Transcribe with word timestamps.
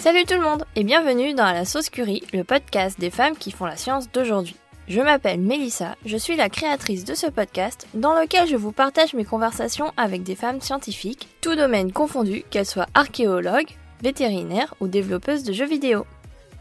Salut 0.00 0.24
tout 0.24 0.32
le 0.32 0.40
monde 0.40 0.64
et 0.76 0.82
bienvenue 0.82 1.34
dans 1.34 1.52
La 1.52 1.66
Sauce 1.66 1.90
Curie, 1.90 2.22
le 2.32 2.42
podcast 2.42 2.98
des 2.98 3.10
femmes 3.10 3.36
qui 3.36 3.50
font 3.50 3.66
la 3.66 3.76
science 3.76 4.10
d'aujourd'hui. 4.10 4.56
Je 4.88 5.02
m'appelle 5.02 5.38
Mélissa, 5.38 5.94
je 6.06 6.16
suis 6.16 6.36
la 6.36 6.48
créatrice 6.48 7.04
de 7.04 7.12
ce 7.12 7.26
podcast 7.26 7.86
dans 7.92 8.18
lequel 8.18 8.48
je 8.48 8.56
vous 8.56 8.72
partage 8.72 9.12
mes 9.12 9.26
conversations 9.26 9.92
avec 9.98 10.22
des 10.22 10.36
femmes 10.36 10.62
scientifiques, 10.62 11.28
tout 11.42 11.54
domaine 11.54 11.92
confondu, 11.92 12.44
qu'elles 12.48 12.64
soient 12.64 12.86
archéologues, 12.94 13.76
vétérinaires 14.02 14.72
ou 14.80 14.88
développeuses 14.88 15.44
de 15.44 15.52
jeux 15.52 15.66
vidéo. 15.66 16.06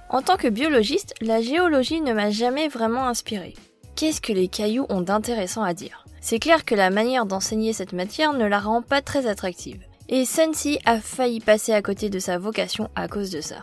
En 0.09 0.21
tant 0.21 0.35
que 0.35 0.49
biologiste, 0.49 1.13
la 1.21 1.41
géologie 1.41 2.01
ne 2.01 2.11
m'a 2.11 2.31
jamais 2.31 2.67
vraiment 2.67 3.07
inspirée. 3.07 3.53
Qu'est-ce 3.95 4.19
que 4.19 4.33
les 4.33 4.49
cailloux 4.49 4.85
ont 4.89 4.99
d'intéressant 4.99 5.63
à 5.63 5.73
dire? 5.73 6.03
C'est 6.19 6.39
clair 6.39 6.65
que 6.65 6.75
la 6.75 6.89
manière 6.89 7.25
d'enseigner 7.25 7.71
cette 7.71 7.93
matière 7.93 8.33
ne 8.33 8.45
la 8.45 8.59
rend 8.59 8.81
pas 8.81 9.01
très 9.01 9.27
attractive. 9.27 9.79
Et 10.11 10.25
Sensi 10.25 10.79
a 10.85 10.99
failli 10.99 11.39
passer 11.39 11.71
à 11.71 11.83
côté 11.83 12.09
de 12.09 12.17
sa 12.17 12.39
vocation 12.39 12.89
à 12.95 13.07
cause 13.07 13.29
de 13.29 13.41
ça. 13.41 13.57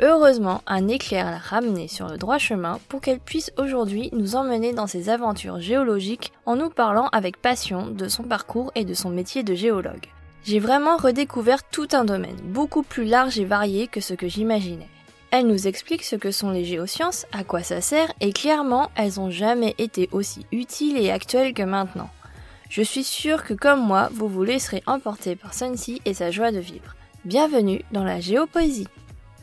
Heureusement, 0.00 0.62
un 0.68 0.86
éclair 0.86 1.28
l'a 1.28 1.38
ramenée 1.38 1.88
sur 1.88 2.06
le 2.06 2.18
droit 2.18 2.38
chemin 2.38 2.78
pour 2.88 3.00
qu'elle 3.00 3.18
puisse 3.18 3.50
aujourd'hui 3.58 4.08
nous 4.12 4.36
emmener 4.36 4.72
dans 4.72 4.86
ses 4.86 5.08
aventures 5.08 5.60
géologiques 5.60 6.32
en 6.46 6.54
nous 6.54 6.70
parlant 6.70 7.08
avec 7.08 7.36
passion 7.36 7.88
de 7.88 8.06
son 8.06 8.22
parcours 8.22 8.70
et 8.76 8.84
de 8.84 8.94
son 8.94 9.10
métier 9.10 9.42
de 9.42 9.54
géologue. 9.54 10.06
J'ai 10.44 10.60
vraiment 10.60 10.96
redécouvert 10.98 11.64
tout 11.68 11.88
un 11.94 12.04
domaine, 12.04 12.38
beaucoup 12.44 12.84
plus 12.84 13.04
large 13.04 13.40
et 13.40 13.44
varié 13.44 13.88
que 13.88 14.00
ce 14.00 14.14
que 14.14 14.28
j'imaginais. 14.28 14.88
Elle 15.32 15.48
nous 15.48 15.66
explique 15.66 16.04
ce 16.04 16.14
que 16.14 16.30
sont 16.30 16.50
les 16.50 16.64
géosciences, 16.64 17.26
à 17.32 17.42
quoi 17.42 17.64
ça 17.64 17.80
sert, 17.80 18.12
et 18.20 18.32
clairement, 18.32 18.92
elles 18.94 19.18
ont 19.18 19.30
jamais 19.30 19.74
été 19.78 20.08
aussi 20.12 20.46
utiles 20.52 20.96
et 20.96 21.10
actuelles 21.10 21.54
que 21.54 21.62
maintenant. 21.64 22.10
Je 22.72 22.80
suis 22.80 23.04
sûre 23.04 23.44
que 23.44 23.52
comme 23.52 23.86
moi, 23.86 24.08
vous 24.14 24.28
vous 24.28 24.44
laisserez 24.44 24.82
emporter 24.86 25.36
par 25.36 25.52
Sunsi 25.52 26.00
et 26.06 26.14
sa 26.14 26.30
joie 26.30 26.52
de 26.52 26.58
vivre. 26.58 26.96
Bienvenue 27.26 27.84
dans 27.92 28.02
la 28.02 28.18
géopoésie. 28.18 28.88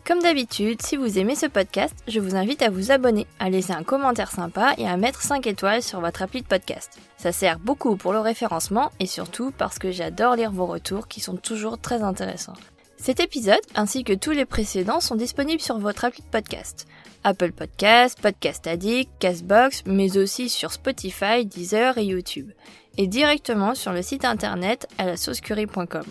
Comme 0.04 0.24
d'habitude, 0.24 0.82
si 0.82 0.98
vous 0.98 1.20
aimez 1.20 1.36
ce 1.36 1.46
podcast, 1.46 1.94
je 2.08 2.20
vous 2.20 2.36
invite 2.36 2.64
à 2.64 2.72
vous 2.72 2.90
abonner, 2.90 3.28
à 3.38 3.52
laisser 3.52 3.74
un 3.74 3.84
commentaire 3.84 4.32
sympa 4.32 4.74
et 4.80 4.88
à 4.88 4.98
mettre 4.98 5.22
5 5.22 5.46
étoiles 5.46 5.84
sur 5.84 6.00
votre 6.00 6.24
appli 6.24 6.42
de 6.42 6.48
podcast. 6.48 6.98
Ça 7.18 7.32
sert 7.32 7.60
beaucoup 7.60 7.98
pour 7.98 8.14
le 8.14 8.20
référencement 8.20 8.92
et 9.00 9.06
surtout 9.06 9.52
parce 9.56 9.78
que 9.78 9.92
j'adore 9.92 10.36
lire 10.36 10.52
vos 10.52 10.66
retours 10.66 11.08
qui 11.08 11.20
sont 11.20 11.38
toujours 11.38 11.78
très 11.78 12.02
intéressants. 12.02 12.58
Cet 12.98 13.20
épisode, 13.20 13.62
ainsi 13.76 14.04
que 14.04 14.14
tous 14.14 14.32
les 14.32 14.46
précédents, 14.46 15.02
sont 15.02 15.16
disponibles 15.16 15.62
sur 15.62 15.78
votre 15.78 16.04
appli 16.04 16.24
de 16.24 16.28
podcast. 16.30 16.88
Apple 17.24 17.52
Podcast, 17.52 18.20
Podcast 18.20 18.66
Addict, 18.66 19.12
Castbox, 19.20 19.84
mais 19.86 20.18
aussi 20.18 20.50
sur 20.50 20.72
Spotify, 20.72 21.46
Deezer 21.46 22.00
et 22.00 22.06
YouTube 22.06 22.50
et 23.00 23.08
directement 23.08 23.76
sur 23.76 23.94
le 23.94 24.02
site 24.02 24.26
internet 24.26 24.86
à 24.98 25.06
la 25.06 25.16
saucecurie.com. 25.16 26.04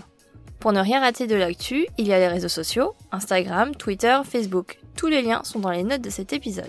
Pour 0.58 0.72
ne 0.72 0.80
rien 0.80 1.00
rater 1.00 1.26
de 1.26 1.36
l'actu, 1.36 1.86
il 1.98 2.08
y 2.08 2.14
a 2.14 2.18
les 2.18 2.28
réseaux 2.28 2.48
sociaux, 2.48 2.94
Instagram, 3.12 3.76
Twitter, 3.76 4.18
Facebook. 4.24 4.78
Tous 4.96 5.06
les 5.06 5.20
liens 5.20 5.44
sont 5.44 5.58
dans 5.58 5.70
les 5.70 5.84
notes 5.84 6.00
de 6.00 6.08
cet 6.08 6.32
épisode. 6.32 6.64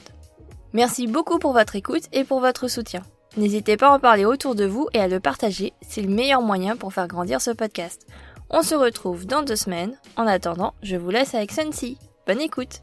Merci 0.74 1.08
beaucoup 1.08 1.40
pour 1.40 1.54
votre 1.54 1.78
écoute 1.78 2.04
et 2.12 2.26
pour 2.26 2.42
votre 2.42 2.68
soutien. 2.68 3.02
N'hésitez 3.38 3.78
pas 3.78 3.88
à 3.88 3.96
en 3.96 4.00
parler 4.00 4.26
autour 4.26 4.56
de 4.56 4.66
vous 4.66 4.90
et 4.94 5.00
à 5.00 5.08
le 5.08 5.22
partager, 5.22 5.72
c'est 5.82 6.02
le 6.02 6.10
meilleur 6.10 6.42
moyen 6.42 6.76
pour 6.76 6.94
faire 6.94 7.08
grandir 7.08 7.40
ce 7.40 7.52
podcast. 7.52 8.06
On 8.50 8.62
se 8.62 8.76
retrouve 8.76 9.26
dans 9.26 9.42
deux 9.42 9.56
semaines. 9.56 9.98
En 10.18 10.28
attendant, 10.28 10.74
je 10.84 10.98
vous 10.98 11.12
laisse 11.12 11.34
avec 11.34 11.54
Sensi. 11.54 11.98
Bonne 12.28 12.42
écoute. 12.42 12.82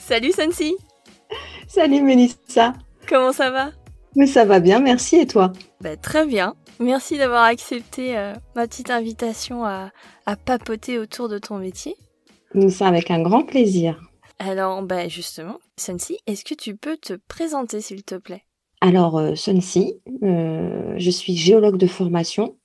Salut 0.00 0.32
Sensi 0.32 0.74
Salut 1.68 2.00
Mélissa 2.00 2.72
Comment 3.06 3.32
ça 3.32 3.50
va? 3.50 3.72
Mais 4.16 4.26
ça 4.26 4.44
va 4.44 4.58
bien, 4.58 4.80
merci 4.80 5.16
et 5.16 5.26
toi? 5.26 5.52
Bah, 5.80 5.96
Très 5.96 6.26
bien. 6.26 6.54
Merci 6.80 7.18
d'avoir 7.18 7.44
accepté 7.44 8.16
euh, 8.16 8.34
ma 8.56 8.66
petite 8.66 8.90
invitation 8.90 9.64
à, 9.64 9.90
papoter 10.44 10.98
autour 10.98 11.28
de 11.28 11.38
ton 11.38 11.58
métier. 11.58 11.96
C'est 12.68 12.84
avec 12.84 13.10
un 13.10 13.22
grand 13.22 13.44
plaisir. 13.44 14.00
Alors, 14.38 14.82
bah 14.82 15.08
justement, 15.08 15.58
Sunsi, 15.76 16.18
est-ce 16.26 16.44
que 16.44 16.54
tu 16.54 16.76
peux 16.76 16.96
te 16.96 17.14
présenter, 17.28 17.80
s'il 17.80 18.02
te 18.02 18.16
plaît? 18.16 18.42
Alors, 18.80 19.18
euh, 19.18 19.34
Sunsi, 19.34 19.94
euh, 20.22 20.94
je 20.96 21.10
suis 21.10 21.36
géologue 21.36 21.76
de 21.76 21.86
formation. 21.86 22.56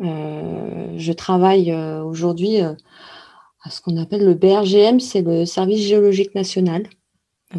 je 0.00 1.12
travaille 1.12 1.72
aujourd'hui 1.72 2.60
à 2.60 3.70
ce 3.70 3.80
qu'on 3.80 3.96
appelle 3.96 4.24
le 4.24 4.34
BRGM, 4.34 5.00
c'est 5.00 5.22
le 5.22 5.46
Service 5.46 5.86
géologique 5.86 6.34
national. 6.34 6.88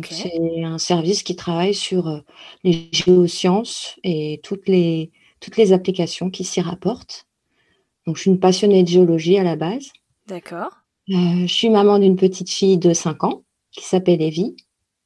C'est 0.10 0.64
un 0.64 0.78
service 0.78 1.24
qui 1.24 1.38
travaille 1.38 1.74
sur 1.74 2.22
les 2.66 2.90
géosciences 2.92 3.98
et 4.04 4.42
toutes 4.44 4.68
les, 4.68 5.12
toutes 5.46 5.58
les 5.58 5.74
applications 5.74 6.32
qui 6.32 6.44
s'y 6.44 6.60
rapportent. 6.60 7.28
Donc, 8.08 8.16
je 8.16 8.22
suis 8.22 8.32
une 8.32 8.40
passionnée 8.40 8.82
de 8.82 8.88
géologie 8.88 9.38
à 9.38 9.44
la 9.44 9.56
base. 9.56 9.92
D'accord. 10.26 10.72
Euh, 11.10 11.46
je 11.46 11.54
suis 11.54 11.70
maman 11.70 12.00
d'une 12.00 12.16
petite 12.16 12.50
fille 12.50 12.80
de 12.80 12.94
5 12.94 13.24
ans 13.24 13.44
qui 13.72 13.86
s'appelle 13.86 14.24
Evie. 14.24 14.56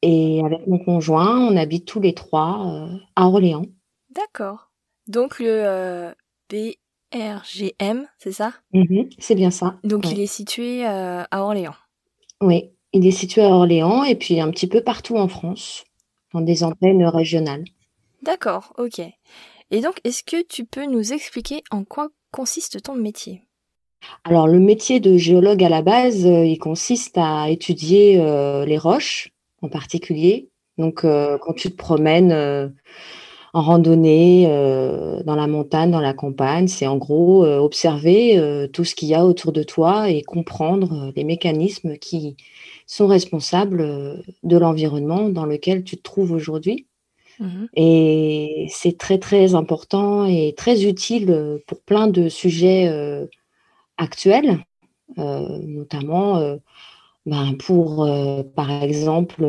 Et 0.02 0.42
avec 0.46 0.66
mon 0.66 0.80
conjoint, 0.80 1.38
on 1.38 1.58
habite 1.58 1.86
tous 1.86 2.00
les 2.00 2.14
trois 2.14 2.66
euh, 2.68 2.98
à 3.18 3.28
Orléans. 3.28 3.66
D'accord. 4.16 4.72
Donc, 5.08 5.40
le 5.40 5.50
euh, 5.50 6.14
BRGM, 6.50 8.08
c'est 8.18 8.32
ça? 8.32 8.54
Mhm, 8.72 9.10
C'est 9.18 9.36
bien 9.36 9.52
ça. 9.52 9.78
Donc, 9.84 10.10
il 10.10 10.22
est 10.22 10.26
situé 10.26 10.86
à 10.86 11.28
Orléans. 11.34 11.76
Oui, 12.40 12.72
il 12.94 13.06
est 13.06 13.12
situé 13.12 13.42
à 13.42 13.50
Orléans 13.50 14.06
et 14.06 14.16
puis 14.16 14.40
un 14.40 14.50
petit 14.52 14.68
peu 14.68 14.82
partout 14.82 15.18
en 15.18 15.28
France, 15.28 15.84
dans 16.34 16.40
des 16.40 16.64
antennes 16.64 17.06
régionales. 17.06 17.66
D'accord, 18.22 18.74
ok. 18.78 19.02
Et 19.72 19.82
donc, 19.82 20.00
est-ce 20.04 20.24
que 20.24 20.42
tu 20.42 20.66
peux 20.66 20.86
nous 20.86 21.14
expliquer 21.14 21.64
en 21.70 21.84
quoi 21.84 22.10
consiste 22.32 22.82
ton 22.82 22.96
métier? 22.96 23.44
Alors, 24.24 24.48
le 24.48 24.60
métier 24.60 25.00
de 25.00 25.18
géologue 25.18 25.64
à 25.64 25.70
la 25.70 25.82
base, 25.82 26.26
euh, 26.26 26.46
il 26.46 26.58
consiste 26.58 27.18
à 27.18 27.50
étudier 27.50 28.20
euh, 28.20 28.66
les 28.66 28.78
roches 28.78 29.32
en 29.62 29.70
particulier. 29.70 30.50
Donc, 30.78 31.04
euh, 31.04 31.38
quand 31.38 31.54
tu 31.54 31.70
te 31.70 31.76
promènes 31.76 32.32
en 33.54 33.62
randonnée 33.62 34.46
dans 35.26 35.36
la 35.36 35.48
montagne, 35.48 35.92
dans 35.92 36.00
la 36.00 36.14
campagne, 36.14 36.68
c'est 36.68 36.88
en 36.88 36.98
gros 36.98 37.46
observer 37.46 38.70
tout 38.72 38.86
ce 38.86 38.96
qu'il 38.96 39.10
y 39.10 39.16
a 39.16 39.26
autour 39.26 39.52
de 39.52 39.64
toi 39.64 40.10
et 40.10 40.22
comprendre 40.22 41.12
les 41.16 41.24
mécanismes 41.24 41.98
qui 41.98 42.38
sont 42.86 43.08
responsables 43.08 44.24
de 44.44 44.58
l'environnement 44.58 45.30
dans 45.30 45.46
lequel 45.46 45.84
tu 45.84 45.98
te 45.98 46.04
trouves 46.04 46.32
aujourd'hui. 46.32 46.86
Mmh 47.40 47.66
et 47.76 48.68
c'est 48.70 48.98
très, 48.98 49.18
très 49.20 49.56
important 49.56 50.26
et 50.26 50.54
très 50.58 50.86
utile 50.86 51.32
euh, 51.32 51.58
pour 51.68 51.82
plein 51.82 52.08
de 52.08 52.28
sujets 52.28 52.88
euh, 52.90 53.26
actuels, 53.98 54.60
euh, 55.20 55.60
notamment 55.64 56.58
ben, 57.26 57.56
pour, 57.58 58.10
par 58.56 58.72
exemple, 58.84 59.44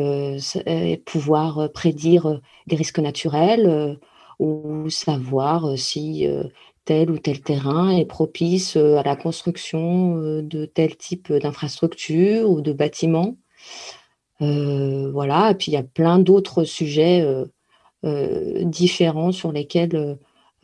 pouvoir 1.05 1.71
prédire 1.73 2.41
des 2.67 2.75
risques 2.75 2.99
naturels 2.99 3.99
ou 4.39 4.89
savoir 4.89 5.77
si 5.77 6.27
tel 6.85 7.11
ou 7.11 7.19
tel 7.19 7.41
terrain 7.41 7.91
est 7.91 8.05
propice 8.05 8.75
à 8.77 9.03
la 9.03 9.15
construction 9.15 10.17
de 10.41 10.65
tel 10.65 10.97
type 10.97 11.33
d'infrastructure 11.33 12.49
ou 12.49 12.61
de 12.61 12.73
bâtiment. 12.73 13.35
voilà, 14.39 15.51
et 15.51 15.55
puis 15.55 15.71
il 15.71 15.75
y 15.75 15.77
a 15.77 15.83
plein 15.83 16.19
d'autres 16.19 16.63
sujets 16.63 17.25
différents 18.03 19.31
sur 19.31 19.51
lesquels 19.51 19.95
euh, 19.95 20.15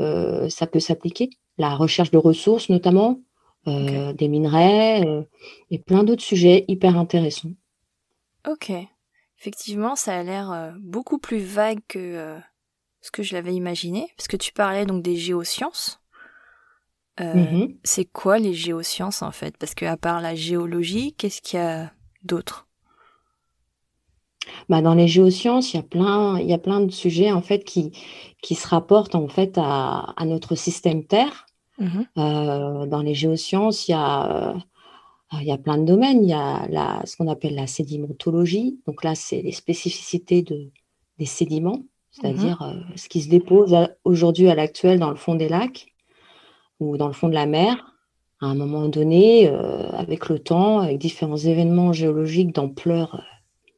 euh, 0.01 0.49
ça 0.49 0.67
peut 0.67 0.79
s'appliquer. 0.79 1.29
La 1.57 1.75
recherche 1.75 2.11
de 2.11 2.17
ressources 2.17 2.69
notamment, 2.69 3.21
des 3.65 4.27
minerais 4.29 5.25
et 5.71 5.79
plein 5.79 6.05
d'autres 6.05 6.23
sujets 6.23 6.63
hyper 6.69 6.97
intéressants. 6.97 7.51
Ok. 8.49 8.71
Effectivement, 9.37 9.97
ça 9.97 10.17
a 10.17 10.23
l'air 10.23 10.73
beaucoup 10.79 11.17
plus 11.17 11.39
vague 11.39 11.81
que 11.89 12.37
ce 13.01 13.11
que 13.11 13.23
je 13.23 13.33
l'avais 13.33 13.53
imaginé, 13.53 14.07
parce 14.15 14.29
que 14.29 14.37
tu 14.37 14.53
parlais 14.53 14.85
donc 14.85 15.03
des 15.03 15.17
géosciences. 15.17 15.99
Mmh 17.19 17.73
c'est 17.83 18.05
quoi 18.05 18.37
les 18.37 18.53
géosciences 18.53 19.21
en 19.21 19.31
fait? 19.31 19.57
Parce 19.57 19.73
qu'à 19.73 19.97
part 19.97 20.21
la 20.21 20.35
géologie, 20.35 21.13
qu'est-ce 21.13 21.41
qu'il 21.41 21.59
y 21.59 21.61
a 21.61 21.91
d'autre? 22.23 22.66
Bah, 24.69 24.81
dans 24.81 24.95
les 24.95 25.07
géosciences, 25.07 25.73
il 25.73 25.77
y 25.77 25.79
a 25.79 25.83
plein, 25.83 26.39
il 26.39 26.47
y 26.47 26.53
a 26.53 26.57
plein 26.57 26.81
de 26.81 26.91
sujets 26.91 27.31
en 27.31 27.41
fait 27.41 27.63
qui, 27.63 27.91
qui 28.41 28.55
se 28.55 28.67
rapportent 28.67 29.15
en 29.15 29.27
fait 29.27 29.57
à, 29.57 30.13
à 30.17 30.25
notre 30.25 30.55
système 30.55 31.05
Terre. 31.05 31.45
Mmh 31.79 32.01
euh, 32.17 32.87
dans 32.87 33.03
les 33.03 33.13
géosciences, 33.13 33.87
il 33.87 33.91
y 33.91 33.93
a, 33.93 34.55
euh, 34.55 34.57
il 35.33 35.43
y 35.43 35.51
a 35.51 35.59
plein 35.59 35.77
de 35.77 35.85
domaines. 35.85 36.23
Il 36.23 36.29
y 36.29 36.33
a 36.33 36.67
la, 36.69 37.01
ce 37.05 37.15
qu'on 37.15 37.27
appelle 37.27 37.53
la 37.53 37.67
sédimentologie. 37.67 38.79
Donc 38.87 39.03
là, 39.03 39.13
c'est 39.13 39.43
les 39.43 39.51
spécificités 39.51 40.41
de, 40.41 40.71
des 41.19 41.25
sédiments, 41.25 41.83
c'est-à-dire 42.09 42.57
mmh 42.61 42.65
euh, 42.65 42.95
ce 42.95 43.07
qui 43.09 43.21
se 43.21 43.29
dépose 43.29 43.75
aujourd'hui 44.03 44.49
à 44.49 44.55
l'actuel 44.55 44.99
dans 44.99 45.11
le 45.11 45.17
fond 45.17 45.35
des 45.35 45.49
lacs 45.49 45.85
ou 46.79 46.97
dans 46.97 47.07
le 47.07 47.13
fond 47.13 47.29
de 47.29 47.35
la 47.35 47.45
mer. 47.45 47.93
À 48.41 48.47
un 48.47 48.55
moment 48.55 48.87
donné, 48.87 49.47
avec 49.47 50.29
le 50.29 50.37
temps, 50.37 50.77
avec 50.79 50.99
différents 50.99 51.37
événements 51.37 51.91
géologiques 51.91 52.53
d'ampleur 52.53 53.23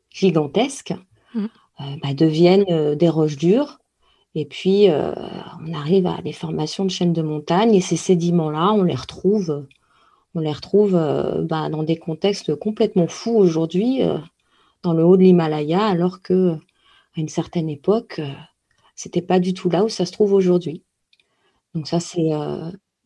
gigantesques 0.09 0.93
mmh. 1.33 1.45
euh, 1.81 1.95
bah, 2.01 2.13
deviennent 2.13 2.65
euh, 2.69 2.95
des 2.95 3.09
roches 3.09 3.37
dures. 3.37 3.79
Et 4.35 4.45
puis, 4.45 4.89
euh, 4.89 5.13
on 5.65 5.73
arrive 5.73 6.05
à 6.05 6.21
des 6.21 6.33
formations 6.33 6.85
de 6.85 6.91
chaînes 6.91 7.13
de 7.13 7.21
montagne 7.21 7.73
et 7.73 7.81
ces 7.81 7.97
sédiments-là, 7.97 8.73
on 8.73 8.83
les 8.83 8.95
retrouve 8.95 9.65
on 10.35 10.41
les 10.41 10.51
retrouve 10.51 10.91
bah, 10.91 11.69
dans 11.69 11.81
des 11.81 11.97
contextes 11.97 12.53
complètement 12.53 13.07
fous 13.07 13.35
aujourd'hui, 13.35 14.01
dans 14.83 14.93
le 14.93 15.03
haut 15.03 15.17
de 15.17 15.23
l'Himalaya, 15.23 15.83
alors 15.83 16.21
que 16.21 16.51
à 16.51 17.19
une 17.19 17.29
certaine 17.29 17.67
époque, 17.67 18.21
c'était 18.95 19.23
pas 19.23 19.39
du 19.39 19.55
tout 19.55 19.71
là 19.71 19.83
où 19.83 19.89
ça 19.89 20.05
se 20.05 20.11
trouve 20.11 20.33
aujourd'hui. 20.33 20.83
Donc 21.73 21.87
ça, 21.87 21.99
c'est 21.99 22.29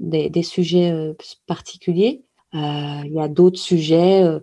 des, 0.01 0.43
sujets 0.43 1.15
particuliers. 1.47 2.25
il 2.51 3.13
y 3.13 3.21
a 3.21 3.29
d'autres 3.29 3.57
sujets. 3.57 4.41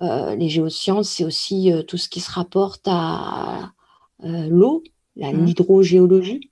Les 0.00 0.48
géosciences, 0.48 1.08
c'est 1.08 1.24
aussi 1.24 1.72
tout 1.86 1.96
ce 1.96 2.08
qui 2.08 2.20
se 2.20 2.30
rapporte 2.30 2.86
à 2.86 3.72
l'eau, 4.22 4.82
la 5.16 5.32
mmh. 5.32 5.44
l'hydrogéologie. 5.44 6.50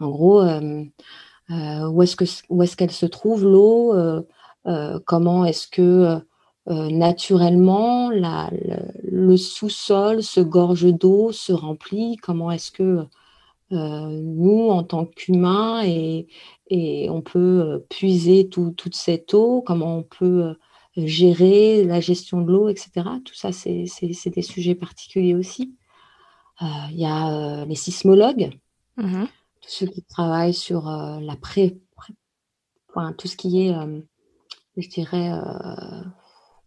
En 0.00 0.10
gros, 0.10 0.42
où 0.42 2.02
est-ce 2.02 2.16
que 2.16 2.24
où 2.48 2.62
est-ce 2.62 2.76
qu'elle 2.76 2.90
se 2.90 3.06
trouve 3.06 3.44
l'eau 3.44 3.94
Comment 5.06 5.44
est-ce 5.44 5.68
que 5.68 6.18
naturellement 6.66 8.10
la, 8.10 8.50
le, 9.04 9.36
sous-sol 9.36 10.22
se 10.22 10.40
gorge 10.40 10.92
d'eau, 10.92 11.32
se 11.32 11.52
remplit? 11.52 12.16
Comment 12.16 12.50
est-ce 12.50 12.70
que 12.70 13.04
nous, 13.70 14.68
en 14.68 14.82
tant 14.82 15.06
qu'humains, 15.06 15.82
et, 15.84 16.26
et, 16.68 17.08
on 17.08 17.22
peut 17.22 17.84
puiser 17.88 18.48
toute 18.48 18.94
cette 18.94 19.32
eau? 19.32 19.62
Comment 19.62 19.96
on 19.98 20.02
peut 20.02 20.54
gérer 20.96 21.84
la 21.84 22.00
gestion 22.00 22.42
de 22.42 22.50
l'eau, 22.50 22.68
etc. 22.68 22.90
Tout 23.24 23.34
ça, 23.34 23.52
c'est 23.52 23.86
des 24.26 24.42
sujets 24.42 24.74
particuliers 24.74 25.34
aussi. 25.34 25.74
Il 26.60 26.96
y 26.96 27.06
a 27.06 27.64
les 27.64 27.74
sismologues. 27.74 28.50
Mmh 28.96 29.24
tous 29.62 29.70
ceux 29.70 29.86
qui 29.86 30.02
travaillent 30.02 30.54
sur 30.54 30.88
euh, 30.88 31.20
la 31.20 31.36
pré, 31.36 31.78
enfin, 32.90 33.12
tout 33.14 33.28
ce 33.28 33.36
qui 33.36 33.66
est, 33.66 33.74
euh, 33.74 34.00
je 34.76 34.88
dirais, 34.88 35.30
euh, 35.32 36.02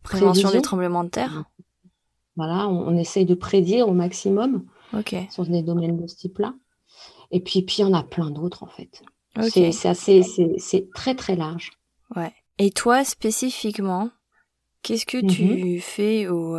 prévention 0.01 0.49
des 0.49 0.61
tremblements 0.61 1.03
de 1.03 1.09
terre. 1.09 1.43
Voilà, 2.37 2.67
on, 2.67 2.97
essaye 2.97 3.25
de 3.25 3.35
prédire 3.35 3.87
au 3.87 3.93
maximum 3.93 4.65
sur 5.29 5.45
des 5.45 5.61
domaines 5.61 6.01
de 6.01 6.07
ce 6.07 6.15
type-là. 6.15 6.53
Et 7.31 7.39
puis, 7.39 7.61
puis, 7.61 7.77
il 7.79 7.81
y 7.81 7.85
en 7.85 7.93
a 7.93 8.03
plein 8.03 8.29
d'autres 8.29 8.63
en 8.63 8.67
fait. 8.67 9.03
C'est 9.49 9.87
assez, 9.87 10.21
c'est 10.57 10.89
très 10.93 11.15
très 11.15 11.35
large. 11.35 11.71
Ouais. 12.15 12.33
Et 12.57 12.71
toi 12.71 13.03
spécifiquement, 13.03 14.09
qu'est-ce 14.85 15.05
que 15.05 15.25
tu 15.25 15.43
mm-hmm. 15.43 15.81
fais 15.81 16.27
au 16.27 16.57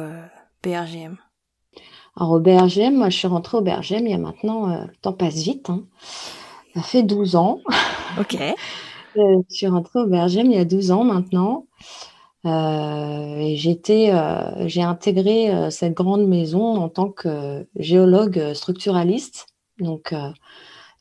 PRGM 0.62 1.16
alors 2.16 2.32
au 2.32 2.40
BRGM, 2.40 2.94
moi 2.94 3.10
je 3.10 3.18
suis 3.18 3.28
rentrée 3.28 3.58
au 3.58 3.60
BRGM 3.60 4.06
il 4.06 4.10
y 4.10 4.14
a 4.14 4.18
maintenant, 4.18 4.70
euh, 4.70 4.84
le 4.86 4.96
temps 5.02 5.12
passe 5.12 5.42
vite, 5.42 5.68
hein. 5.68 5.84
ça 6.74 6.82
fait 6.82 7.02
12 7.02 7.36
ans. 7.36 7.60
Ok. 8.18 8.36
Euh, 9.18 9.40
je 9.48 9.56
suis 9.56 9.66
rentrée 9.66 10.00
au 10.00 10.06
BRGM 10.06 10.50
il 10.50 10.58
y 10.58 10.60
a 10.60 10.66
12 10.66 10.90
ans 10.90 11.02
maintenant. 11.02 11.64
Euh, 12.44 13.38
et 13.38 13.56
j'étais, 13.56 14.12
j'ai 14.66 14.82
intégré 14.82 15.70
cette 15.70 15.94
grande 15.94 16.28
maison 16.28 16.76
en 16.76 16.90
tant 16.90 17.08
que 17.08 17.66
géologue 17.76 18.52
structuraliste, 18.52 19.46
donc 19.78 20.14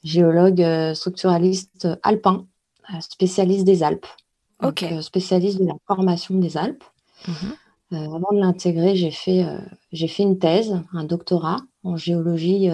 géologue 0.05 0.65
structuraliste 0.93 1.89
alpin, 2.03 2.45
spécialiste 3.01 3.65
des 3.65 3.83
Alpes, 3.83 4.07
spécialiste 5.01 5.59
de 5.59 5.65
la 5.65 5.75
formation 5.85 6.35
des 6.35 6.55
Alpes. 6.55 6.85
Euh, 7.29 7.97
avant 7.97 8.31
de 8.31 8.39
l'intégrer, 8.39 8.95
j'ai 8.95 9.11
fait, 9.11 9.43
euh, 9.43 10.07
fait 10.07 10.23
une 10.23 10.39
thèse, 10.39 10.81
un 10.93 11.03
doctorat 11.03 11.57
en 11.83 11.97
géologie, 11.97 12.69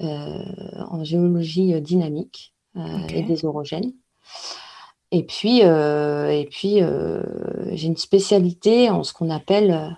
euh, 0.00 0.42
en 0.88 1.04
géologie 1.04 1.80
dynamique 1.80 2.54
et 2.76 3.22
des 3.22 3.44
orogènes. 3.44 3.92
Et 5.10 5.24
puis, 5.24 5.60
et 5.60 6.48
puis 6.50 6.80
j'ai 7.72 7.86
une 7.86 7.96
spécialité 7.96 8.90
en 8.90 9.04
ce 9.04 9.12
qu'on 9.12 9.30
appelle, 9.30 9.96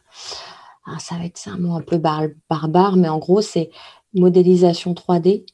ah, 0.86 0.98
ça 0.98 1.16
va 1.16 1.24
être 1.24 1.48
un 1.48 1.56
mot 1.56 1.74
un 1.74 1.80
peu 1.80 1.96
barbare, 1.96 2.96
mais 2.96 3.08
en 3.08 3.18
gros, 3.18 3.40
c'est 3.40 3.70
modélisation 4.12 4.92
3D. 4.92 5.46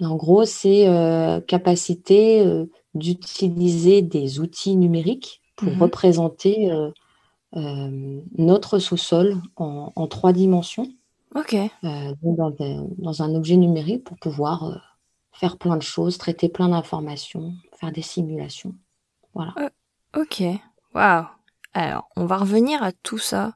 En 0.00 0.16
gros, 0.16 0.46
c'est 0.46 0.86
capacité 1.46 2.66
d'utiliser 2.94 4.00
des 4.00 4.40
outils 4.40 4.76
numériques 4.76 5.40
pour 5.60 5.72
mhm. 5.72 5.82
représenter 5.82 6.72
euh, 6.72 6.90
notre 7.52 8.78
sous-sol 8.78 9.36
en, 9.56 10.06
trois 10.06 10.32
dimensions. 10.32 10.88
Ok. 11.34 11.54
Euh, 11.54 12.14
dans, 12.22 13.22
un 13.22 13.34
objet 13.34 13.56
numérique 13.56 14.04
pour 14.04 14.16
pouvoir 14.18 14.64
euh, 14.64 14.76
faire 15.32 15.58
plein 15.58 15.76
de 15.76 15.82
choses, 15.82 16.18
traiter 16.18 16.48
plein 16.48 16.68
d'informations, 16.68 17.54
faire 17.78 17.92
des 17.92 18.02
simulations. 18.02 18.74
Voilà. 19.34 19.54
ok. 20.16 20.42
Waouh. 20.94 21.26
Alors, 21.72 22.08
on 22.16 22.26
va 22.26 22.38
revenir 22.38 22.82
à 22.82 22.90
tout 22.90 23.18
ça 23.18 23.54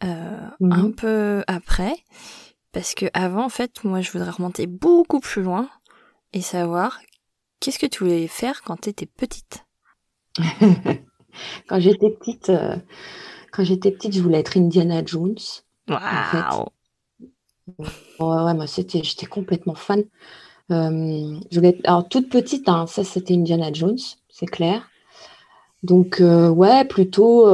un 0.00 0.52
mhm. 0.60 0.94
peu 0.94 1.44
après. 1.46 1.94
Parce 2.72 2.94
que 2.94 3.06
avant, 3.12 3.44
en 3.44 3.48
fait, 3.50 3.84
moi, 3.84 4.00
je 4.00 4.10
voudrais 4.10 4.30
remonter 4.30 4.66
beaucoup 4.66 5.20
plus 5.20 5.42
loin 5.42 5.68
et 6.32 6.40
savoir 6.40 7.00
qu'est-ce 7.60 7.78
que 7.78 7.86
tu 7.86 8.04
voulais 8.04 8.26
faire 8.26 8.62
quand 8.62 8.80
tu 8.82 8.88
étais 8.88 9.06
petite? 9.06 9.66
Quand 11.68 11.80
j'étais 11.80 12.10
petite, 12.10 12.50
euh, 12.50 12.76
quand 13.52 13.64
j'étais 13.64 13.90
petite, 13.90 14.14
je 14.14 14.20
voulais 14.20 14.40
être 14.40 14.56
Indiana 14.56 15.02
Jones. 15.04 15.36
Waouh. 15.88 16.66
Ouais, 18.18 18.54
moi 18.54 18.66
c'était, 18.66 19.02
j'étais 19.02 19.26
complètement 19.26 19.74
fan. 19.74 20.04
Euh, 20.70 21.38
je 21.50 21.56
voulais, 21.56 21.78
alors 21.84 22.08
toute 22.08 22.30
petite, 22.30 22.68
hein, 22.68 22.86
ça 22.86 23.04
c'était 23.04 23.34
Indiana 23.34 23.72
Jones, 23.72 23.98
c'est 24.28 24.46
clair. 24.46 24.88
Donc 25.82 26.20
euh, 26.20 26.48
ouais, 26.48 26.84
plutôt, 26.84 27.48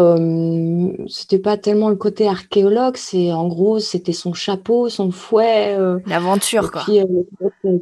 c'était 1.08 1.38
pas 1.38 1.56
tellement 1.56 1.88
le 1.88 1.96
côté 1.96 2.28
archéologue, 2.28 2.96
c'est 2.96 3.32
en 3.32 3.48
gros 3.48 3.78
c'était 3.78 4.12
son 4.12 4.34
chapeau, 4.34 4.88
son 4.88 5.10
fouet, 5.10 5.76
l'aventure 6.06 6.70
quoi, 6.70 6.84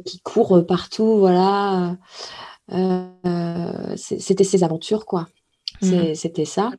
qui 0.05 0.19
court 0.21 0.65
partout, 0.65 1.17
voilà. 1.17 1.97
c'était 3.97 4.43
ses 4.45 4.63
aventures 4.63 5.05
quoi. 5.05 5.27
Mmh. 5.81 6.15
C'était 6.15 6.45
ça. 6.45 6.71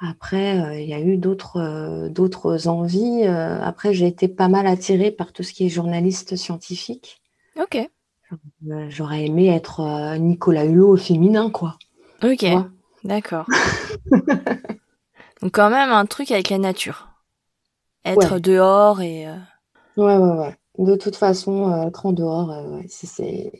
Après, 0.00 0.60
euh, 0.60 0.80
il 0.80 0.88
y 0.88 0.94
a 0.94 1.00
eu 1.00 1.16
d'autres 1.16 1.58
euh, 1.60 2.68
envies. 2.68 3.22
Euh, 3.24 3.60
après, 3.62 3.94
j'ai 3.94 4.06
été 4.06 4.28
pas 4.28 4.48
mal 4.48 4.66
attirée 4.66 5.10
par 5.10 5.32
tout 5.32 5.42
ce 5.42 5.52
qui 5.52 5.66
est 5.66 5.68
journaliste 5.68 6.36
scientifique. 6.36 7.22
Ok. 7.60 7.88
J'aurais 8.88 9.26
aimé 9.26 9.48
être 9.48 10.16
Nicolas 10.16 10.64
Hulot 10.64 10.94
au 10.94 10.96
féminin, 10.96 11.50
quoi. 11.50 11.78
Ok. 12.22 12.44
D'accord. 13.04 13.46
Donc 15.40 15.52
quand 15.52 15.70
même 15.70 15.90
un 15.90 16.06
truc 16.06 16.32
avec 16.32 16.50
la 16.50 16.58
nature. 16.58 17.10
Être 18.04 18.38
dehors 18.38 19.02
et. 19.02 19.26
Ouais, 19.96 20.16
ouais, 20.16 20.38
ouais. 20.38 20.56
De 20.78 20.96
toute 20.96 21.14
façon, 21.14 21.86
être 21.86 22.06
en 22.06 22.12
dehors, 22.12 22.52
c'est. 22.88 23.52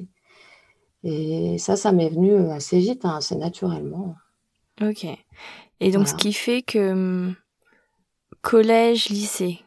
Et 1.05 1.59
ça, 1.59 1.77
ça 1.77 1.93
m'est 1.93 2.09
venu 2.09 2.35
assez 2.51 2.79
vite, 2.79 3.05
hein, 3.05 3.17
assez 3.19 3.37
naturellement. 3.37 4.17
Ok. 4.89 5.07
Et 5.81 5.91
donc, 5.91 6.09
ce 6.09 6.15
qui 6.15 6.33
fait 6.33 6.63
que 6.63 6.93
hum, 6.93 7.35
collège, 8.45 9.09
lycée, 9.09 9.61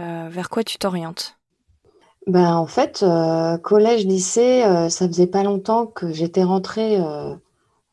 euh, 0.00 0.28
vers 0.30 0.48
quoi 0.48 0.64
tu 0.64 0.78
t'orientes? 0.78 1.36
Ben, 2.26 2.54
En 2.56 2.66
fait, 2.66 3.02
euh, 3.02 3.58
collège, 3.58 4.06
lycée, 4.06 4.62
euh, 4.64 4.88
ça 4.88 5.06
faisait 5.06 5.26
pas 5.26 5.42
longtemps 5.42 5.86
que 5.86 6.12
j'étais 6.12 6.42
rentrée 6.42 6.98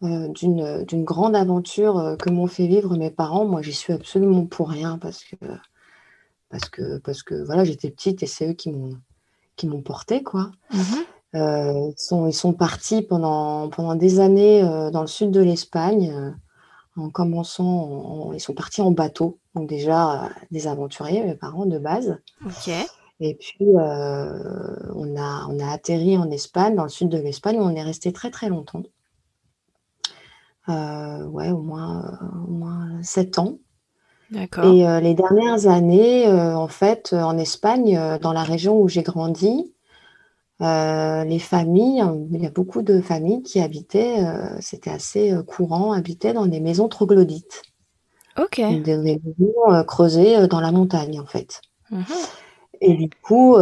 d'une, 0.01 0.83
d'une 0.86 1.03
grande 1.03 1.36
aventure 1.36 2.15
que 2.17 2.29
m'ont 2.29 2.48
fait 2.48 2.67
vivre 2.67 2.95
mes 2.95 3.12
parents. 3.12 3.45
Moi, 3.45 3.62
j'y 3.62 3.74
suis 3.74 3.93
absolument 3.93 4.45
pour 4.45 4.69
rien 4.69 4.98
parce 4.98 5.24
que, 5.24 5.36
parce 6.50 6.69
que, 6.69 7.00
parce 7.00 7.21
que 7.21 7.36
voilà, 7.43 7.65
j'étais 7.65 7.89
petite 7.89 8.24
et 8.24 8.27
c'est 8.27 8.50
eux 8.50 8.53
qui 8.53 8.71
m'ont, 8.71 8.98
qui 9.57 9.67
m'ont 9.67 9.81
portée, 9.81 10.24
quoi. 10.24 10.51
Mmh 10.71 10.95
ils, 11.36 11.93
sont, 11.95 12.25
ils 12.25 12.33
sont 12.33 12.53
partis 12.53 13.03
pendant, 13.03 13.69
pendant 13.69 13.93
des 13.93 14.19
années 14.19 14.63
dans 14.91 15.01
le 15.01 15.07
sud 15.07 15.29
de 15.29 15.41
l'Espagne 15.41 16.33
en 17.00 17.10
commençant, 17.10 18.32
ils 18.34 18.39
sont 18.39 18.53
partis 18.53 18.82
en 18.82 18.91
bateau, 18.91 19.39
donc 19.56 19.68
déjà 19.68 20.25
euh, 20.25 20.29
des 20.51 20.68
aventuriers, 20.68 21.24
mes 21.24 21.36
parents 21.36 21.65
de 21.65 21.77
base. 21.77 22.20
Ok. 22.46 22.72
Et 23.22 23.36
puis 23.36 23.65
euh, 23.75 24.75
on, 24.96 25.15
a, 25.18 25.46
on 25.50 25.60
a 25.60 25.72
atterri 25.72 26.18
en 26.18 26.29
Espagne, 26.32 26.75
dans 26.75 26.84
le 26.84 26.89
sud 26.89 27.10
de 27.10 27.18
l'Espagne, 27.18 27.58
où 27.58 27.63
on 27.63 27.75
est 27.75 27.84
resté 27.84 28.13
très 28.13 28.32
très 28.32 28.50
longtemps. 28.50 28.84
Euh, 30.70 31.25
ouais, 31.25 31.50
au 31.50 31.62
moins, 31.62 32.20
au 32.48 32.51
moins 32.51 33.01
7 33.01 33.39
ans. 33.39 33.58
D'accord. 34.32 34.65
Et 34.65 35.01
les 35.01 35.15
dernières 35.15 35.65
années, 35.65 36.32
en 36.32 36.68
fait, 36.68 37.13
en 37.13 37.36
Espagne, 37.39 38.00
dans 38.22 38.32
la 38.32 38.44
région 38.44 38.79
où 38.79 38.88
j'ai 38.88 39.01
grandi, 39.01 39.74
euh, 40.62 41.24
les 41.24 41.39
familles, 41.39 42.04
il 42.32 42.42
y 42.42 42.46
a 42.46 42.50
beaucoup 42.50 42.82
de 42.82 43.00
familles 43.00 43.42
qui 43.44 43.62
habitaient, 43.62 44.25
euh, 44.25 44.58
c'était 44.60 44.89
assez 44.89 45.32
euh, 45.32 45.42
courant, 45.42 45.94
habitaient 45.94 46.34
dans 46.34 46.48
des 46.48 46.60
maisons 46.60 46.89
troglodytes. 46.89 47.63
Ok. 48.38 48.58
Des, 48.58 48.98
maisons 48.98 49.84
creusées 49.86 50.48
dans 50.48 50.62
la 50.62 50.72
montagne, 50.72 51.20
en 51.20 51.25
fait. 51.25 51.62
Mhm. 51.92 52.04
Et 52.82 52.94
du 52.94 53.10
coup, 53.22 53.58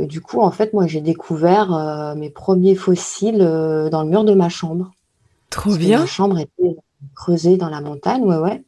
du 0.00 0.20
coup, 0.20 0.40
en 0.40 0.50
fait, 0.50 0.72
moi, 0.72 0.88
j'ai 0.88 1.00
découvert 1.00 2.14
mes 2.16 2.30
premiers 2.30 2.74
fossiles 2.74 3.38
dans 3.38 4.02
le 4.02 4.08
mur 4.08 4.24
de 4.24 4.34
ma 4.34 4.48
chambre. 4.48 4.90
Trop 5.50 5.76
bien. 5.76 6.00
Ma 6.00 6.06
chambre 6.06 6.38
était, 6.40 6.76
creuser 7.14 7.56
dans 7.56 7.68
la 7.68 7.80
montagne, 7.80 8.22
ouais, 8.22 8.38
ouais. 8.38 8.64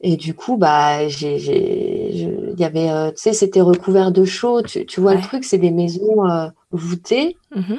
Et 0.00 0.16
du 0.16 0.34
coup, 0.34 0.56
bah, 0.56 1.08
j'ai, 1.08 1.38
il 2.58 2.62
y 2.62 2.64
avait, 2.64 2.90
euh, 2.90 3.10
tu 3.10 3.18
sais, 3.18 3.32
c'était 3.32 3.60
recouvert 3.60 4.12
de 4.12 4.24
chaux. 4.24 4.62
Tu, 4.62 4.84
tu 4.86 5.00
vois 5.00 5.14
le 5.14 5.20
truc, 5.20 5.44
c'est 5.44 5.58
des 5.58 5.70
maisons 5.70 6.28
euh, 6.28 6.48
voûtées, 6.72 7.36
Mhm. 7.54 7.78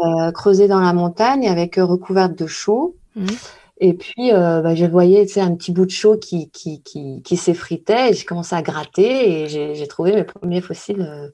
euh, 0.00 0.32
creusées 0.32 0.68
dans 0.68 0.80
la 0.80 0.92
montagne, 0.92 1.48
avec 1.48 1.76
recouvertes 1.76 2.38
de 2.38 2.46
chaux. 2.46 2.96
Mhm. 3.16 3.26
Et 3.78 3.94
puis, 3.94 4.30
bah, 4.30 4.74
je 4.74 4.84
voyais, 4.84 5.26
tu 5.26 5.32
sais, 5.34 5.40
un 5.40 5.54
petit 5.56 5.72
bout 5.72 5.84
de 5.84 5.90
chaux 5.90 6.16
qui, 6.16 6.48
qui, 6.50 6.80
qui, 6.82 7.22
qui 7.22 7.36
s'effritait. 7.36 8.12
J'ai 8.14 8.24
commencé 8.24 8.54
à 8.54 8.62
gratter 8.62 9.42
et 9.42 9.48
j'ai, 9.48 9.86
trouvé 9.88 10.14
mes 10.14 10.24
premiers 10.24 10.60
fossiles 10.60 11.32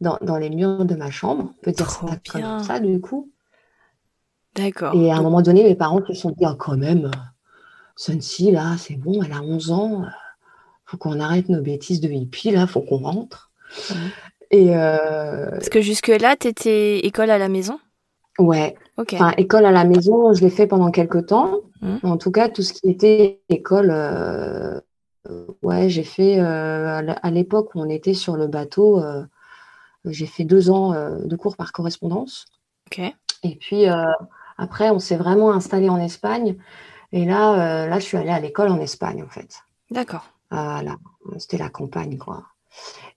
dans, 0.00 0.16
dans 0.22 0.36
les 0.36 0.48
murs 0.48 0.84
de 0.84 0.94
ma 0.94 1.10
chambre. 1.10 1.50
On 1.58 1.60
peut 1.64 1.72
dire 1.72 1.86
Trop 1.88 2.08
ça 2.08 2.16
comme 2.30 2.62
ça, 2.62 2.78
du 2.78 3.00
coup. 3.00 3.30
D'accord. 4.54 4.94
Et 4.94 5.10
à 5.10 5.16
un 5.16 5.22
moment 5.22 5.42
donné, 5.42 5.64
mes 5.64 5.74
parents 5.74 6.00
se 6.06 6.14
sont 6.14 6.30
dit, 6.30 6.44
ah, 6.44 6.54
quand 6.58 6.76
même, 6.76 7.10
Sunsi, 7.96 8.50
là, 8.52 8.76
c'est 8.78 8.96
bon, 8.96 9.22
elle 9.22 9.32
a 9.32 9.42
11 9.42 9.70
ans, 9.70 10.04
faut 10.92 10.98
qu'on 10.98 11.20
arrête 11.20 11.48
nos 11.48 11.62
bêtises 11.62 12.02
de 12.02 12.10
hippie, 12.10 12.50
là, 12.50 12.66
faut 12.66 12.82
qu'on 12.82 12.98
rentre. 12.98 13.50
Et 14.50 14.76
euh, 14.76 15.48
Parce 15.52 15.70
que 15.70 15.80
jusque-là, 15.80 16.36
t'étais 16.36 16.98
école 16.98 17.30
à 17.30 17.38
la 17.38 17.48
maison? 17.48 17.80
Ouais, 18.38 18.76
Ok. 18.98 19.14
enfin, 19.14 19.32
école 19.38 19.64
à 19.64 19.70
la 19.70 19.84
maison, 19.84 20.34
je 20.34 20.42
l'ai 20.42 20.50
fait 20.50 20.66
pendant 20.66 20.90
quelques 20.90 21.28
temps. 21.28 21.60
Mhm. 21.80 22.00
En 22.02 22.18
tout 22.18 22.30
cas, 22.30 22.50
tout 22.50 22.60
ce 22.60 22.74
qui 22.74 22.90
était 22.90 23.40
école, 23.48 23.88
euh, 23.90 24.80
ouais, 25.62 25.88
j'ai 25.88 26.04
fait, 26.04 26.38
euh, 26.38 27.14
à 27.22 27.30
l'époque 27.30 27.74
où 27.74 27.80
on 27.80 27.88
était 27.88 28.12
sur 28.12 28.36
le 28.36 28.46
bateau, 28.46 29.02
j'ai 30.04 30.26
fait 30.26 30.44
deux 30.44 30.68
ans 30.68 30.92
de 30.92 31.36
cours 31.36 31.56
par 31.56 31.72
correspondance. 31.72 32.44
Ok. 32.88 33.00
Et 33.44 33.56
puis 33.56 33.86
après, 34.58 34.90
on 34.90 34.98
s'est 34.98 35.16
vraiment 35.16 35.52
installé 35.52 35.88
en 35.88 35.98
Espagne. 35.98 36.56
Et 37.12 37.24
là, 37.24 37.86
là, 37.86 37.98
je 37.98 38.04
suis 38.04 38.18
allée 38.18 38.28
à 38.30 38.40
l'école 38.40 38.68
en 38.68 38.80
Espagne, 38.80 39.22
en 39.22 39.30
fait. 39.30 39.62
D'accord. 39.90 40.31
Voilà, 40.52 40.96
c'était 41.38 41.56
la 41.56 41.70
campagne, 41.70 42.18
quoi. 42.18 42.44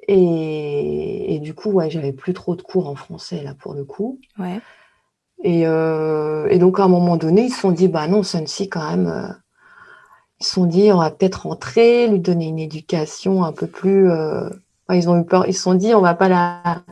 Et, 0.08 1.36
et 1.36 1.40
du 1.40 1.54
coup, 1.54 1.72
ouais, 1.72 1.90
j'avais 1.90 2.14
plus 2.14 2.34
trop 2.34 2.56
de 2.56 2.62
cours 2.62 2.88
en 2.88 2.96
français, 2.96 3.44
là, 3.44 3.54
pour 3.54 3.74
le 3.74 3.84
coup. 3.84 4.20
Ouais. 4.40 4.62
Et, 5.44 5.68
euh, 5.68 6.48
et 6.50 6.60
donc, 6.60 6.80
à 6.80 6.84
un 6.84 6.88
moment 6.88 7.18
donné, 7.18 7.44
ils 7.46 7.52
se 7.52 7.60
sont 7.60 7.72
dit, 7.72 7.88
bah 7.88 8.08
non, 8.08 8.24
Sunsi, 8.24 8.70
quand 8.70 8.90
même, 8.90 9.08
euh, 9.08 9.28
ils 10.40 10.46
se 10.46 10.54
sont 10.54 10.66
dit, 10.66 10.92
on 10.92 11.00
va 11.00 11.12
peut-être 11.12 11.48
rentrer, 11.48 12.08
lui 12.08 12.20
donner 12.20 12.48
une 12.48 12.60
éducation 12.60 13.44
un 13.44 13.52
peu 13.52 13.68
plus. 13.68 14.10
euh, 14.10 14.48
enfin, 14.88 14.98
ils 14.98 15.10
ont 15.10 15.20
eu 15.20 15.26
peur, 15.26 15.46
ils 15.48 15.54
se 15.54 15.62
sont 15.62 15.74
dit, 15.76 15.94
on 15.94 16.02
va 16.02 16.14
pas 16.14 16.30
la. 16.30 16.84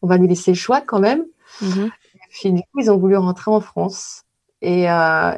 On 0.00 0.06
va 0.06 0.16
lui 0.16 0.28
laisser 0.28 0.52
le 0.52 0.56
choix 0.56 0.80
quand 0.80 1.00
même. 1.00 1.24
Mhm. 1.60 1.90
Puis 2.30 2.52
du 2.52 2.60
coup, 2.60 2.78
ils 2.78 2.90
ont 2.90 2.98
voulu 2.98 3.16
rentrer 3.16 3.50
en 3.50 3.60
France. 3.60 4.22
Et, 4.60 4.86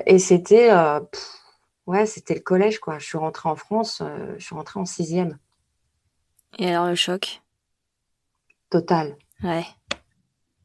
et 0.06 0.18
c'était 0.18 0.70
ouais, 1.90 2.06
c'était 2.06 2.34
le 2.34 2.40
collège, 2.40 2.78
quoi. 2.80 2.98
Je 2.98 3.06
suis 3.06 3.18
rentrée 3.18 3.48
en 3.48 3.56
France, 3.56 4.00
euh, 4.02 4.34
je 4.38 4.44
suis 4.44 4.54
rentrée 4.54 4.80
en 4.80 4.84
sixième, 4.86 5.38
Et 6.58 6.68
alors 6.68 6.86
le 6.86 6.94
choc? 6.94 7.42
Total. 8.70 9.16
Ouais. 9.42 9.64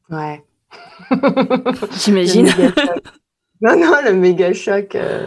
Ouais. 0.10 0.44
J'imagine. 1.92 2.48
Non, 3.62 3.78
non, 3.80 4.02
le 4.06 4.14
méga 4.14 4.54
choc. 4.54 4.96
euh, 4.96 5.26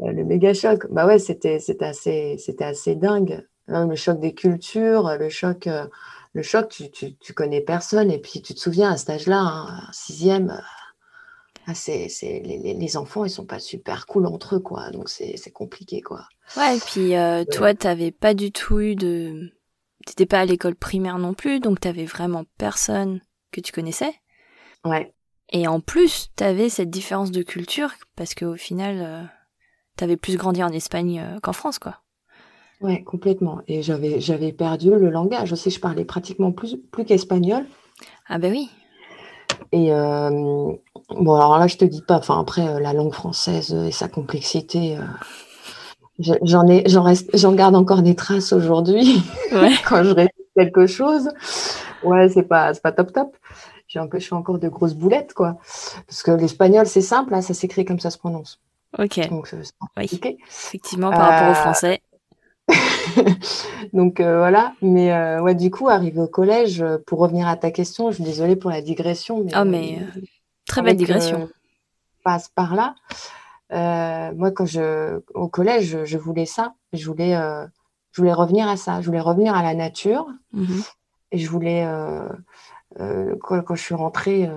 euh, 0.00 0.12
le 0.12 0.24
méga 0.24 0.54
choc. 0.54 0.86
Bah 0.90 1.06
ouais, 1.06 1.18
c'était, 1.18 1.58
c'était 1.60 1.84
assez, 1.86 2.36
c'était 2.38 2.64
assez 2.64 2.94
dingue. 2.96 3.46
Hein, 3.68 3.88
le 3.88 3.96
choc 3.96 4.20
des 4.20 4.34
cultures, 4.34 5.16
le 5.18 5.28
choc, 5.28 5.66
euh, 5.66 5.86
le 6.34 6.42
choc, 6.42 6.68
tu, 6.70 6.90
tu, 6.90 7.16
tu 7.16 7.34
connais 7.34 7.60
personne. 7.60 8.10
Et 8.10 8.20
puis 8.20 8.42
tu 8.42 8.54
te 8.54 8.60
souviens 8.60 8.92
à 8.92 8.96
cet 8.96 9.10
âge-là, 9.10 9.40
hein, 9.40 9.88
sixième, 9.92 10.62
ah, 11.68 11.74
c'est, 11.74 12.08
les, 12.22 12.96
enfants, 12.96 13.24
ils 13.24 13.30
sont 13.30 13.44
pas 13.44 13.58
super 13.58 14.06
cool 14.06 14.26
entre 14.26 14.56
eux, 14.56 14.60
quoi. 14.60 14.90
Donc 14.90 15.08
c'est, 15.08 15.50
compliqué, 15.52 16.00
quoi. 16.00 16.28
Ouais, 16.56 16.76
et 16.76 16.80
puis 16.80 17.16
euh, 17.16 17.44
toi, 17.44 17.74
t'avais 17.74 18.12
pas 18.12 18.34
du 18.34 18.52
tout 18.52 18.78
eu 18.78 18.94
de... 18.94 19.50
T'étais 20.06 20.26
pas 20.26 20.40
à 20.40 20.44
l'école 20.44 20.76
primaire 20.76 21.18
non 21.18 21.34
plus, 21.34 21.58
donc 21.58 21.80
t'avais 21.80 22.04
vraiment 22.04 22.44
personne 22.56 23.20
que 23.50 23.60
tu 23.60 23.72
connaissais. 23.72 24.14
Ouais. 24.84 25.12
Et 25.50 25.66
en 25.66 25.80
plus, 25.80 26.28
t'avais 26.36 26.68
cette 26.68 26.90
différence 26.90 27.32
de 27.32 27.42
culture, 27.42 27.90
parce 28.14 28.36
qu'au 28.36 28.54
final, 28.54 29.02
euh, 29.02 29.22
t'avais 29.96 30.16
plus 30.16 30.36
grandi 30.36 30.62
en 30.62 30.68
Espagne 30.68 31.20
euh, 31.20 31.40
qu'en 31.40 31.52
France, 31.52 31.80
quoi. 31.80 31.98
Ouais, 32.80 33.02
complètement. 33.02 33.62
Et 33.66 33.82
j'avais, 33.82 34.20
j'avais 34.20 34.52
perdu 34.52 34.90
le 34.90 35.10
langage 35.10 35.52
aussi. 35.52 35.70
Je 35.70 35.80
parlais 35.80 36.04
pratiquement 36.04 36.52
plus, 36.52 36.76
plus 36.92 37.04
qu'espagnol. 37.04 37.66
Ah 38.28 38.38
bah 38.38 38.48
oui. 38.50 38.68
Et 39.76 39.92
euh, 39.92 40.30
bon, 40.30 41.34
alors 41.34 41.58
là, 41.58 41.66
je 41.66 41.76
te 41.76 41.84
dis 41.84 42.00
pas. 42.00 42.16
Enfin, 42.16 42.40
après, 42.40 42.66
euh, 42.66 42.80
la 42.80 42.94
langue 42.94 43.12
française 43.12 43.74
et 43.74 43.90
sa 43.92 44.08
complexité, 44.08 44.96
euh, 44.96 45.02
je- 46.18 46.32
j'en 46.42 46.66
ai, 46.66 46.82
j'en 46.88 47.02
reste, 47.02 47.28
j'en 47.36 47.52
garde 47.52 47.74
encore 47.76 48.00
des 48.00 48.14
traces 48.14 48.52
aujourd'hui 48.54 49.22
Ouais. 49.52 49.74
quand 49.86 50.02
je 50.02 50.10
récite 50.12 50.32
quelque 50.56 50.86
chose. 50.86 51.28
Ouais, 52.02 52.28
c'est 52.30 52.44
pas, 52.44 52.72
c'est 52.72 52.82
pas 52.82 52.92
top 52.92 53.12
top. 53.12 53.36
J'ai 53.88 54.00
je 54.14 54.26
fais 54.26 54.34
encore 54.34 54.58
de 54.58 54.68
grosses 54.68 54.94
boulettes, 54.94 55.34
quoi. 55.34 55.58
Parce 56.08 56.22
que 56.22 56.30
l'espagnol, 56.30 56.86
c'est 56.86 57.02
simple, 57.02 57.32
là, 57.32 57.42
ça 57.42 57.52
s'écrit 57.54 57.84
comme 57.84 58.00
ça 58.00 58.10
se 58.10 58.18
prononce. 58.18 58.60
Ok. 58.98 59.28
Donc, 59.28 59.50
Oui. 59.96 60.08
Effectivement, 60.48 61.10
par 61.10 61.20
rapport 61.20 61.48
au 61.48 61.50
Euh, 61.50 61.54
français. 61.54 62.00
Donc 63.92 64.20
euh, 64.20 64.38
voilà, 64.38 64.74
mais 64.82 65.12
euh, 65.12 65.40
ouais, 65.40 65.54
du 65.54 65.70
coup, 65.70 65.88
arrivé 65.88 66.20
au 66.20 66.28
collège, 66.28 66.82
euh, 66.82 66.98
pour 67.06 67.18
revenir 67.18 67.48
à 67.48 67.56
ta 67.56 67.70
question, 67.70 68.10
je 68.10 68.16
suis 68.16 68.24
désolée 68.24 68.56
pour 68.56 68.70
la 68.70 68.82
digression, 68.82 69.42
mais, 69.44 69.50
Ah, 69.54 69.64
mais, 69.64 69.98
euh, 70.00 70.20
Très 70.66 70.82
belle 70.82 70.96
digression. 70.96 71.48
passe 72.24 72.48
par 72.48 72.74
là. 72.74 72.94
Moi, 74.32 74.50
quand 74.50 74.66
je 74.66 75.20
au 75.34 75.48
collège, 75.48 76.04
je, 76.04 76.18
voulais 76.18 76.46
ça. 76.46 76.74
Je 76.92 77.06
voulais, 77.06 77.34
je 78.10 78.20
voulais 78.20 78.32
revenir 78.32 78.68
à 78.68 78.76
ça. 78.76 79.00
Je 79.00 79.06
voulais 79.06 79.20
revenir 79.20 79.54
à 79.54 79.62
la 79.62 79.74
nature. 79.74 80.26
Mhm. 80.52 80.82
Et 81.32 81.38
je 81.38 81.48
voulais, 81.48 81.86
quand, 82.98 83.62
quand 83.62 83.74
je 83.76 83.82
suis 83.82 83.94
rentrée, 83.94 84.50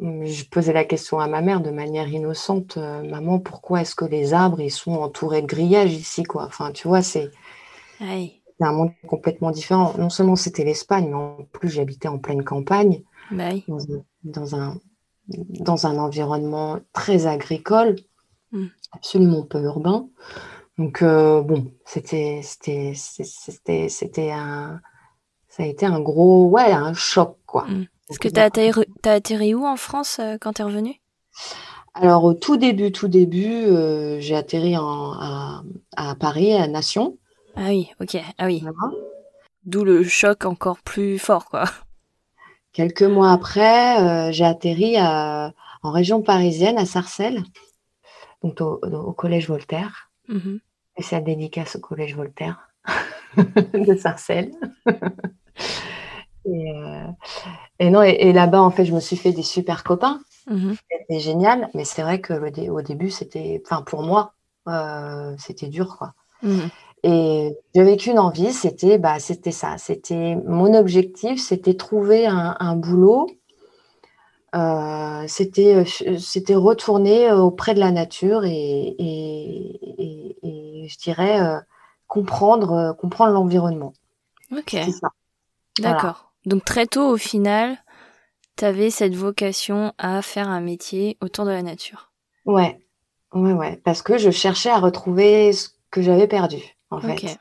je 0.00 0.44
posais 0.50 0.72
la 0.72 0.84
question 0.84 1.20
à 1.20 1.28
ma 1.28 1.40
mère 1.40 1.60
de 1.60 1.70
manière 1.70 2.08
innocente, 2.08 2.76
maman, 2.76 3.38
pourquoi 3.38 3.82
est-ce 3.82 3.94
que 3.94 4.04
les 4.04 4.34
arbres 4.34 4.60
ils 4.60 4.70
sont 4.70 4.94
entourés 4.94 5.42
de 5.42 5.46
grillages 5.46 5.92
ici, 5.92 6.24
quoi? 6.24 6.44
Enfin, 6.44 6.72
tu 6.72 6.88
vois, 6.88 7.02
c'est 7.02 7.30
Ouais. 8.02 8.42
c'est 8.58 8.66
un 8.66 8.72
monde 8.72 8.92
complètement 9.06 9.50
différent. 9.50 9.94
Non 9.98 10.10
seulement 10.10 10.36
c'était 10.36 10.64
l'Espagne, 10.64 11.08
mais 11.08 11.14
en 11.14 11.44
plus 11.52 11.68
j'habitais 11.70 12.08
en 12.08 12.18
pleine 12.18 12.44
campagne, 12.44 13.02
Bah 13.30 13.52
dans 13.68 13.78
un, 13.92 14.04
dans 14.24 14.56
un, 14.56 14.78
dans 15.28 15.86
un 15.86 15.98
environnement 15.98 16.80
très 16.92 17.26
agricole, 17.26 17.96
Mm. 18.52 18.68
absolument 18.92 19.42
peu 19.44 19.62
urbain. 19.62 20.08
Donc 20.78 21.02
euh, 21.02 21.42
bon, 21.42 21.72
c'était 21.86 22.40
c'était 22.42 22.94
c'était 22.96 23.88
c'était 23.88 24.30
un 24.32 24.80
ça 25.48 25.64
a 25.64 25.66
été 25.66 25.86
un 25.86 26.00
gros 26.00 26.48
ouais 26.48 26.72
un 26.72 26.94
choc 26.94 27.38
quoi. 27.46 27.66
Mm. 27.68 27.86
Est-ce 28.10 28.18
que 28.18 28.28
t'as 28.28 28.44
atterri, 28.44 28.84
t'as 29.02 29.14
atterri 29.14 29.54
où 29.54 29.66
en 29.66 29.76
France 29.76 30.18
euh, 30.20 30.36
quand 30.40 30.54
t'es 30.54 30.62
revenu? 30.62 31.00
Alors 31.94 32.24
au 32.24 32.34
tout 32.34 32.56
début 32.56 32.90
tout 32.92 33.08
début 33.08 33.46
euh, 33.66 34.18
j'ai 34.20 34.34
atterri 34.34 34.76
en, 34.76 35.12
à, 35.12 35.62
à 35.96 36.14
Paris 36.14 36.52
à 36.54 36.66
Nation. 36.66 37.18
Ah 37.56 37.68
oui, 37.68 37.90
ok. 38.00 38.16
Ah 38.38 38.46
oui. 38.46 38.60
Voilà. 38.60 38.94
D'où 39.64 39.84
le 39.84 40.02
choc 40.04 40.44
encore 40.44 40.78
plus 40.82 41.18
fort, 41.18 41.46
quoi. 41.46 41.64
Quelques 42.72 43.02
mois 43.02 43.30
après, 43.32 44.00
euh, 44.28 44.32
j'ai 44.32 44.44
atterri 44.44 44.96
à- 44.96 45.52
en 45.82 45.90
région 45.90 46.22
parisienne, 46.22 46.78
à 46.78 46.86
Sarcelles, 46.86 47.42
donc 48.42 48.60
au, 48.60 48.80
au 48.82 49.12
collège 49.12 49.48
Voltaire. 49.48 50.10
Mhm. 50.28 50.60
Et 50.96 51.02
c'est 51.02 51.16
la 51.16 51.22
dédicace 51.22 51.76
au 51.76 51.80
collège 51.80 52.14
Voltaire 52.16 52.70
de 53.74 53.94
Sarcelles. 53.96 54.52
et, 56.44 56.72
euh, 56.72 57.06
et 57.78 57.90
non, 57.90 58.02
et, 58.02 58.10
et 58.20 58.32
là-bas, 58.32 58.60
en 58.62 58.70
fait, 58.70 58.84
je 58.84 58.94
me 58.94 59.00
suis 59.00 59.16
fait 59.16 59.32
des 59.32 59.42
super 59.42 59.84
copains. 59.84 60.20
Mhm. 60.48 60.76
C'était 60.90 61.20
génial, 61.20 61.70
mais 61.74 61.84
c'est 61.84 62.02
vrai 62.02 62.20
que 62.20 62.32
le 62.32 62.50
dé- 62.50 62.70
au 62.70 62.82
début, 62.82 63.10
c'était, 63.10 63.62
enfin, 63.64 63.82
pour 63.82 64.02
moi, 64.02 64.34
euh, 64.68 65.34
c'était 65.38 65.68
dur, 65.68 65.96
quoi. 65.98 66.14
Mhm. 66.42 66.70
Et 67.04 67.56
j'avais 67.74 67.96
qu'une 67.96 68.18
envie, 68.18 68.52
c'était 68.52 68.98
bah, 68.98 69.18
c'était 69.20 69.52
ça. 69.52 69.78
C'était 69.78 70.36
mon 70.46 70.74
objectif, 70.74 71.40
c'était 71.40 71.74
trouver 71.74 72.26
un, 72.26 72.56
un 72.60 72.76
boulot. 72.76 73.26
Euh, 74.54 75.24
c'était 75.28 75.76
euh, 75.76 76.18
c'était 76.18 76.54
retourner 76.54 77.30
euh, 77.30 77.38
auprès 77.38 77.72
de 77.72 77.80
la 77.80 77.90
nature 77.90 78.44
et, 78.44 78.50
et, 78.98 79.80
et- 79.98 80.36
et 80.84 80.88
je 80.88 80.98
dirais 80.98 81.40
euh, 81.40 81.58
comprendre 82.06 82.72
euh, 82.72 82.92
comprendre 82.92 83.32
l'environnement. 83.32 83.94
Ok. 84.52 84.76
Voilà. 85.78 85.96
d'accord. 85.96 86.32
Donc 86.46 86.64
très 86.64 86.86
tôt, 86.86 87.08
au 87.08 87.16
final, 87.16 87.78
t'avais 88.56 88.90
cette 88.90 89.14
vocation 89.16 89.94
à 89.98 90.22
faire 90.22 90.48
un 90.48 90.60
métier 90.60 91.18
autour 91.22 91.44
de 91.46 91.50
la 91.50 91.62
nature. 91.62 92.12
Ouais, 92.44 92.80
ouais, 93.34 93.52
ouais. 93.52 93.76
Parce 93.84 94.02
que 94.02 94.18
je 94.18 94.30
cherchais 94.30 94.70
à 94.70 94.78
retrouver 94.78 95.52
ce 95.52 95.70
que 95.90 96.02
j'avais 96.02 96.28
perdu, 96.28 96.71
en 96.92 97.00
fait. 97.00 97.38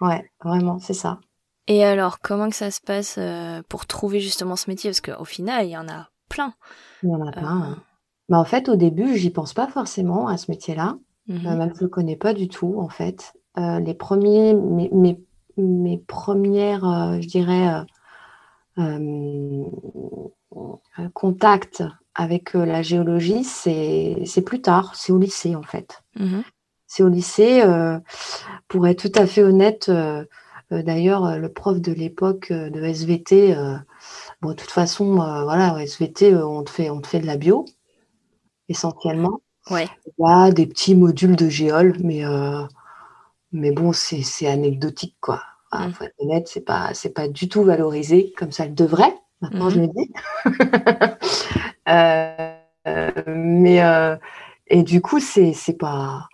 Ouais, 0.00 0.30
vraiment, 0.44 0.78
c'est 0.78 0.94
ça. 0.94 1.20
Et 1.68 1.84
alors, 1.84 2.20
comment 2.20 2.48
que 2.48 2.54
ça 2.56 2.70
se 2.70 2.80
passe 2.80 3.16
euh, 3.18 3.62
pour 3.68 3.86
trouver 3.86 4.20
justement 4.20 4.56
ce 4.56 4.70
métier? 4.70 4.90
Parce 4.90 5.00
qu'au 5.00 5.24
final, 5.24 5.66
il 5.66 5.70
y 5.70 5.76
en 5.76 5.88
a 5.88 6.08
plein. 6.28 6.54
Il 7.02 7.08
y 7.10 7.14
en 7.14 7.22
a 7.24 7.28
Euh, 7.28 7.32
plein. 7.32 7.62
hein. 7.62 7.82
Mais 8.28 8.36
en 8.36 8.44
fait, 8.44 8.68
au 8.68 8.76
début, 8.76 9.16
j'y 9.16 9.30
pense 9.30 9.52
pas 9.54 9.66
forcément 9.68 10.28
à 10.28 10.36
ce 10.36 10.50
métier-là. 10.50 10.96
Mhm. 11.28 11.42
même 11.58 11.72
je 11.74 11.80
le 11.82 11.88
connais 11.88 12.14
pas 12.16 12.34
du 12.34 12.46
tout 12.48 12.76
en 12.78 12.88
fait. 12.88 13.32
les 13.56 13.94
premiers, 13.94 14.54
mes, 14.54 14.88
mes, 14.92 15.20
mes 15.56 15.98
premières, 15.98 16.84
je 17.20 17.26
dirais, 17.26 17.84
contacts 21.14 21.82
avec 22.14 22.54
la 22.54 22.82
géologie, 22.82 23.44
c'est 23.44 24.42
plus 24.44 24.60
tard, 24.62 24.94
c'est 24.94 25.12
au 25.12 25.18
lycée 25.18 25.54
en 25.56 25.62
fait. 25.62 26.02
Mhm. 26.18 26.42
C'est 26.86 27.02
au 27.02 27.08
lycée, 27.08 27.62
pour 28.68 28.86
être 28.86 29.08
tout 29.08 29.18
à 29.20 29.26
fait 29.26 29.42
honnête, 29.42 29.90
d'ailleurs, 30.70 31.38
le 31.38 31.48
prof 31.52 31.80
de 31.80 31.92
l'époque 31.92 32.52
de 32.52 32.82
SVT, 32.82 33.56
bon, 34.40 34.50
de 34.50 34.54
toute 34.54 34.70
façon, 34.70 35.14
voilà, 35.14 35.82
SVT, 35.82 36.36
on 36.36 36.62
te, 36.62 36.70
fait, 36.70 36.90
on 36.90 37.00
te 37.00 37.08
fait 37.08 37.20
de 37.20 37.26
la 37.26 37.36
bio, 37.36 37.64
essentiellement. 38.68 39.40
Ouais. 39.70 39.88
Il 40.06 40.24
y 40.24 40.30
a 40.30 40.52
des 40.52 40.66
petits 40.66 40.94
modules 40.94 41.34
de 41.34 41.48
géol, 41.48 41.96
mais, 42.04 42.22
mais 43.52 43.72
bon, 43.72 43.92
c'est 43.92 44.46
anecdotique, 44.46 45.16
quoi. 45.20 45.42
Mm. 45.72 45.92
faut 45.92 46.04
être 46.04 46.14
honnête, 46.18 46.48
c'est 46.48 46.64
pas, 46.64 46.92
pas 47.14 47.28
du 47.28 47.48
tout 47.48 47.64
valorisé 47.64 48.32
comme 48.36 48.52
ça 48.52 48.66
le 48.66 48.72
devrait. 48.72 49.14
Maintenant, 49.40 49.70
je 49.70 49.80
mm-hmm. 49.80 49.86
le 49.86 49.92
dis. 49.92 51.16
Euh, 52.88 53.10
mais 53.26 53.82
euh, 53.82 54.16
et 54.68 54.82
du 54.82 55.00
coup, 55.00 55.20
c'est 55.20 55.54
pas, 55.78 56.28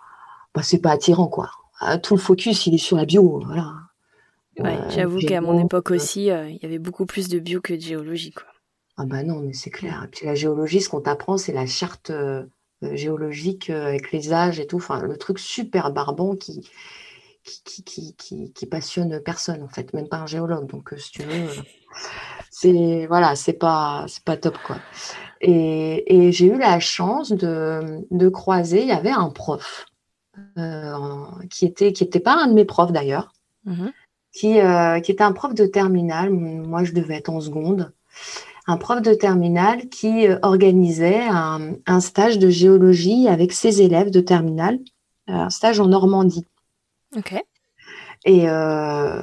bah, 0.55 0.63
c'est 0.63 0.81
pas 0.81 0.91
attirant, 0.91 1.29
quoi. 1.29 1.51
Ah, 1.81 1.99
tout 1.99 2.15
le 2.15 2.21
focus, 2.21 2.67
il 2.67 2.75
est 2.75 2.79
sur 2.79 2.97
la 2.97 3.05
bio, 3.05 3.43
voilà. 3.45 3.73
Ouais, 4.59 4.77
euh, 4.77 4.91
j'avoue 4.91 5.19
qu'à 5.19 5.41
mon 5.41 5.59
époque 5.65 5.91
aussi, 5.91 6.27
il 6.27 6.59
y 6.63 6.67
avait 6.67 6.79
beaucoup 6.79 7.07
plus 7.07 7.29
de 7.29 7.39
bio 7.39 7.61
que 7.61 7.73
de 7.73 7.81
géologie, 7.81 8.33
quoi. 8.33 8.47
Ah 8.99 9.07
bah 9.07 9.23
non, 9.23 9.41
mais 9.41 9.55
c'est 9.55 9.71
clair. 9.71 10.05
Et 10.05 10.09
puis 10.09 10.27
la 10.27 10.35
géologie, 10.35 10.83
ce 10.83 10.91
qu'on 10.91 11.01
t'apprend, 11.01 11.39
c'est 11.39 11.53
la 11.53 11.67
charte 11.67 12.13
géologique 12.83 13.71
avec 13.71 14.13
les 14.13 14.33
âges 14.33 14.61
et 14.61 14.67
tout. 14.67 14.77
Enfin, 14.77 15.01
le 15.03 15.17
truc 15.17 15.39
super 15.39 15.91
barbant 15.93 16.37
qui, 16.37 16.69
qui, 17.45 17.83
qui, 17.85 18.15
qui, 18.17 18.53
qui, 18.53 18.67
passionne 18.67 19.21
personne, 19.21 19.63
en 19.63 19.69
fait, 19.69 19.93
même 19.95 20.09
pas 20.09 20.19
un 20.19 20.27
géologue. 20.27 20.69
Donc, 20.69 20.93
euh, 20.93 20.97
si 20.97 21.11
tu 21.13 21.23
veux, 21.23 21.49
euh, 21.49 21.63
c'est 22.51 23.07
voilà, 23.07 23.35
c'est 23.35 23.53
pas, 23.55 24.05
c'est 24.09 24.25
pas 24.25 24.37
top, 24.37 24.57
quoi. 24.65 24.77
Et, 25.41 26.15
et 26.15 26.33
j'ai 26.33 26.47
eu 26.47 26.59
la 26.59 26.79
chance 26.79 27.33
de, 27.33 28.07
de, 28.11 28.29
croiser, 28.29 28.83
il 28.83 28.89
y 28.89 28.93
avait 28.93 29.11
un 29.11 29.31
prof 29.31 29.87
euh, 30.59 31.25
qui 31.51 31.67
était, 31.67 31.93
qui 31.93 32.05
était 32.05 32.21
pas 32.21 32.35
un 32.35 32.47
de 32.47 32.55
mes 32.55 32.65
profs 32.65 32.93
d'ailleurs, 32.93 33.33
mmh 33.65 33.89
qui, 34.35 34.55
qui 35.05 35.12
était 35.12 35.23
un 35.23 35.33
prof 35.33 35.53
de 35.53 35.67
terminale. 35.67 36.31
Moi, 36.31 36.85
je 36.85 36.93
devais 36.93 37.17
être 37.17 37.29
en 37.29 37.43
seconde. 37.43 37.93
Un 38.67 38.79
prof 38.79 39.03
de 39.03 39.12
terminale 39.12 39.91
qui 39.91 40.27
organisait 40.41 41.21
un, 41.29 41.75
un 41.87 42.01
stage 42.01 42.39
de 42.39 42.49
géologie 42.49 43.29
avec 43.29 43.53
ses 43.53 43.83
élèves 43.83 44.11
de 44.11 44.21
terminale, 44.21 44.79
un 45.27 45.51
stage 45.51 45.81
en 45.81 45.87
Normandie. 45.87 46.47
Ok. 47.15 47.35
Et, 48.25 48.49
euh, 48.49 49.23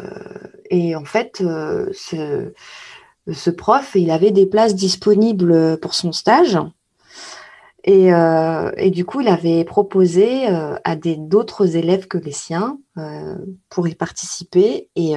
et 0.70 0.96
en 0.96 1.06
fait, 1.06 1.42
euh, 1.42 1.90
ce, 1.94 2.54
ce, 3.32 3.50
prof, 3.50 3.92
il 3.96 4.12
avait 4.12 4.32
des 4.32 4.46
places 4.46 4.76
disponibles 4.76 5.80
pour 5.80 5.94
son 5.94 6.12
stage. 6.12 6.58
Et, 7.84 8.14
euh, 8.14 8.72
et 8.78 8.90
du 8.90 9.06
coup, 9.06 9.22
il 9.22 9.28
avait 9.28 9.64
proposé 9.64 10.48
à 10.48 10.96
des 10.96 11.16
d'autres 11.16 11.76
élèves 11.76 12.08
que 12.08 12.18
les 12.18 12.32
siens 12.32 12.80
pour 13.70 13.88
y 13.88 13.96
participer. 13.96 14.90
Et, 14.96 15.14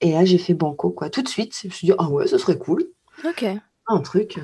et 0.00 0.12
là, 0.12 0.24
j'ai 0.24 0.38
fait 0.38 0.54
banco, 0.54 0.90
quoi. 0.90 1.08
Tout 1.08 1.22
de 1.22 1.28
suite, 1.28 1.56
je 1.62 1.68
me 1.68 1.72
suis 1.72 1.86
dit, 1.86 1.94
ah 1.98 2.08
ouais, 2.08 2.26
ce 2.26 2.38
serait 2.38 2.58
cool. 2.58 2.84
Ok. 3.24 3.46
Un 3.86 4.00
truc. 4.00 4.40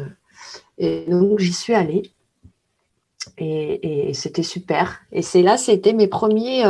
Et 0.78 1.06
donc, 1.08 1.40
j'y 1.40 1.52
suis 1.52 1.74
allée. 1.74 2.12
Et, 3.36 4.08
et 4.08 4.14
c'était 4.14 4.42
super. 4.42 5.00
Et 5.10 5.22
c'est 5.22 5.42
là, 5.42 5.56
c'était 5.56 5.92
mes 5.92 6.08
premiers 6.08 6.64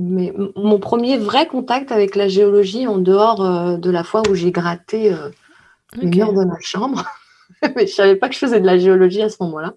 mais 0.00 0.32
mon 0.56 0.80
premier 0.80 1.18
vrai 1.18 1.46
contact 1.46 1.92
avec 1.92 2.16
la 2.16 2.26
géologie, 2.26 2.86
en 2.86 2.96
dehors 2.96 3.44
euh, 3.44 3.76
de 3.76 3.90
la 3.90 4.02
fois 4.02 4.22
où 4.30 4.34
j'ai 4.34 4.50
gratté 4.50 5.12
euh, 5.12 5.28
le 6.00 6.08
mur 6.08 6.32
de 6.32 6.44
ma 6.44 6.58
chambre, 6.60 7.04
mais 7.76 7.86
je 7.86 7.94
savais 7.94 8.16
pas 8.16 8.28
que 8.28 8.34
je 8.34 8.40
faisais 8.40 8.60
de 8.60 8.66
la 8.66 8.78
géologie 8.78 9.22
à 9.22 9.28
ce 9.28 9.36
moment-là. 9.40 9.74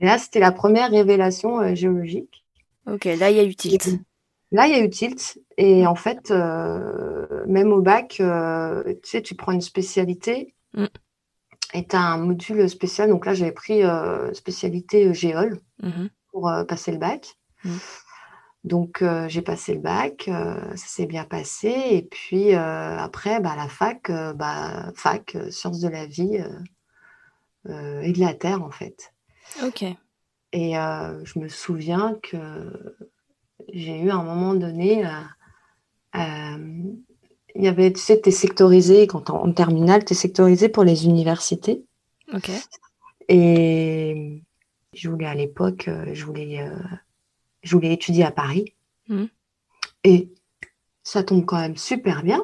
Et 0.00 0.06
là, 0.06 0.18
c'était 0.18 0.40
la 0.40 0.52
première 0.52 0.90
révélation 0.90 1.60
euh, 1.60 1.74
géologique. 1.74 2.44
Ok, 2.86 3.04
là, 3.04 3.30
il 3.30 3.36
y 3.36 3.40
a 3.40 3.44
eu 3.44 3.54
tilt. 3.54 3.88
là, 4.50 4.66
il 4.66 4.72
y 4.72 4.74
a 4.74 4.84
eu 4.84 4.90
tilt. 4.90 5.38
Et 5.56 5.86
en 5.86 5.94
fait, 5.94 6.30
même 7.46 7.72
au 7.72 7.80
bac, 7.80 8.08
tu 8.18 8.24
sais, 9.04 9.22
tu 9.22 9.34
prends 9.36 9.52
une 9.52 9.60
spécialité 9.60 10.54
mm. 10.74 10.86
et 11.74 11.86
tu 11.86 11.94
as 11.94 12.00
un 12.00 12.18
module 12.18 12.68
spécial. 12.68 13.10
Donc 13.10 13.26
là, 13.26 13.34
j'avais 13.34 13.52
pris 13.52 13.82
spécialité 14.32 15.14
géol 15.14 15.60
mm-hmm. 15.82 16.08
pour 16.32 16.50
passer 16.66 16.90
le 16.90 16.98
bac. 16.98 17.36
Mm. 17.64 17.70
Donc, 18.64 19.02
euh, 19.02 19.28
j'ai 19.28 19.42
passé 19.42 19.74
le 19.74 19.80
bac, 19.80 20.28
euh, 20.28 20.54
ça 20.76 20.86
s'est 20.86 21.06
bien 21.06 21.24
passé. 21.24 21.68
Et 21.90 22.02
puis, 22.02 22.54
euh, 22.54 22.96
après, 22.96 23.40
bah, 23.40 23.54
la 23.56 23.68
fac, 23.68 24.10
bah, 24.36 24.92
fac, 24.94 25.36
sciences 25.50 25.80
de 25.80 25.88
la 25.88 26.06
vie 26.06 26.38
et 27.66 28.12
de 28.12 28.20
la 28.20 28.34
terre, 28.34 28.62
en 28.62 28.70
fait. 28.70 29.12
Ok. 29.64 29.84
Et 30.52 30.72
je 30.74 31.38
me 31.38 31.48
souviens 31.48 32.18
que 32.22 33.06
j'ai 33.72 34.00
eu 34.00 34.10
à 34.10 34.16
un 34.16 34.24
moment 34.24 34.54
donné, 34.54 35.04
il 36.14 37.62
y 37.62 37.68
avait, 37.68 37.92
tu 37.92 38.00
sais, 38.00 38.20
tu 38.20 38.28
es 38.28 38.32
sectorisé, 38.32 39.06
quand 39.06 39.30
en, 39.30 39.44
en 39.44 39.52
terminale, 39.52 40.04
tu 40.04 40.12
es 40.12 40.16
sectorisé 40.16 40.68
pour 40.68 40.84
les 40.84 41.04
universités. 41.04 41.84
Ok. 42.32 42.50
Et 43.28 44.42
je 44.92 45.08
voulais 45.08 45.26
à 45.26 45.34
l'époque, 45.34 45.88
je 46.12 46.24
voulais 46.24 46.68
je 47.62 47.74
voulais 47.74 47.92
étudier 47.92 48.24
à 48.24 48.30
Paris. 48.30 48.74
Mmh. 49.08 49.24
Et 50.04 50.32
ça 51.02 51.22
tombe 51.22 51.44
quand 51.44 51.60
même 51.60 51.76
super 51.76 52.22
bien. 52.22 52.42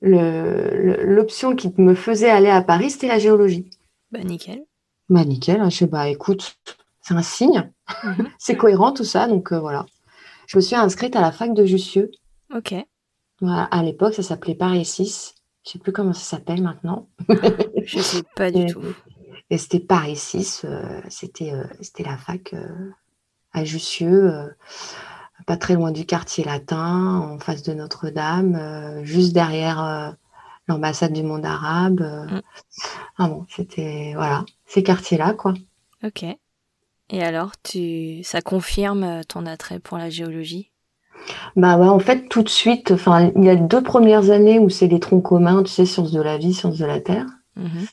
L'option 0.00 1.56
qui 1.56 1.72
me 1.78 1.94
faisait 1.94 2.30
aller 2.30 2.50
à 2.50 2.62
Paris, 2.62 2.90
c'était 2.90 3.08
la 3.08 3.18
géologie. 3.18 3.68
Bah 4.12 4.22
nickel. 4.22 4.64
Bah 5.08 5.24
nickel. 5.24 5.62
Je 5.64 5.76
sais, 5.76 5.86
bah 5.86 6.08
écoute, 6.08 6.58
c'est 7.02 7.14
un 7.14 7.22
signe. 7.22 7.70
Mmh. 8.04 8.24
c'est 8.38 8.56
cohérent 8.56 8.92
tout 8.92 9.04
ça. 9.04 9.26
Donc 9.26 9.52
euh, 9.52 9.58
voilà. 9.58 9.86
Je 10.46 10.56
me 10.56 10.62
suis 10.62 10.76
inscrite 10.76 11.16
à 11.16 11.20
la 11.20 11.32
fac 11.32 11.52
de 11.52 11.64
Jussieu. 11.64 12.10
Ok. 12.54 12.74
à 13.42 13.82
l'époque, 13.82 14.14
ça 14.14 14.22
s'appelait 14.22 14.54
Paris 14.54 14.84
6. 14.84 15.34
Je 15.66 15.72
sais 15.72 15.78
plus 15.78 15.92
comment 15.92 16.14
ça 16.14 16.36
s'appelle 16.36 16.62
maintenant. 16.62 17.08
je 17.84 17.98
sais 17.98 18.22
pas 18.34 18.50
du 18.50 18.66
tout. 18.66 18.80
Et 19.50 19.58
c'était 19.58 19.80
Paris 19.80 20.16
6. 20.16 20.62
Euh, 20.64 21.00
c'était 21.10 21.52
euh, 21.52 21.64
c'était 21.82 22.04
la 22.04 22.16
fac 22.16 22.54
à 23.52 23.64
Jussieu, 23.64 24.32
euh, 24.32 24.48
pas 25.46 25.56
très 25.56 25.74
loin 25.74 25.92
du 25.92 26.04
quartier 26.04 26.44
latin, 26.44 27.16
en 27.16 27.38
face 27.38 27.62
de 27.62 27.72
Notre-Dame, 27.72 28.54
euh, 28.56 29.04
juste 29.04 29.32
derrière 29.32 29.82
euh, 29.82 30.10
l'ambassade 30.66 31.12
du 31.12 31.22
monde 31.22 31.44
arabe. 31.44 32.00
Mm. 32.00 32.40
Ah 33.18 33.28
bon, 33.28 33.46
c'était 33.48 34.12
voilà, 34.14 34.44
ces 34.66 34.82
quartiers-là, 34.82 35.34
quoi. 35.34 35.54
Ok. 36.04 36.24
Et 37.10 37.22
alors, 37.22 37.52
tu, 37.62 38.22
ça 38.22 38.42
confirme 38.42 39.22
ton 39.26 39.46
attrait 39.46 39.78
pour 39.78 39.96
la 39.96 40.10
géologie? 40.10 40.70
Bah 41.56 41.78
ouais, 41.78 41.88
en 41.88 41.98
fait, 41.98 42.28
tout 42.28 42.42
de 42.42 42.48
suite, 42.48 42.90
enfin, 42.90 43.32
il 43.34 43.44
y 43.44 43.48
a 43.48 43.56
deux 43.56 43.82
premières 43.82 44.30
années 44.30 44.58
où 44.58 44.68
c'est 44.68 44.86
les 44.86 45.00
troncs 45.00 45.24
communs, 45.24 45.62
tu 45.62 45.72
sais, 45.72 45.86
sciences 45.86 46.12
de 46.12 46.20
la 46.20 46.36
vie, 46.36 46.52
sciences 46.52 46.78
de 46.78 46.84
la 46.84 47.00
terre. 47.00 47.26
Mm-hmm. 47.58 47.88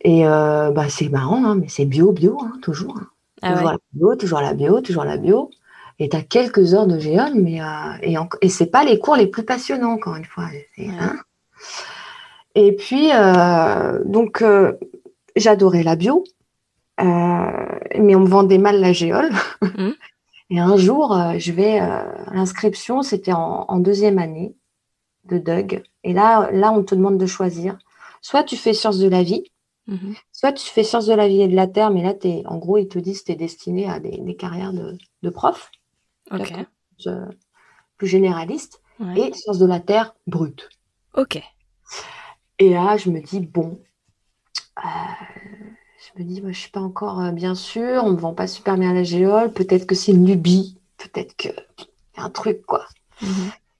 Et 0.00 0.22
bah, 0.24 0.88
c'est 0.88 1.08
marrant, 1.08 1.44
hein, 1.44 1.54
mais 1.56 1.68
c'est 1.68 1.84
bio, 1.84 2.12
bio, 2.12 2.38
hein, 2.42 2.52
toujours. 2.62 2.96
Hein. 2.98 3.08
Ah 3.42 3.52
toujours 3.52 3.70
la 3.70 3.78
bio, 3.92 4.16
toujours 4.16 4.40
la 4.40 4.54
bio, 4.54 4.80
toujours 4.80 5.04
la 5.04 5.16
bio. 5.16 5.50
Et 5.98 6.08
tu 6.08 6.16
as 6.16 6.22
quelques 6.22 6.74
heures 6.74 6.86
de 6.86 6.98
géode, 6.98 7.34
mais 7.34 7.60
euh, 7.60 7.64
et, 8.02 8.14
et 8.40 8.48
c'est 8.48 8.66
pas 8.66 8.84
les 8.84 8.98
cours 8.98 9.16
les 9.16 9.26
plus 9.26 9.44
passionnants, 9.44 9.92
encore 9.92 10.16
une 10.16 10.24
fois. 10.24 10.48
Hein. 10.78 11.16
et 12.54 12.72
puis, 12.76 13.10
euh, 13.12 14.00
donc, 14.04 14.42
euh, 14.42 14.74
j'adorais 15.34 15.82
la 15.82 15.96
bio, 15.96 16.22
mais 16.98 18.14
on 18.14 18.20
me 18.20 18.28
vendait 18.28 18.58
mal 18.58 18.80
la 18.80 18.92
géole. 18.92 19.30
Mmh. 19.62 19.90
Et 20.50 20.58
un 20.58 20.78
jour, 20.78 21.14
je 21.36 21.52
vais 21.52 21.78
à 21.78 22.06
l'inscription, 22.32 23.02
c'était 23.02 23.34
en, 23.34 23.66
en, 23.68 23.78
deuxième 23.80 24.18
année 24.18 24.56
de 25.24 25.36
DUG. 25.36 25.82
Et 26.04 26.14
là, 26.14 26.50
là, 26.52 26.72
on 26.72 26.82
te 26.82 26.94
demande 26.94 27.18
de 27.18 27.26
choisir. 27.26 27.76
Soit 28.22 28.44
tu 28.44 28.56
fais 28.56 28.72
sciences 28.72 28.98
de 28.98 29.10
la 29.10 29.22
vie, 29.22 29.44
Mhm. 29.88 30.14
Soit 30.32 30.52
tu 30.52 30.68
fais 30.68 30.84
sciences 30.84 31.06
de 31.06 31.14
la 31.14 31.26
vie 31.26 31.40
et 31.40 31.48
de 31.48 31.56
la 31.56 31.66
terre, 31.66 31.90
mais 31.90 32.02
là, 32.02 32.14
es, 32.22 32.42
en 32.46 32.58
gros, 32.58 32.76
ils 32.76 32.88
te 32.88 32.98
disent 32.98 33.20
que 33.22 33.26
tu 33.26 33.32
es 33.32 33.36
destiné 33.36 33.88
à 33.88 33.98
des, 33.98 34.36
carrières 34.36 34.74
de, 34.74 34.98
de 35.22 35.30
prof, 35.30 35.70
euh, 36.32 37.26
plus, 37.96 38.06
généraliste, 38.06 38.82
et 39.16 39.32
sciences 39.32 39.58
de 39.58 39.66
la 39.66 39.80
terre 39.80 40.14
brute. 40.26 40.68
Ok. 41.14 41.42
Et 42.58 42.70
là, 42.70 42.96
je 42.96 43.10
me 43.10 43.20
dis, 43.20 43.40
bon, 43.40 43.80
euh, 44.78 44.80
je 45.98 46.22
me 46.22 46.28
dis, 46.28 46.42
moi, 46.42 46.52
je 46.52 46.58
suis 46.58 46.70
pas 46.70 46.80
encore 46.80 47.20
euh, 47.20 47.30
bien 47.30 47.54
sûr, 47.54 48.02
on 48.04 48.10
me 48.10 48.18
vend 48.18 48.34
pas 48.34 48.46
super 48.46 48.76
bien 48.76 48.92
la 48.92 49.04
géole, 49.04 49.52
peut-être 49.52 49.86
que 49.86 49.94
c'est 49.94 50.12
une 50.12 50.26
lubie, 50.26 50.78
peut-être 50.98 51.34
que 51.36 51.48
y 51.48 52.20
a 52.20 52.24
un 52.24 52.30
truc, 52.30 52.66
quoi. 52.66 52.84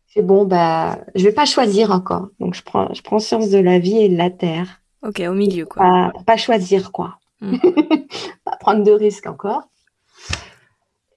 C'est 0.06 0.22
mhm. 0.22 0.26
bon, 0.26 0.44
bah, 0.46 1.00
je 1.14 1.24
vais 1.24 1.32
pas 1.32 1.44
choisir 1.44 1.90
encore. 1.90 2.28
Donc, 2.40 2.54
je 2.54 2.62
prends, 2.62 2.94
je 2.94 3.02
prends 3.02 3.18
sciences 3.18 3.50
de 3.50 3.58
la 3.58 3.78
vie 3.78 3.98
et 3.98 4.08
de 4.08 4.16
la 4.16 4.30
terre. 4.30 4.80
Ok, 5.02 5.22
au 5.28 5.34
milieu, 5.34 5.64
quoi. 5.64 5.82
Pas, 5.82 6.12
pas 6.24 6.36
choisir, 6.36 6.92
quoi. 6.92 7.18
Mm. 7.40 7.56
pas 8.44 8.56
prendre 8.58 8.82
de 8.82 8.92
risques 8.92 9.26
encore. 9.26 9.68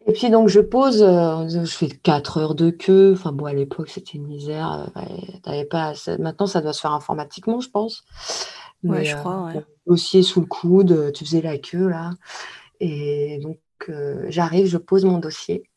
Et 0.07 0.13
puis 0.13 0.29
donc 0.29 0.47
je 0.47 0.59
pose, 0.59 1.03
euh, 1.03 1.47
je 1.47 1.63
fais 1.65 1.87
4 1.87 2.37
heures 2.39 2.55
de 2.55 2.71
queue. 2.71 3.13
Enfin 3.13 3.31
bon, 3.31 3.45
à 3.45 3.53
l'époque 3.53 3.89
c'était 3.89 4.17
une 4.17 4.25
misère. 4.25 4.89
Euh, 4.97 5.63
pas, 5.69 5.93
maintenant 6.17 6.47
ça 6.47 6.61
doit 6.61 6.73
se 6.73 6.81
faire 6.81 6.93
informatiquement, 6.93 7.59
je 7.59 7.69
pense. 7.69 8.03
ouais, 8.83 9.05
je 9.05 9.15
crois. 9.15 9.45
Ouais. 9.45 9.65
dossier 9.85 10.23
sous 10.23 10.41
le 10.41 10.47
coude, 10.47 11.11
tu 11.13 11.23
faisais 11.23 11.41
la 11.41 11.57
queue 11.57 11.87
là. 11.87 12.11
Et 12.79 13.39
donc 13.43 13.59
j'arrive, 14.27 14.65
je 14.65 14.77
pose 14.77 15.05
mon 15.05 15.19
dossier. 15.19 15.69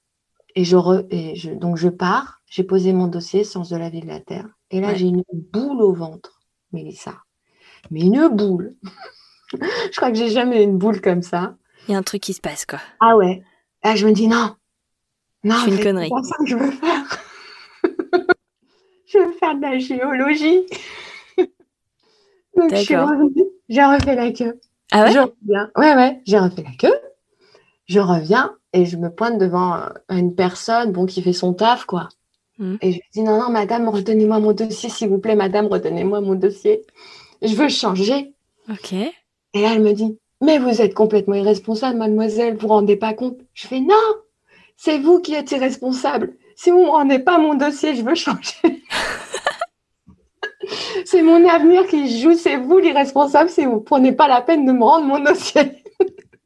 Et, 0.57 0.65
je, 0.65 0.77
et 1.11 1.35
je 1.35 1.51
donc 1.51 1.77
je 1.77 1.89
pars, 1.89 2.41
j'ai 2.47 2.65
posé 2.65 2.93
mon 2.93 3.09
dossier, 3.09 3.45
Sciences 3.45 3.71
de 3.71 3.77
la 3.77 3.91
vie 3.91 4.01
de 4.01 4.07
la 4.07 4.21
Terre. 4.21 4.49
Et 4.71 4.81
là 4.81 4.95
j'ai 4.95 5.07
une 5.07 5.23
boule 5.53 5.83
au 5.83 5.93
ventre, 5.93 6.41
Mélissa. 6.73 7.24
Mais 7.91 8.01
une 8.01 8.29
boule. 8.29 8.75
je 9.53 9.97
crois 9.97 10.11
que 10.11 10.17
j'ai 10.17 10.31
jamais 10.31 10.63
eu 10.63 10.65
une 10.65 10.79
boule 10.79 11.01
comme 11.01 11.23
ça. 11.23 11.57
Il 11.89 11.93
y 11.93 11.95
a 11.95 11.99
un 11.99 12.03
truc 12.03 12.23
qui 12.23 12.33
se 12.33 12.41
passe, 12.41 12.65
quoi. 12.67 12.81
Ah 13.01 13.17
ouais. 13.17 13.43
Là, 13.83 13.95
je 13.95 14.07
me 14.07 14.13
dis 14.13 14.29
non. 14.29 14.57
Non, 15.43 15.57
c'est 15.65 15.71
une 15.71 15.83
connerie. 15.83 16.11
C'est 16.23 16.29
ça 16.29 16.37
que 16.39 16.47
je 16.47 16.57
veux 16.57 16.71
faire. 16.71 17.23
je 19.07 19.19
veux 19.19 19.33
faire 19.33 19.55
de 19.57 19.61
la 19.61 19.79
géologie. 19.79 20.67
Donc, 22.57 22.71
j'ai 23.69 23.85
refait 23.85 24.15
la 24.15 24.33
queue. 24.33 24.61
Ah 24.93 25.05
ouais? 25.05 25.13
Je 25.13 25.19
reviens. 25.19 25.71
Ouais, 25.77 25.95
ouais, 25.95 26.23
j'ai 26.25 26.39
refait 26.39 26.63
la 26.63 26.75
queue. 26.79 26.97
Je 27.87 28.01
reviens 28.01 28.57
et 28.73 28.87
je 28.87 28.97
me 28.97 29.11
pointe 29.11 29.39
devant 29.39 29.81
une 30.09 30.35
personne 30.35 30.93
bon, 30.93 31.05
qui 31.05 31.21
fait 31.23 31.33
son 31.33 31.53
taf, 31.53 31.85
quoi. 31.85 32.09
Hmm. 32.59 32.77
Et 32.81 32.93
je 32.93 32.97
lui 32.97 33.09
dis 33.13 33.23
non, 33.23 33.39
non, 33.41 33.51
madame, 33.51 33.89
retenez-moi 33.89 34.39
mon 34.39 34.53
dossier, 34.53 34.89
s'il 34.89 35.09
vous 35.09 35.19
plaît, 35.19 35.37
madame, 35.37 35.67
retenez-moi 35.67 36.21
mon 36.21 36.35
dossier. 36.35 36.83
Je 37.43 37.55
veux 37.55 37.69
changer. 37.69 38.35
Ok. 38.71 38.93
Et 38.93 39.63
là, 39.63 39.75
elle 39.75 39.83
me 39.83 39.93
dit, 39.93 40.19
mais 40.41 40.59
vous 40.59 40.81
êtes 40.81 40.95
complètement 40.95 41.35
irresponsable, 41.35 41.99
mademoiselle, 41.99 42.55
vous 42.55 42.61
vous 42.61 42.69
rendez 42.69 42.97
pas 42.97 43.15
compte. 43.15 43.39
Je 43.55 43.67
fais, 43.67 43.81
non, 43.81 43.95
c'est 44.77 44.99
vous 44.99 45.21
qui 45.21 45.35
êtes 45.35 45.51
irresponsable. 45.53 46.37
Si 46.57 46.71
vous 46.71 46.81
ne 46.81 46.85
me 46.85 46.91
rendez 46.91 47.19
pas 47.19 47.39
mon 47.39 47.55
dossier, 47.55 47.95
je 47.95 48.03
veux 48.03 48.15
changer. 48.15 48.55
c'est 51.05 51.23
mon 51.23 51.47
avenir 51.49 51.87
qui 51.87 52.21
joue, 52.21 52.35
c'est 52.35 52.57
vous 52.57 52.79
l'irresponsable 52.79 53.51
si 53.51 53.65
vous 53.65 53.77
ne 53.77 53.81
prenez 53.81 54.13
pas 54.13 54.29
la 54.29 54.43
peine 54.43 54.67
de 54.67 54.73
me 54.73 54.85
rendre 54.85 55.07
mon 55.07 55.21
dossier. 55.21 55.84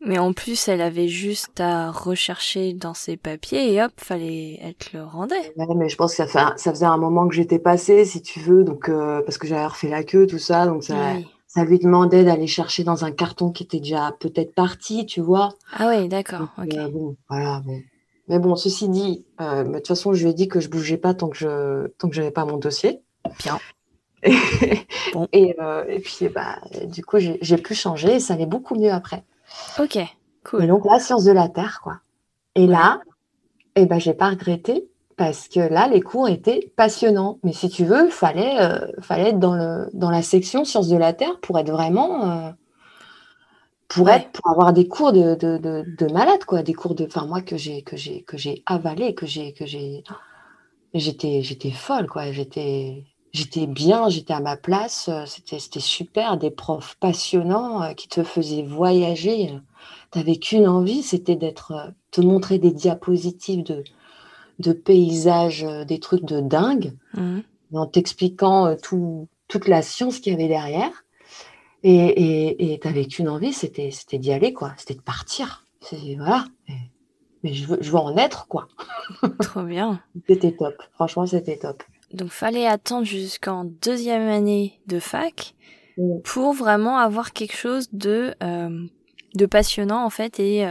Mais 0.01 0.19
en 0.19 0.33
plus, 0.33 0.69
elle 0.69 0.81
avait 0.81 1.09
juste 1.09 1.61
à 1.61 1.91
rechercher 1.91 2.73
dans 2.73 2.95
ses 2.95 3.17
papiers 3.17 3.73
et 3.73 3.83
hop, 3.83 3.91
fallait 3.97 4.59
être 4.63 4.93
le 4.93 5.03
rendait. 5.03 5.53
mais 5.57 5.89
je 5.89 5.97
pense 5.97 6.15
que 6.15 6.27
ça, 6.27 6.55
ça 6.57 6.71
faisait 6.71 6.87
un 6.87 6.97
moment 6.97 7.27
que 7.27 7.35
j'étais 7.35 7.59
passée, 7.59 8.05
si 8.05 8.23
tu 8.23 8.39
veux, 8.39 8.63
donc 8.63 8.89
euh, 8.89 9.23
parce 9.23 9.39
que 9.39 9.49
j'avais 9.49 9.67
refait 9.67 9.89
la 9.89 10.05
queue, 10.05 10.27
tout 10.27 10.39
ça, 10.39 10.67
donc 10.67 10.85
ça, 10.85 11.15
ça 11.49 11.65
lui 11.65 11.81
demandait 11.81 12.25
d'aller 12.25 12.47
chercher 12.47 12.85
dans 12.85 13.05
un 13.05 13.11
carton 13.11 13.51
qui 13.51 13.65
était 13.65 13.81
déjà 13.81 14.15
peut-être 14.21 14.55
parti, 14.55 15.05
tu 15.05 15.21
vois. 15.21 15.51
Ah 15.73 15.89
oui, 15.89 16.09
d'accord. 16.09 16.49
Euh, 16.61 16.89
bon, 16.89 17.17
voilà, 17.29 17.61
bon. 17.67 17.81
Mais 18.29 18.39
bon, 18.39 18.55
ceci 18.55 18.89
dit, 18.89 19.25
euh, 19.41 19.65
de 19.65 19.73
toute 19.75 19.89
façon, 19.89 20.13
je 20.13 20.23
lui 20.23 20.31
ai 20.31 20.35
dit 20.35 20.47
que 20.47 20.61
je 20.61 20.69
bougeais 20.69 20.99
pas 20.99 21.15
tant 21.15 21.29
que 21.29 21.37
je 21.37 21.89
tant 21.99 22.09
que 22.09 22.15
j'avais 22.15 22.31
pas 22.31 22.45
mon 22.45 22.59
dossier. 22.59 23.01
Bien. 23.41 23.59
Et, 24.23 24.33
bon. 25.13 25.27
et, 25.33 25.57
et, 25.89 26.01
puis, 26.01 26.29
bah, 26.29 26.61
du 26.85 27.05
coup, 27.05 27.17
j'ai 27.19 27.57
pu 27.57 27.75
changer 27.75 28.17
et 28.17 28.21
ça 28.21 28.35
allait 28.35 28.47
beaucoup 28.47 28.77
mieux 28.77 28.93
après. 28.93 29.25
Ok, 29.79 29.99
cool. 30.45 30.65
Et 30.65 30.67
donc, 30.67 30.85
la 30.85 30.99
science 30.99 31.25
de 31.25 31.33
la 31.33 31.49
Terre, 31.49 31.81
quoi. 31.83 32.01
Et 32.55 32.67
là, 32.67 33.01
eh 33.77 33.87
ben, 33.87 33.99
j'ai 33.99 34.15
pas 34.15 34.31
regretté 34.31 34.89
parce 35.17 35.49
que 35.49 35.61
là, 35.61 35.89
les 35.89 36.01
cours 36.01 36.29
étaient 36.29 36.73
passionnants. 36.77 37.39
Mais 37.43 37.53
si 37.53 37.69
tu 37.69 37.85
veux, 37.85 38.07
il 38.07 38.13
fallait, 38.13 38.61
euh, 38.61 38.87
fallait 39.01 39.31
être 39.31 39.39
dans, 39.39 39.55
le, 39.55 39.89
dans 39.93 40.11
la 40.11 40.23
section 40.23 40.65
sciences 40.65 40.89
de 40.89 40.97
la 40.97 41.13
Terre 41.13 41.39
pour 41.41 41.59
être 41.59 41.71
vraiment. 41.71 42.31
Euh, 42.31 42.51
pour, 43.89 44.11
être, 44.11 44.31
pour 44.33 44.51
avoir 44.51 44.73
des 44.73 44.87
cours 44.87 45.13
de, 45.13 45.35
de, 45.35 45.59
de, 45.59 46.13
malade, 46.13 46.45
quoi. 46.45 46.63
Des 46.63 46.75
cours 46.75 46.95
de. 46.95 47.07
Enfin, 47.07 47.27
moi, 47.27 47.41
que 47.41 47.57
j'ai, 47.57 47.83
que 47.83 47.97
j'ai, 47.97 48.23
que 48.23 48.37
j'ai 48.37 48.63
avalé, 48.67 49.15
que 49.15 49.27
j'ai. 49.27 49.53
Que 49.53 49.67
j'ai 49.67 50.05
j'étais 50.95 51.71
folle, 51.71 52.07
quoi. 52.07 52.33
J'étais. 52.33 53.05
J'étais 53.33 53.67
bien, 53.67 54.09
j'étais 54.09 54.33
à 54.33 54.41
ma 54.41 54.57
place, 54.57 55.11
c'était, 55.27 55.59
c'était 55.59 55.81
super, 55.81 56.39
des 56.39 56.51
profs 56.51 56.97
passionnants 56.99 57.83
euh, 57.83 57.93
qui 57.93 58.09
te 58.09 58.23
faisaient 58.23 58.63
voyager. 58.63 59.53
Tu 60.13 60.19
n'avais 60.19 60.37
qu'une 60.37 60.67
envie, 60.67 61.03
c'était 61.03 61.37
d'être, 61.37 61.93
te 62.11 62.21
montrer 62.21 62.59
des 62.59 62.71
diapositives 62.71 63.63
de, 63.65 63.85
de 64.59 64.73
paysages, 64.73 65.65
euh, 65.65 65.85
des 65.85 66.01
trucs 66.01 66.25
de 66.25 66.41
dingue, 66.41 66.95
mmh. 67.15 67.41
en 67.75 67.87
t'expliquant 67.87 68.67
euh, 68.67 68.77
tout, 68.83 69.29
toute 69.47 69.69
la 69.69 69.83
science 69.83 70.21
qu'il 70.21 70.33
y 70.33 70.37
avait 70.37 70.49
derrière. 70.49 71.05
Et 71.85 72.79
tu 72.83 72.89
n'avais 72.89 73.05
qu'une 73.05 73.29
envie, 73.29 73.53
c'était 73.53 73.91
d'y 74.15 74.33
aller, 74.33 74.53
quoi. 74.53 74.73
C'était 74.79 74.95
de 74.95 75.01
partir. 75.01 75.65
Voilà. 76.17 76.45
mais 77.45 77.53
je 77.55 77.67
veux, 77.67 77.79
je 77.81 77.91
veux 77.93 77.99
en 77.99 78.17
être, 78.17 78.49
quoi. 78.49 78.67
Trop 79.41 79.63
bien. 79.63 80.01
c'était 80.29 80.57
top. 80.57 80.75
Franchement, 80.95 81.25
c'était 81.25 81.57
top. 81.57 81.85
Donc, 82.13 82.31
fallait 82.31 82.67
attendre 82.67 83.05
jusqu'en 83.05 83.65
deuxième 83.65 84.29
année 84.29 84.81
de 84.87 84.99
fac 84.99 85.55
mmh. 85.97 86.21
pour 86.25 86.53
vraiment 86.53 86.99
avoir 86.99 87.33
quelque 87.33 87.57
chose 87.57 87.89
de, 87.93 88.35
euh, 88.43 88.87
de 89.35 89.47
passionnant, 89.47 90.05
en 90.05 90.11
fait, 90.11 90.41
et 90.41 90.67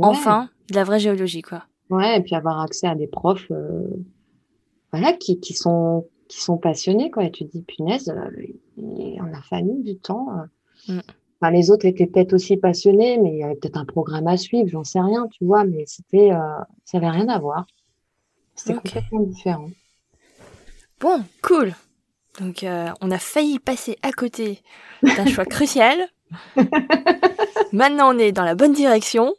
enfin, 0.00 0.48
de 0.70 0.76
la 0.76 0.84
vraie 0.84 1.00
géologie, 1.00 1.42
quoi. 1.42 1.64
Ouais, 1.92 2.16
et 2.16 2.22
puis 2.22 2.34
avoir 2.34 2.58
accès 2.60 2.86
à 2.86 2.94
des 2.94 3.06
profs 3.06 3.50
euh, 3.50 3.86
voilà, 4.92 5.12
qui, 5.12 5.38
qui, 5.40 5.52
sont, 5.52 6.08
qui 6.26 6.40
sont 6.40 6.56
passionnés. 6.56 7.10
Quoi. 7.10 7.24
Et 7.24 7.30
tu 7.30 7.44
te 7.44 7.52
dis, 7.52 7.62
punaise, 7.62 8.08
euh, 8.08 9.20
on 9.20 9.34
a 9.34 9.42
fallu 9.42 9.82
du 9.82 9.98
temps. 9.98 10.28
Euh. 10.88 10.94
Mm. 11.42 11.50
les 11.52 11.70
autres 11.70 11.84
étaient 11.84 12.06
peut-être 12.06 12.32
aussi 12.32 12.56
passionnés, 12.56 13.18
mais 13.18 13.32
il 13.32 13.38
y 13.40 13.42
avait 13.42 13.56
peut-être 13.56 13.76
un 13.76 13.84
programme 13.84 14.26
à 14.26 14.38
suivre, 14.38 14.68
j'en 14.70 14.84
sais 14.84 15.02
rien, 15.02 15.28
tu 15.28 15.44
vois, 15.44 15.64
mais 15.64 15.84
c'était, 15.86 16.30
ça 16.84 16.98
n'avait 16.98 17.10
rien 17.10 17.28
à 17.28 17.38
voir. 17.38 17.66
C'était 18.54 18.74
complètement 18.74 19.20
différent. 19.20 19.68
Bon, 21.02 21.22
cool. 21.42 21.74
Donc, 22.40 22.64
on 23.00 23.10
a 23.10 23.18
failli 23.18 23.58
passer 23.58 23.98
à 24.02 24.12
côté 24.12 24.62
d'un 25.02 25.26
choix 25.26 25.44
crucial. 25.56 25.98
Maintenant, 27.72 28.14
on 28.14 28.18
est 28.18 28.32
dans 28.32 28.44
la 28.44 28.54
bonne 28.54 28.72
direction. 28.72 29.34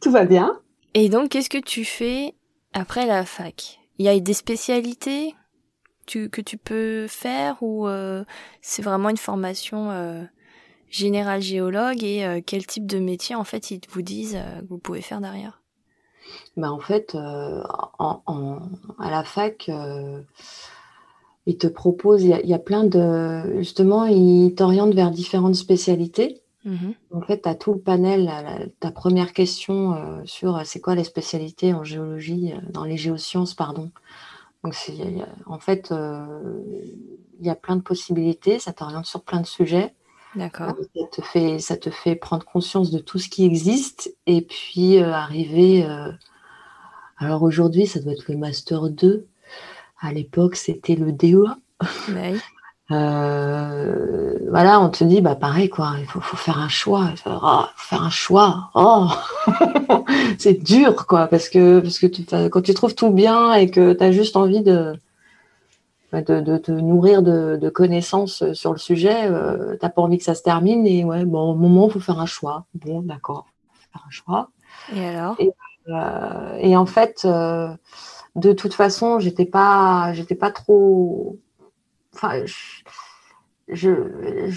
Tout 0.00 0.10
va 0.10 0.24
bien. 0.24 0.58
Et 0.94 1.08
donc, 1.08 1.28
qu'est-ce 1.28 1.50
que 1.50 1.58
tu 1.58 1.84
fais 1.84 2.34
après 2.72 3.06
la 3.06 3.24
fac? 3.24 3.78
Il 3.98 4.06
y 4.06 4.08
a 4.08 4.18
des 4.18 4.32
spécialités 4.32 5.34
que 6.06 6.40
tu 6.40 6.56
peux 6.56 7.06
faire 7.06 7.62
ou 7.62 7.86
euh, 7.86 8.24
c'est 8.60 8.82
vraiment 8.82 9.08
une 9.08 9.16
formation 9.16 9.90
euh, 9.90 10.24
générale 10.90 11.40
géologue 11.40 12.02
et 12.02 12.24
euh, 12.24 12.40
quel 12.44 12.66
type 12.66 12.86
de 12.86 12.98
métier 12.98 13.34
en 13.34 13.44
fait 13.44 13.70
ils 13.70 13.80
vous 13.88 14.02
disent 14.02 14.34
que 14.34 14.66
vous 14.68 14.78
pouvez 14.78 15.00
faire 15.00 15.20
derrière? 15.20 15.60
Bah 16.56 16.70
en 16.70 16.80
fait, 16.80 17.14
en, 17.14 18.62
à 18.98 19.10
la 19.10 19.24
fac, 19.24 19.70
ils 21.46 21.58
te 21.58 21.66
proposent, 21.66 22.22
il 22.22 22.40
y, 22.44 22.48
y, 22.48 22.54
a 22.54 22.58
plein 22.58 22.84
de... 22.84 23.58
Justement, 23.58 24.04
ils 24.04 24.54
t'orientent 24.54 24.94
vers 24.94 25.10
différentes 25.10 25.56
spécialités. 25.56 26.42
Mmh 26.64 26.92
en 27.10 27.20
fait, 27.20 27.42
tu 27.42 27.48
as 27.48 27.54
tout 27.54 27.74
le 27.74 27.80
panel, 27.80 28.30
ta 28.80 28.90
première 28.90 29.32
question 29.32 29.94
euh, 29.94 30.22
sur 30.24 30.56
euh, 30.56 30.62
c'est 30.64 30.80
quoi 30.80 30.94
les 30.94 31.04
spécialités 31.04 31.74
en 31.74 31.84
géologie, 31.84 32.52
euh, 32.52 32.60
dans 32.70 32.84
les 32.84 32.96
géosciences, 32.96 33.54
pardon. 33.54 33.90
Donc, 34.64 34.74
en 35.46 35.58
fait, 35.58 35.92
il 35.92 37.46
y 37.46 37.50
a 37.50 37.56
plein 37.56 37.74
de 37.74 37.82
possibilités, 37.82 38.60
ça 38.60 38.72
t'oriente 38.72 39.06
sur 39.06 39.22
plein 39.22 39.40
de 39.40 39.46
sujets. 39.46 39.92
D'accord. 40.36 40.76
Ça 40.94 41.06
te, 41.10 41.20
fait, 41.20 41.58
ça 41.58 41.76
te 41.76 41.90
fait 41.90 42.14
prendre 42.14 42.44
conscience 42.44 42.92
de 42.92 43.00
tout 43.00 43.18
ce 43.18 43.28
qui 43.28 43.44
existe 43.44 44.16
et 44.26 44.40
puis 44.40 44.98
arriver. 44.98 45.84
alors 47.18 47.42
aujourd'hui, 47.42 47.88
ça 47.88 47.98
doit 47.98 48.12
être 48.12 48.28
le 48.28 48.36
Master 48.36 48.88
2. 48.88 49.26
À 50.02 50.12
l'époque, 50.12 50.56
c'était 50.56 50.96
le 50.96 51.12
DEA. 51.12 51.56
Oui. 52.08 52.40
Euh, 52.90 54.36
voilà, 54.50 54.80
on 54.80 54.90
te 54.90 55.04
dit, 55.04 55.20
bah 55.20 55.36
pareil, 55.36 55.68
quoi, 55.68 55.94
il 56.00 56.06
faut, 56.06 56.20
faire 56.20 56.58
un 56.58 56.68
choix. 56.68 57.08
Il 57.12 57.16
faut, 57.16 57.30
oh, 57.30 57.62
faire 57.76 58.02
un 58.02 58.10
choix. 58.10 58.70
Oh 58.74 59.06
c'est 60.38 60.62
dur, 60.62 61.06
quoi, 61.06 61.28
parce 61.28 61.48
que, 61.48 61.80
parce 61.80 61.98
que 61.98 62.06
tu, 62.06 62.24
quand 62.24 62.60
tu 62.60 62.74
trouves 62.74 62.94
tout 62.94 63.10
bien 63.10 63.54
et 63.54 63.70
que 63.70 63.92
tu 63.92 64.02
as 64.04 64.10
juste 64.12 64.36
envie 64.36 64.62
de, 64.62 64.94
bah, 66.10 66.20
de, 66.20 66.58
te 66.58 66.72
nourrir 66.72 67.22
de, 67.22 67.68
connaissances 67.70 68.52
sur 68.52 68.72
le 68.72 68.78
sujet, 68.78 69.30
euh, 69.30 69.76
tu 69.76 69.86
n'as 69.86 69.88
pas 69.88 70.02
envie 70.02 70.18
que 70.18 70.24
ça 70.24 70.34
se 70.34 70.42
termine. 70.42 70.84
Et 70.84 71.04
ouais, 71.04 71.24
bon, 71.24 71.52
au 71.52 71.54
moment, 71.54 71.86
il 71.86 71.92
faut 71.92 72.00
faire 72.00 72.18
un 72.18 72.26
choix. 72.26 72.66
Bon, 72.74 73.00
d'accord, 73.00 73.46
faire 73.92 74.02
un 74.06 74.10
choix. 74.10 74.50
Et 74.94 75.06
alors? 75.06 75.36
Euh, 75.88 76.58
et, 76.58 76.76
en 76.76 76.86
fait, 76.86 77.26
de 78.36 78.52
toute 78.52 78.74
façon, 78.74 79.18
j'étais 79.18 79.44
pas, 79.44 80.12
j'étais 80.14 80.34
pas 80.34 80.50
trop 80.50 81.38
enfin, 82.14 82.44
je, 83.68 83.90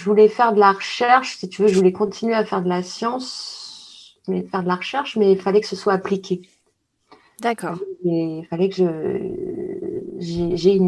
voulais 0.04 0.28
faire 0.28 0.54
de 0.54 0.60
la 0.60 0.72
recherche, 0.72 1.38
si 1.38 1.50
tu 1.50 1.62
veux, 1.62 1.68
je 1.68 1.76
voulais 1.76 1.92
continuer 1.92 2.34
à 2.34 2.46
faire 2.46 2.62
de 2.62 2.70
la 2.70 2.84
science, 2.84 4.18
mais 4.28 4.44
faire 4.44 4.64
de 4.64 4.68
la 4.68 4.76
recherche, 4.76 5.16
mais 5.16 5.32
il 5.32 5.40
fallait 5.40 5.62
que 5.62 5.68
ce 5.68 5.76
soit 5.76 5.94
appliqué. 5.94 6.42
D'accord. 7.42 7.78
Il 8.04 8.46
fallait 8.50 8.70
que 8.70 8.76
je, 8.76 10.56
j'ai, 10.56 10.82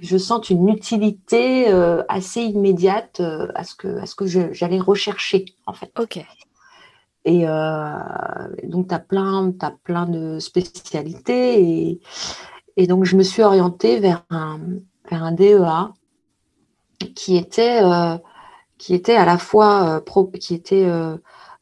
je 0.00 0.16
sente 0.16 0.50
une 0.50 0.68
utilité 0.68 1.68
euh, 1.68 2.02
assez 2.08 2.40
immédiate 2.40 3.20
euh, 3.20 3.48
à 3.54 3.64
ce 3.64 3.74
que, 3.74 3.98
à 3.98 4.06
ce 4.06 4.14
que 4.14 4.26
j'allais 4.26 4.80
rechercher, 4.80 5.44
en 5.66 5.74
fait. 5.74 5.92
Ok. 5.98 6.24
Et 7.24 7.44
donc, 8.64 8.88
tu 8.88 8.94
as 8.94 8.98
plein, 8.98 9.52
as 9.60 9.72
plein 9.84 10.06
de 10.06 10.38
spécialités. 10.38 11.62
Et, 11.62 12.00
et, 12.76 12.86
donc, 12.86 13.04
je 13.04 13.16
me 13.16 13.22
suis 13.22 13.42
orientée 13.42 14.00
vers 14.00 14.24
un, 14.30 14.60
vers 15.10 15.22
un 15.22 15.32
DEA 15.32 15.92
qui 17.14 17.36
était, 17.36 17.82
qui 18.78 18.94
était 18.94 19.16
à 19.16 19.24
la 19.24 19.38
fois 19.38 20.02
pro, 20.04 20.26
qui 20.26 20.54
était, 20.54 20.86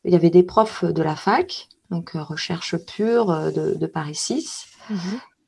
il 0.04 0.12
y 0.12 0.14
avait 0.14 0.30
des 0.30 0.42
profs 0.42 0.84
de 0.84 1.02
la 1.02 1.16
fac, 1.16 1.68
donc 1.90 2.10
recherche 2.10 2.76
pure 2.76 3.52
de, 3.52 3.86
Paris 3.86 4.14
6. 4.14 4.66
Mhm. 4.90 4.98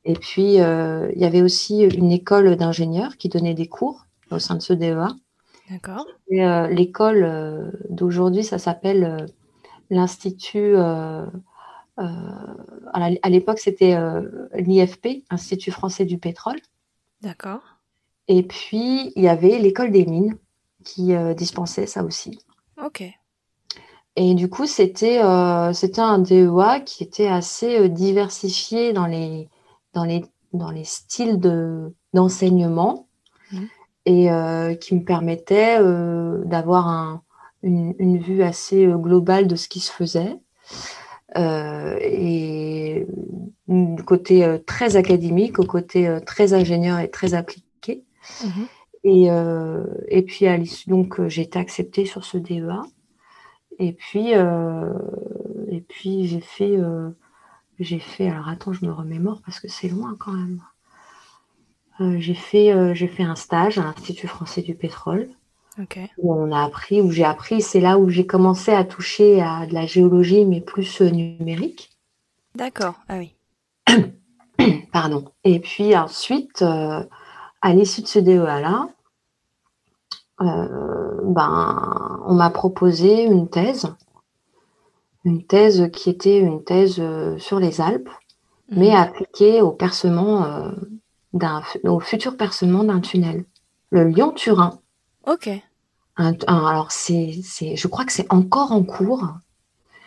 Et 0.06 0.14
puis, 0.14 0.54
il 0.54 1.18
y 1.18 1.24
avait 1.24 1.42
aussi 1.42 1.82
une 1.82 2.10
école 2.10 2.56
d'ingénieurs 2.56 3.16
qui 3.16 3.28
donnait 3.28 3.54
des 3.54 3.68
cours 3.68 4.06
au 4.32 4.40
sein 4.40 4.56
de 4.56 4.62
ce 4.62 4.72
DEA. 4.72 5.08
D'accord. 5.70 6.04
L'école 6.28 7.72
d'aujourd'hui, 7.90 8.42
ça 8.42 8.58
s'appelle 8.58 9.28
l'Institut. 9.90 10.76
à 10.76 11.28
l'époque, 13.28 13.58
c'était 13.58 13.96
l'IFP, 14.54 15.24
Institut 15.30 15.70
français 15.70 16.04
du 16.04 16.18
pétrole. 16.18 16.60
D'accord. 17.20 17.60
Et 18.28 18.42
puis, 18.42 19.12
il 19.16 19.22
y 19.22 19.28
avait 19.28 19.58
l'école 19.58 19.90
des 19.90 20.06
mines 20.06 20.36
qui 20.84 21.12
dispensait 21.36 21.86
ça 21.86 22.04
aussi. 22.04 22.38
Ok. 22.82 23.02
Et 24.16 24.34
du 24.34 24.48
coup, 24.48 24.66
c'était 24.66 25.22
euh, 25.22 25.72
un 25.98 26.18
DEA 26.18 26.80
qui 26.84 27.04
était 27.04 27.28
assez 27.28 27.88
diversifié 27.88 28.92
dans 28.92 29.06
les, 29.06 29.48
dans 29.94 30.04
les, 30.04 30.24
dans 30.52 30.70
les 30.70 30.84
styles 30.84 31.38
d'enseignement 32.12 33.08
mmh. 33.52 33.64
et 34.06 34.78
qui 34.80 34.94
me 34.94 35.04
permettait 35.04 35.78
d'avoir 36.46 36.88
un, 36.88 37.22
une, 37.62 38.18
vue 38.18 38.42
assez 38.42 38.86
euh, 38.86 38.96
globale 38.96 39.46
de 39.46 39.56
ce 39.56 39.68
qui 39.68 39.80
se 39.80 39.92
faisait. 39.92 40.36
Euh, 41.36 41.96
et 42.00 43.06
du 43.68 44.02
côté 44.02 44.44
euh, 44.44 44.58
très 44.58 44.96
académique 44.96 45.60
au 45.60 45.64
côté 45.64 46.18
très 46.26 46.54
ingénieur 46.54 46.98
et 46.98 47.10
très 47.10 47.34
appliqué. 47.34 48.04
Mhm. 48.44 48.66
Et, 49.02 49.28
et, 50.08 50.22
puis 50.22 50.46
à 50.46 50.58
donc 50.86 51.26
j'ai 51.28 51.42
été 51.42 51.58
acceptée 51.58 52.04
sur 52.04 52.24
ce 52.24 52.36
DEA. 52.36 52.82
Et 53.78 53.92
puis, 53.94 54.32
et 54.32 55.80
puis 55.88 56.26
j'ai 56.26 56.40
fait, 56.40 56.76
j'ai 57.78 57.98
fait. 57.98 58.28
Alors 58.28 58.48
attends, 58.48 58.74
je 58.74 58.84
me 58.84 58.92
remémore 58.92 59.40
parce 59.40 59.58
que 59.58 59.68
c'est 59.68 59.88
loin 59.88 60.16
quand 60.18 60.32
même. 60.32 60.60
j'ai 62.20 62.34
fait, 62.34 62.94
j'ai 62.94 63.08
fait 63.08 63.22
un 63.22 63.36
stage 63.36 63.78
à 63.78 63.84
l'Institut 63.84 64.28
français 64.28 64.60
du 64.60 64.74
pétrole. 64.74 65.30
Où 66.18 66.34
on 66.34 66.52
a 66.52 66.64
appris, 66.64 67.00
où 67.00 67.10
j'ai 67.10 67.24
appris, 67.24 67.62
c'est 67.62 67.80
là 67.80 67.98
où 67.98 68.08
j'ai 68.08 68.26
commencé 68.26 68.72
à 68.72 68.84
toucher 68.84 69.40
à 69.40 69.66
de 69.66 69.74
la 69.74 69.86
géologie, 69.86 70.44
mais 70.44 70.60
plus 70.60 71.00
euh, 71.00 71.10
numérique. 71.10 71.90
D'accord, 72.54 72.94
ah 73.08 73.18
oui. 73.18 73.34
Pardon. 74.92 75.24
Et 75.44 75.60
puis 75.60 75.96
ensuite, 75.96 76.62
euh, 76.62 77.02
à 77.62 77.72
l'issue 77.72 78.02
de 78.02 78.06
ce 78.06 78.18
DEA-là, 78.18 78.88
euh, 80.42 81.20
ben, 81.24 82.20
on 82.26 82.34
m'a 82.34 82.50
proposé 82.50 83.24
une 83.24 83.48
thèse, 83.48 83.94
une 85.24 85.44
thèse 85.44 85.90
qui 85.92 86.10
était 86.10 86.38
une 86.38 86.64
thèse 86.64 87.00
sur 87.38 87.60
les 87.60 87.80
Alpes, 87.80 88.08
mais 88.70 88.90
mhm. 88.90 88.96
appliquée 88.96 89.60
au 89.60 89.70
percement 89.70 90.72
d'un, 91.34 91.62
au 91.84 92.00
futur 92.00 92.36
percement 92.36 92.84
d'un 92.84 93.00
tunnel, 93.00 93.44
le 93.90 94.04
Lyon-Turin. 94.04 94.78
Ok. 95.26 95.50
Alors, 96.46 96.90
c'est, 96.90 97.40
je 97.74 97.88
crois 97.88 98.04
que 98.04 98.12
c'est 98.12 98.30
encore 98.32 98.72
en 98.72 98.82
cours. 98.82 99.28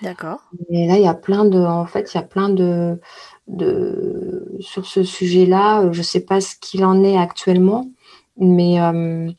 D'accord. 0.02 0.40
Et 0.70 0.88
là, 0.88 0.98
il 0.98 1.04
y 1.04 1.08
a 1.08 1.14
plein 1.14 1.46
de, 1.46 1.60
en 1.60 1.86
fait, 1.86 2.14
il 2.14 2.18
y 2.18 2.20
a 2.20 2.24
plein 2.24 2.50
de, 2.50 3.00
de 3.48 4.58
sur 4.60 4.86
ce 4.86 5.04
sujet-là. 5.04 5.92
Je 5.92 6.00
ne 6.00 6.04
sais 6.04 6.20
pas 6.20 6.42
ce 6.42 6.56
qu'il 6.60 6.84
en 6.84 7.04
est 7.04 7.18
actuellement, 7.18 7.88
mais 8.38 8.82
euh, 8.82 9.32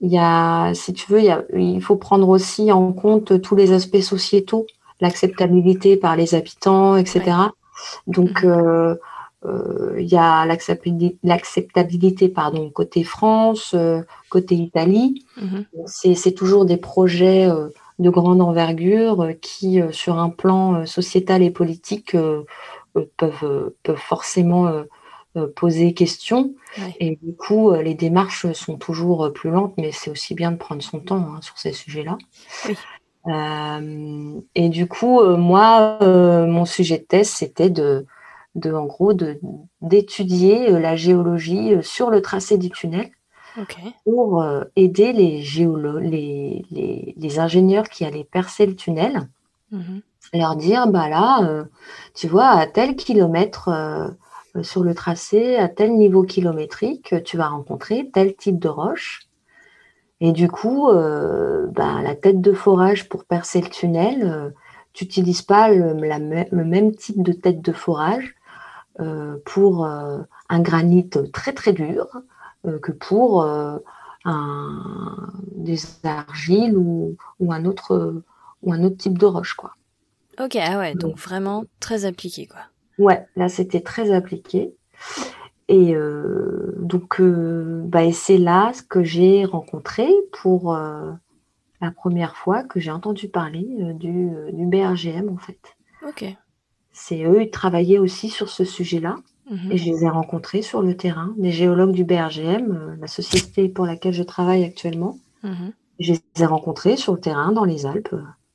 il 0.00 0.10
y 0.10 0.18
a, 0.18 0.72
si 0.74 0.92
tu 0.92 1.10
veux, 1.10 1.20
il, 1.20 1.44
il, 1.54 1.82
faut 1.82 1.96
prendre 1.96 2.28
aussi 2.28 2.70
en 2.70 2.92
compte 2.92 3.40
tous 3.42 3.56
les 3.56 3.72
aspects 3.72 4.00
sociétaux, 4.00 4.66
l'acceptabilité 5.00 5.96
par 5.96 6.16
les 6.16 6.34
habitants, 6.34 6.96
etc. 6.96 7.36
Donc, 8.06 8.42
mhm. 8.42 8.50
euh, 8.50 8.90
euh, 8.90 8.96
il 9.44 10.06
y 10.06 10.16
a 10.16 10.46
l'acceptabilité 10.46 12.28
pardon 12.28 12.70
côté 12.70 13.04
France, 13.04 13.74
euh, 13.74 14.02
côté 14.28 14.54
Italie. 14.54 15.24
Mhm. 15.40 15.66
C'est 15.86 16.34
toujours 16.34 16.64
des 16.64 16.76
projets 16.76 17.48
euh, 17.48 17.68
de 17.98 18.10
grande 18.10 18.40
envergure 18.40 19.28
qui, 19.40 19.80
sur 19.90 20.18
un 20.18 20.30
plan 20.30 20.86
sociétal 20.86 21.42
et 21.42 21.50
politique, 21.50 22.16
peuvent, 23.16 23.72
peuvent 23.82 23.96
forcément 23.96 24.72
poser 25.54 25.94
question. 25.94 26.54
Et 26.98 27.18
du 27.22 27.34
coup, 27.34 27.72
les 27.74 27.94
démarches 27.94 28.50
sont 28.52 28.76
toujours 28.76 29.32
plus 29.32 29.50
lentes, 29.50 29.74
mais 29.76 29.92
c'est 29.92 30.10
aussi 30.10 30.34
bien 30.34 30.50
de 30.50 30.56
prendre 30.56 30.82
son 30.82 30.98
temps 30.98 31.34
hein, 31.34 31.40
sur 31.42 31.58
ces 31.58 31.72
sujets-là. 31.72 32.18
et 34.54 34.68
du 34.68 34.88
coup, 34.88 35.22
moi, 35.36 35.98
mon 36.00 36.64
sujet 36.64 36.98
de 36.98 37.04
thèse, 37.04 37.28
c'était 37.28 37.70
de 37.70 38.04
de 38.54 38.72
en 38.72 38.84
gros 38.84 39.12
d'étudier 39.80 40.72
euh, 40.72 40.78
la 40.78 40.96
géologie 40.96 41.74
euh, 41.74 41.82
sur 41.82 42.10
le 42.10 42.20
tracé 42.20 42.58
du 42.58 42.70
tunnel 42.70 43.10
pour 44.04 44.42
euh, 44.42 44.64
aider 44.76 45.12
les, 45.12 45.42
les, 46.00 47.14
les, 47.16 47.38
ingénieurs 47.38 47.88
qui 47.90 48.04
allaient 48.06 48.24
percer 48.24 48.64
le 48.64 48.74
tunnel, 48.74 49.28
mhm. 49.70 50.00
leur 50.32 50.56
dire 50.56 50.86
bah 50.86 51.10
là, 51.10 51.66
tu 52.14 52.28
vois, 52.28 52.48
à 52.48 52.66
tel 52.66 52.96
kilomètre 52.96 54.14
sur 54.62 54.82
le 54.82 54.94
tracé, 54.94 55.56
à 55.56 55.68
tel 55.68 55.92
niveau 55.92 56.22
kilométrique, 56.22 57.14
tu 57.24 57.36
vas 57.36 57.48
rencontrer 57.48 58.08
tel 58.10 58.34
type 58.34 58.58
de 58.58 58.68
roche. 58.68 59.28
Et 60.22 60.32
du 60.32 60.48
coup, 60.48 60.88
bah, 60.90 62.00
la 62.02 62.14
tête 62.14 62.40
de 62.40 62.54
forage 62.54 63.10
pour 63.10 63.26
percer 63.26 63.60
le 63.60 63.68
tunnel, 63.68 64.54
tu 64.94 65.04
n'utilises 65.04 65.42
pas 65.42 65.68
le, 65.68 65.92
le, 65.92 66.64
même 66.64 66.94
type 66.94 67.22
de 67.22 67.32
tête 67.32 67.60
de 67.60 67.72
forage 67.72 68.34
pour 69.44 69.86
euh, 69.86 70.20
un 70.48 70.60
granit 70.60 71.08
très 71.32 71.52
très 71.52 71.72
dur 71.72 72.06
euh, 72.66 72.78
que 72.78 72.92
pour 72.92 73.44
un, 73.44 75.32
des 75.52 75.78
argiles 76.04 76.76
ou, 76.76 77.16
ou, 77.40 77.52
un 77.52 77.64
autre, 77.64 78.22
ou 78.62 78.72
un 78.72 78.84
autre 78.84 78.96
type 78.96 79.18
de 79.18 79.26
roche. 79.26 79.54
Quoi. 79.54 79.74
Ok, 80.40 80.56
ah 80.56 80.78
ouais, 80.78 80.94
donc 80.94 81.18
vraiment 81.18 81.64
très 81.80 82.04
appliqué. 82.04 82.46
Quoi. 82.46 82.60
Ouais, 82.98 83.26
là 83.36 83.48
c'était 83.48 83.80
très 83.80 84.12
appliqué. 84.12 84.74
Et 85.68 85.94
donc, 86.78 87.22
bah, 87.22 88.12
c'est 88.12 88.36
là 88.36 88.72
ce 88.74 88.82
que 88.82 89.02
j'ai 89.02 89.46
rencontré 89.46 90.06
pour 90.32 90.74
la 90.74 91.90
première 91.90 92.36
fois 92.36 92.62
que 92.62 92.78
j'ai 92.78 92.90
entendu 92.90 93.28
parler 93.28 93.66
du, 93.94 94.30
du 94.52 94.66
BRGM 94.66 95.30
en 95.30 95.38
fait. 95.38 95.76
Ok 96.06 96.36
c'est 96.92 97.24
eux, 97.24 97.42
ils 97.42 97.50
travaillaient 97.50 97.98
aussi 97.98 98.28
sur 98.28 98.48
ce 98.48 98.64
sujet-là. 98.64 99.16
Mhm. 99.50 99.72
Et 99.72 99.76
je 99.76 99.90
les 99.90 100.04
ai 100.04 100.08
rencontrés 100.08 100.62
sur 100.62 100.82
le 100.82 100.96
terrain, 100.96 101.34
des 101.36 101.50
géologues 101.50 101.92
du 101.92 102.04
BRGM, 102.04 102.72
euh, 102.72 102.96
la 103.00 103.06
société 103.06 103.68
pour 103.68 103.86
laquelle 103.86 104.12
je 104.12 104.22
travaille 104.22 104.64
actuellement. 104.64 105.18
Mhm. 105.42 105.72
Je 105.98 106.12
les 106.12 106.42
ai 106.42 106.46
rencontrés 106.46 106.96
sur 106.96 107.14
le 107.14 107.20
terrain, 107.20 107.52
dans 107.52 107.64
les 107.64 107.86
Alpes. 107.86 108.14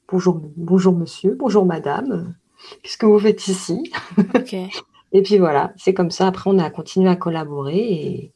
Bonjour, 0.09 0.41
bonjour 0.55 0.93
monsieur, 0.93 1.35
bonjour 1.37 1.65
madame. 1.65 2.35
Qu'est-ce 2.81 2.97
que 2.97 3.05
vous 3.05 3.19
faites 3.19 3.47
ici? 3.47 3.91
Et 5.13 5.21
puis 5.21 5.37
voilà, 5.37 5.73
c'est 5.77 5.93
comme 5.93 6.11
ça. 6.11 6.27
Après, 6.27 6.49
on 6.49 6.59
a 6.59 6.69
continué 6.69 7.09
à 7.09 7.15
collaborer 7.15 7.77
et, 7.77 8.31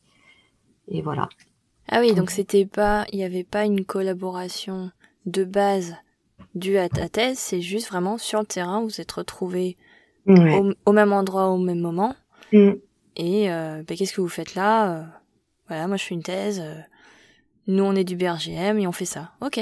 et 0.88 1.02
voilà. 1.02 1.28
Ah 1.90 2.00
oui, 2.00 2.14
donc 2.14 2.30
c'était 2.30 2.66
pas, 2.66 3.06
il 3.12 3.18
n'y 3.18 3.26
avait 3.26 3.44
pas 3.44 3.66
une 3.66 3.84
collaboration 3.84 4.92
de 5.26 5.44
base 5.44 5.96
due 6.56 6.78
à 6.78 6.90
ta 6.90 7.10
thèse, 7.10 7.38
c'est 7.38 7.62
juste 7.62 7.90
vraiment 7.90 8.18
sur 8.18 8.40
le 8.40 8.46
terrain, 8.46 8.82
vous 8.82 9.02
êtes 9.02 9.12
retrouvés 9.12 9.78
au, 10.28 10.92
même 10.92 11.14
endroit 11.14 11.50
au 11.50 11.58
même 11.58 11.80
moment. 11.80 12.16
Mm. 12.54 12.72
Et 13.16 13.52
euh, 13.52 13.84
bah, 13.88 13.96
qu'est-ce 13.96 14.14
que 14.14 14.22
vous 14.22 14.30
faites 14.30 14.56
là 14.56 14.92
euh, 14.92 15.04
Voilà, 15.68 15.88
moi 15.88 15.98
je 15.98 16.06
fais 16.06 16.16
une 16.16 16.24
thèse. 16.24 16.62
Euh, 16.64 16.80
nous 17.68 17.84
on 17.84 17.96
est 17.96 18.04
du 18.04 18.16
BRGM 18.16 18.80
et 18.80 18.88
on 18.88 18.92
fait 18.92 19.06
ça. 19.06 19.32
Ok. 19.42 19.60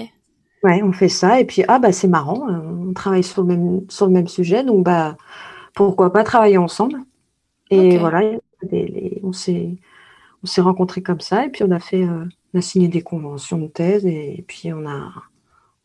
Ouais, 0.64 0.84
on 0.84 0.92
fait 0.92 1.10
ça 1.10 1.40
et 1.40 1.46
puis 1.46 1.64
ah 1.68 1.80
bah 1.80 1.94
c'est 1.94 2.08
marrant, 2.08 2.46
on 2.50 2.94
travaille 2.94 3.24
sur 3.24 3.44
le 3.44 3.48
même 3.48 3.82
sur 3.90 4.08
le 4.08 4.12
même 4.12 4.28
sujet 4.28 4.62
donc 4.62 4.84
bah 4.84 5.16
pourquoi 5.74 6.12
pas 6.12 6.24
travailler 6.24 6.58
ensemble? 6.58 7.00
Et 7.70 7.98
voilà, 7.98 8.38
on 9.24 9.32
s'est 9.32 9.78
on 10.44 10.48
s'est 10.48 10.62
rencontrés 10.62 11.02
comme 11.02 11.22
ça 11.22 11.46
et 11.46 11.50
puis 11.50 11.64
on 11.64 11.72
a 11.72 11.80
fait 11.80 12.04
on 12.04 12.58
a 12.58 12.62
signé 12.62 12.90
des 12.90 13.02
conventions 13.02 13.58
de 13.58 13.68
thèse 13.68 14.06
et, 14.06 14.44
puis 14.48 14.74
on 14.74 14.86
a 14.86 15.14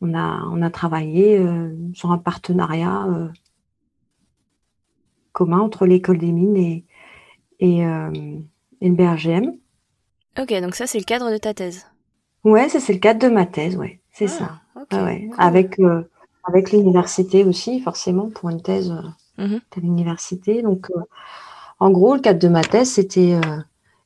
on 0.01 0.13
a 0.13 0.43
on 0.51 0.61
a 0.61 0.69
travaillé 0.69 1.41
sur 1.93 2.11
un 2.11 2.17
partenariat 2.17 3.07
commun 5.35 5.59
entre 5.59 5.85
l'école 5.85 6.17
des 6.17 6.31
mines 6.31 6.55
et, 6.57 6.85
et, 7.59 7.85
euh, 7.85 8.09
le 8.81 8.91
BRGM. 8.91 9.51
Ok, 10.41 10.53
donc 10.61 10.75
ça 10.75 10.87
c'est 10.87 10.97
le 10.97 11.03
cadre 11.03 11.29
de 11.31 11.37
ta 11.37 11.53
thèse. 11.53 11.85
Ouais, 12.43 12.69
ça 12.69 12.79
c'est 12.79 12.93
le 12.93 12.99
cadre 12.99 13.19
de 13.19 13.27
ma 13.33 13.45
thèse, 13.45 13.75
ouais, 13.77 13.99
c'est 14.11 14.29
ah, 14.39 14.59
ça. 14.91 15.03
ouais. 15.03 15.29
Avec, 15.37 15.79
euh, 15.79 16.03
avec 16.45 16.71
l'université 16.71 17.43
aussi, 17.43 17.79
forcément, 17.81 18.29
pour 18.29 18.49
une 18.49 18.61
thèse 18.61 18.93
Mhm. 19.37 19.59
à 19.75 19.79
l'université. 19.81 20.61
Donc, 20.61 20.89
euh, 20.95 21.01
en 21.79 21.89
gros, 21.91 22.15
le 22.15 22.21
cadre 22.21 22.39
de 22.39 22.47
ma 22.47 22.61
thèse, 22.61 22.91
c'était 22.91 23.33
euh, 23.33 23.57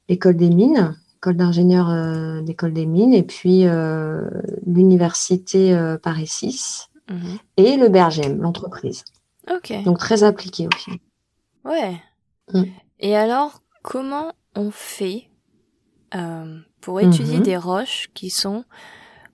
l'école 0.08 0.38
des 0.38 0.50
mines, 0.50 0.96
école 1.18 1.36
d'ingénieur 1.38 1.90
euh, 1.90 2.42
d'école 2.42 2.74
des 2.74 2.86
mines, 2.88 3.14
et 3.14 3.24
puis 3.24 3.66
euh, 3.68 4.22
l'université 4.66 5.74
euh, 5.74 5.98
Paris 5.98 6.28
6 6.28 6.88
Mhm. 7.12 7.38
et 7.58 7.76
le 7.78 7.90
Bergem, 7.90 8.42
l'entreprise. 8.42 9.04
Ok. 9.52 9.74
Donc, 9.84 9.98
très 10.00 10.24
appliqué 10.24 10.68
aussi. 10.74 10.92
Ouais. 11.70 12.02
Mm. 12.54 12.64
Et 13.00 13.16
alors, 13.16 13.62
comment 13.84 14.34
on 14.56 14.72
fait 14.72 15.30
euh, 16.16 16.60
pour 16.82 17.00
étudier 17.00 17.38
Mhm. 17.38 17.44
des 17.44 17.58
roches 17.58 18.10
qui 18.16 18.30
sont 18.32 18.64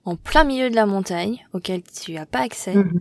en 0.04 0.14
plein 0.16 0.44
milieu 0.44 0.68
de 0.70 0.74
la 0.76 0.84
montagne, 0.86 1.44
auxquelles 1.54 1.82
tu 1.82 2.12
n'as 2.12 2.26
pas 2.26 2.40
accès, 2.40 2.74
Mhm. 2.76 3.00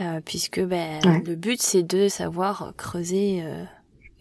euh, 0.00 0.20
puisque 0.24 0.60
ben, 0.64 1.00
Ouais. 1.04 1.22
le 1.26 1.36
but 1.36 1.60
c'est 1.60 1.82
de 1.82 2.08
savoir 2.08 2.72
creuser 2.76 3.42
euh, 3.44 3.62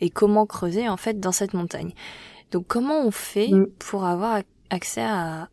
et 0.01 0.09
comment 0.09 0.45
creuser 0.45 0.89
en 0.89 0.97
fait 0.97 1.19
dans 1.19 1.31
cette 1.31 1.53
montagne. 1.53 1.93
Donc 2.51 2.67
comment 2.67 2.99
on 2.99 3.11
fait 3.11 3.47
Mm. 3.49 3.67
pour 3.79 4.03
avoir 4.03 4.39
ac- 4.39 4.45
accès 4.69 5.01
à, 5.03 5.47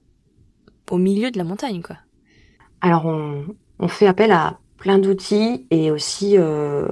au 0.90 0.98
milieu 0.98 1.30
de 1.30 1.38
la 1.38 1.44
montagne 1.44 1.82
quoi? 1.82 1.98
Alors, 2.80 3.06
on, 3.06 3.46
on 3.78 3.88
fait 3.88 4.06
appel 4.08 4.32
à 4.32 4.58
plein 4.76 4.98
d'outils 4.98 5.66
et 5.70 5.90
aussi 5.92 6.36
euh, 6.36 6.88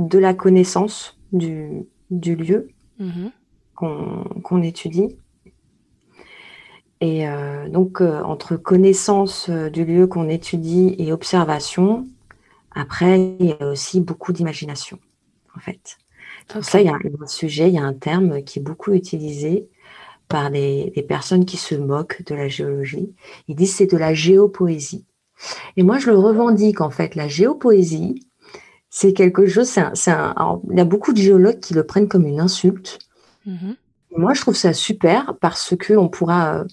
de 0.00 0.18
la 0.18 0.34
connaissance 0.34 1.20
du, 1.32 1.84
du 2.10 2.36
lieu 2.36 2.68
Mhm. 2.98 3.30
qu'on 3.74 4.62
étudie. 4.62 5.18
Et 7.00 7.26
euh, 7.28 7.68
donc, 7.68 8.00
euh, 8.00 8.22
entre 8.22 8.56
connaissance 8.56 9.48
euh, 9.48 9.70
du 9.70 9.84
lieu 9.84 10.06
qu'on 10.06 10.28
étudie 10.28 10.94
et 10.98 11.12
observation, 11.12 12.06
après, 12.72 13.36
il 13.40 13.46
y 13.48 13.52
a 13.52 13.66
aussi 13.68 14.00
beaucoup 14.00 14.32
d'imagination, 14.32 14.98
en 15.56 15.60
fait. 15.60 15.98
Pour 16.58 16.64
Ok. 16.64 16.70
ça, 16.70 16.80
il 16.80 16.86
y 16.86 16.90
a 16.90 16.94
un, 16.94 17.00
un 17.22 17.26
sujet, 17.26 17.68
il 17.68 17.74
y 17.74 17.78
a 17.78 17.84
un 17.84 17.94
terme 17.94 18.42
qui 18.44 18.60
est 18.60 18.62
beaucoup 18.62 18.92
utilisé 18.92 19.68
par 20.28 20.50
des, 20.50 20.92
des 20.96 21.02
personnes 21.02 21.46
qui 21.46 21.56
se 21.58 21.74
moquent 21.76 22.24
de 22.26 22.34
la 22.34 22.48
géologie. 22.48 23.14
Ils 23.48 23.56
disent 23.56 23.76
c'est 23.76 23.90
de 23.90 23.98
la 23.98 24.14
géopoésie. 24.14 25.06
Et 25.76 25.82
moi, 25.82 25.98
je 25.98 26.10
le 26.10 26.18
revendique, 26.18 26.80
en 26.80 26.90
fait. 26.90 27.14
La 27.16 27.28
géopoésie, 27.28 28.26
c'est 28.90 29.12
quelque 29.12 29.46
chose, 29.46 29.68
c'est 29.68 29.80
un- 29.80 29.94
c'est 29.94 30.10
un- 30.10 30.32
alors, 30.36 30.60
il 30.70 30.76
y 30.76 30.80
a 30.80 30.84
beaucoup 30.84 31.12
de 31.12 31.18
géologues 31.18 31.60
qui 31.60 31.74
le 31.74 31.84
prennent 31.84 32.08
comme 32.08 32.26
une 32.26 32.40
insulte. 32.40 32.98
Mhm. 33.46 33.76
Moi, 34.16 34.34
je 34.34 34.40
trouve 34.40 34.56
ça 34.56 34.72
super 34.72 35.34
parce 35.40 35.74
que 35.78 35.94
on 35.94 36.08
pourra, 36.08 36.56
euh, 36.58 36.64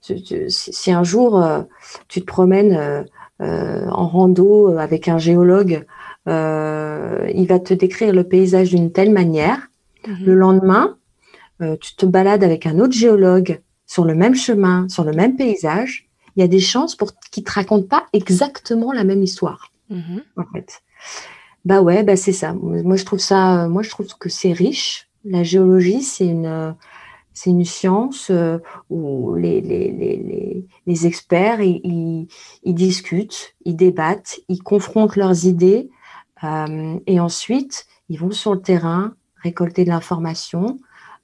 si, 0.00 0.46
si 0.48 0.90
un 0.92 1.04
jour 1.04 1.42
euh, 1.42 1.62
tu 2.08 2.20
te 2.20 2.26
promènes 2.26 3.04
euh, 3.40 3.86
en 3.90 4.08
rando 4.08 4.78
avec 4.78 5.08
un 5.08 5.18
géologue, 5.18 5.84
il 6.26 7.46
va 7.48 7.58
te 7.58 7.74
décrire 7.74 8.12
le 8.14 8.24
paysage 8.24 8.70
d'une 8.70 8.90
telle 8.92 9.12
manière. 9.12 9.68
Mhm. 10.06 10.16
Le 10.24 10.34
lendemain, 10.34 10.96
tu 11.80 11.96
te 11.96 12.06
balades 12.06 12.44
avec 12.44 12.66
un 12.66 12.78
autre 12.80 12.92
géologue 12.94 13.60
sur 13.86 14.04
le 14.04 14.14
même 14.14 14.34
chemin, 14.34 14.88
sur 14.88 15.04
le 15.04 15.12
même 15.12 15.36
paysage. 15.36 16.08
Il 16.36 16.40
y 16.40 16.42
a 16.44 16.48
des 16.48 16.60
chances 16.60 16.94
pour 16.96 17.12
qu'il 17.30 17.44
te 17.44 17.52
raconte 17.52 17.88
pas 17.88 18.06
exactement 18.12 18.92
la 18.92 19.04
même 19.04 19.22
histoire 19.22 19.70
Mhm. 19.90 20.22
en 20.36 20.44
fait. 20.52 20.80
Bah 21.66 21.82
ouais, 21.82 22.04
bah 22.04 22.14
c'est 22.16 22.32
ça. 22.32 22.54
Moi 22.54 22.94
je 22.94 23.04
trouve 23.04 23.18
ça, 23.18 23.66
moi 23.68 23.82
je 23.82 23.90
trouve 23.90 24.06
que 24.20 24.28
c'est 24.28 24.52
riche. 24.52 25.08
La 25.24 25.42
géologie, 25.42 26.00
c'est 26.00 26.26
une, 26.28 26.46
euh, 26.46 26.70
c'est 27.34 27.50
une 27.50 27.64
science 27.64 28.30
euh, 28.30 28.58
où 28.88 29.34
les, 29.34 29.60
les, 29.60 29.90
les, 29.90 30.64
les, 30.86 31.06
experts 31.08 31.60
ils, 31.60 32.28
ils, 32.62 32.74
discutent, 32.74 33.56
ils 33.64 33.74
débattent, 33.74 34.38
ils 34.48 34.62
confrontent 34.62 35.16
leurs 35.16 35.44
idées 35.44 35.90
euh, 36.44 37.00
et 37.08 37.18
ensuite 37.18 37.86
ils 38.08 38.20
vont 38.20 38.30
sur 38.30 38.54
le 38.54 38.62
terrain 38.62 39.14
récolter 39.42 39.84
de 39.84 39.90
l'information. 39.90 40.78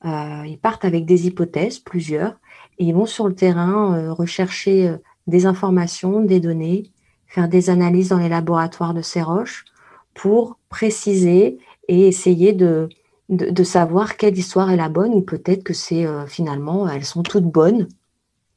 Euh, 0.04 0.42
ils 0.44 0.58
partent 0.58 0.84
avec 0.84 1.04
des 1.06 1.28
hypothèses, 1.28 1.78
plusieurs, 1.78 2.32
et 2.80 2.86
ils 2.86 2.94
vont 2.94 3.06
sur 3.06 3.28
le 3.28 3.36
terrain 3.36 3.96
euh, 3.96 4.12
rechercher 4.12 4.88
euh, 4.88 4.96
des 5.28 5.46
informations, 5.46 6.20
des 6.20 6.40
données, 6.40 6.90
faire 7.28 7.48
des 7.48 7.70
analyses 7.70 8.08
dans 8.08 8.18
les 8.18 8.28
laboratoires 8.28 8.92
de 8.92 9.02
ces 9.02 9.22
roches 9.22 9.66
pour 10.14 10.58
préciser 10.68 11.58
et 11.88 12.06
essayer 12.08 12.52
de, 12.52 12.88
de, 13.28 13.50
de 13.50 13.64
savoir 13.64 14.16
quelle 14.16 14.36
histoire 14.36 14.70
est 14.70 14.76
la 14.76 14.88
bonne 14.88 15.12
ou 15.14 15.22
peut-être 15.22 15.64
que 15.64 15.74
c'est 15.74 16.06
euh, 16.06 16.26
finalement 16.26 16.88
elles 16.88 17.04
sont 17.04 17.22
toutes 17.22 17.44
bonnes 17.44 17.88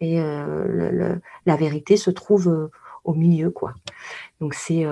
et 0.01 0.19
euh, 0.19 0.65
le, 0.67 0.89
le, 0.91 1.21
la 1.45 1.55
vérité 1.55 1.97
se 1.97 2.11
trouve 2.11 2.47
euh, 2.49 2.71
au 3.03 3.13
milieu 3.13 3.49
quoi. 3.51 3.73
Donc 4.41 4.53
c'est 4.53 4.85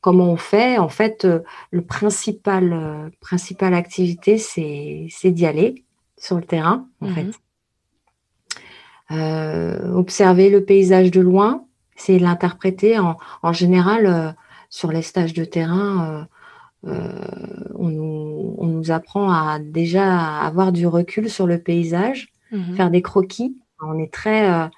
comment 0.00 0.30
on 0.32 0.36
fait? 0.36 0.78
En 0.78 0.88
fait 0.88 1.26
le 1.70 1.82
principal 1.82 3.10
principale 3.20 3.74
activité 3.74 4.38
c'est 4.38 5.06
c'est 5.10 5.30
d'y 5.30 5.46
aller 5.46 5.84
sur 6.16 6.36
le 6.36 6.42
terrain 6.42 6.86
en 7.00 7.06
Mhm. 7.06 7.14
fait. 7.14 7.30
Observer 9.94 10.50
le 10.50 10.64
paysage 10.64 11.10
de 11.10 11.20
loin, 11.20 11.64
c'est 11.96 12.18
l'interpréter 12.18 12.98
en, 12.98 13.16
en 13.42 13.52
général 13.52 14.34
sur 14.70 14.92
les 14.92 15.02
stages 15.02 15.32
de 15.34 15.44
terrain. 15.44 16.26
euh, 16.84 16.90
euh, 16.92 17.64
on, 17.74 17.88
nous, 17.88 18.54
on 18.58 18.66
nous 18.66 18.90
apprend 18.92 19.30
à 19.32 19.58
déjà 19.58 20.38
avoir 20.38 20.70
du 20.72 20.86
recul 20.86 21.28
sur 21.28 21.46
le 21.46 21.58
paysage, 21.58 22.28
Mhm. 22.52 22.76
faire 22.76 22.90
des 22.90 23.02
croquis. 23.02 23.56
On 23.82 23.98
est 23.98 24.12
très, 24.12 24.48
euh, 24.50 24.68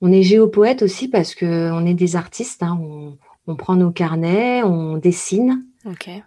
on 0.00 0.10
est 0.12 0.22
géopoète 0.24 0.82
aussi 0.82 1.06
parce 1.08 1.34
que 1.34 1.70
on 1.72 1.86
est 1.86 1.94
des 1.94 2.16
artistes. 2.16 2.62
hein. 2.64 2.76
On, 2.82 3.16
on 3.46 3.54
prend 3.56 3.76
nos 3.76 3.90
carnets, 3.92 4.62
on 4.64 4.96
dessine, 4.98 5.64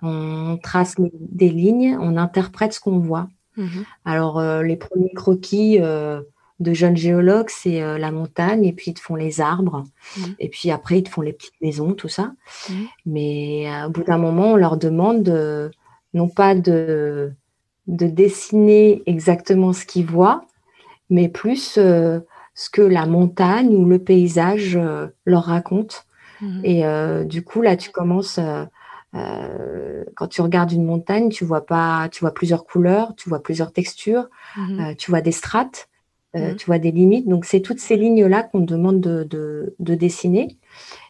on 0.01 0.57
trace 0.61 0.97
les- 0.99 1.11
des 1.13 1.49
lignes, 1.49 1.97
on 1.99 2.15
interprète 2.17 2.73
ce 2.73 2.79
qu'on 2.79 2.99
voit. 2.99 3.27
Mhm. 3.57 3.83
Alors, 4.05 4.39
euh, 4.39 4.63
les 4.63 4.75
premiers 4.77 5.13
croquis 5.13 5.79
de 6.59 6.73
jeunes 6.73 6.95
géologues, 6.97 7.49
c'est 7.49 7.81
euh, 7.81 7.97
la 7.97 8.11
montagne, 8.11 8.63
et 8.65 8.71
puis 8.73 8.91
ils 8.91 8.93
te 8.93 9.01
font 9.01 9.15
les 9.15 9.41
arbres, 9.41 9.83
Mhm. 10.17 10.35
et 10.39 10.49
puis 10.49 10.71
après, 10.71 10.99
ils 10.99 11.03
te 11.03 11.09
font 11.09 11.21
les 11.21 11.33
petites 11.33 11.59
maisons, 11.61 11.93
tout 11.93 12.07
ça. 12.07 12.31
Mhm. 12.69 12.85
Mais 13.05 13.65
euh, 13.69 13.87
au 13.87 13.89
bout 13.89 14.03
d'un 14.03 14.17
moment, 14.17 14.53
on 14.53 14.55
leur 14.55 14.77
demande 14.77 15.23
de- 15.23 15.69
non 16.13 16.29
pas 16.29 16.55
de, 16.55 17.33
de 17.87 18.07
dessiner 18.07 19.03
exactement 19.05 19.73
ce 19.73 19.85
qu'ils 19.85 20.05
voient, 20.05 20.45
mais 21.09 21.27
plus 21.27 21.77
euh, 21.77 22.19
ce 22.53 22.69
que 22.69 22.81
la 22.81 23.05
montagne 23.05 23.75
ou 23.75 23.85
le 23.85 23.99
paysage 23.99 24.79
leur 25.25 25.43
raconte. 25.43 26.05
Mhm. 26.41 26.61
Et 26.63 26.83
du 27.25 27.43
coup, 27.43 27.61
là, 27.61 27.75
tu 27.75 27.91
commences, 27.91 28.39
euh, 29.13 30.03
quand 30.15 30.27
tu 30.27 30.41
regardes 30.41 30.71
une 30.71 30.85
montagne, 30.85 31.29
tu 31.29 31.45
vois 31.45 31.65
pas, 31.65 32.07
tu 32.11 32.21
vois 32.21 32.33
plusieurs 32.33 32.65
couleurs, 32.65 33.13
tu 33.15 33.29
vois 33.29 33.41
plusieurs 33.41 33.71
textures, 33.71 34.29
euh, 34.57 34.93
tu 34.97 35.11
vois 35.11 35.21
des 35.21 35.31
strates, 35.31 35.87
euh, 36.35 36.49
Mhm. 36.51 36.55
tu 36.57 36.65
vois 36.65 36.79
des 36.79 36.91
limites. 36.91 37.27
Donc, 37.27 37.45
c'est 37.45 37.61
toutes 37.61 37.79
ces 37.79 37.95
lignes-là 37.97 38.43
qu'on 38.43 38.61
te 38.65 38.71
demande 38.73 38.99
de, 39.01 39.23
de, 39.23 39.75
de 39.79 39.95
dessiner. 39.95 40.57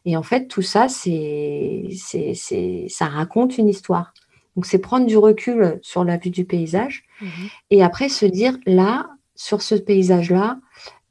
Et 0.06 0.16
en 0.18 0.24
fait, 0.24 0.48
tout 0.48 0.62
ça, 0.62 0.88
c'est, 0.88 1.88
c'est, 1.98 2.34
c'est, 2.36 2.86
ça 2.90 3.06
raconte 3.06 3.58
une 3.58 3.68
histoire. 3.68 4.14
Donc, 4.56 4.66
c'est 4.66 4.78
prendre 4.80 5.06
du 5.06 5.18
recul 5.18 5.80
sur 5.82 6.04
la 6.04 6.18
vue 6.18 6.30
du 6.30 6.46
paysage 6.46 7.04
Mhm. 7.22 7.30
et 7.72 7.84
après 7.84 8.10
se 8.10 8.26
dire, 8.26 8.58
là, 8.66 9.10
sur 9.36 9.62
ce 9.62 9.76
paysage-là, 9.76 10.60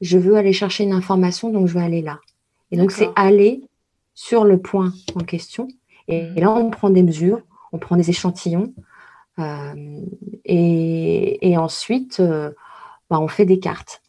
je 0.01 0.17
veux 0.17 0.35
aller 0.35 0.53
chercher 0.53 0.83
une 0.83 0.93
information, 0.93 1.49
donc 1.49 1.67
je 1.67 1.73
vais 1.73 1.83
aller 1.83 2.01
là. 2.01 2.19
Et 2.71 2.77
donc, 2.77 2.91
c'est 2.91 3.09
aller 3.15 3.61
sur 4.13 4.45
le 4.45 4.57
point 4.59 4.93
en 5.15 5.19
question. 5.23 5.67
Et, 6.07 6.29
et 6.35 6.39
là, 6.41 6.51
on 6.51 6.69
prend 6.69 6.89
des 6.89 7.03
mesures, 7.03 7.41
on 7.71 7.77
prend 7.79 7.97
des 7.97 8.09
échantillons. 8.09 8.73
euh, 9.39 10.01
et, 10.45 11.49
et 11.49 11.57
ensuite, 11.57 12.19
euh, 12.19 12.51
bah, 13.09 13.19
on 13.19 13.27
fait 13.27 13.45
des 13.45 13.59
cartes. 13.59 14.01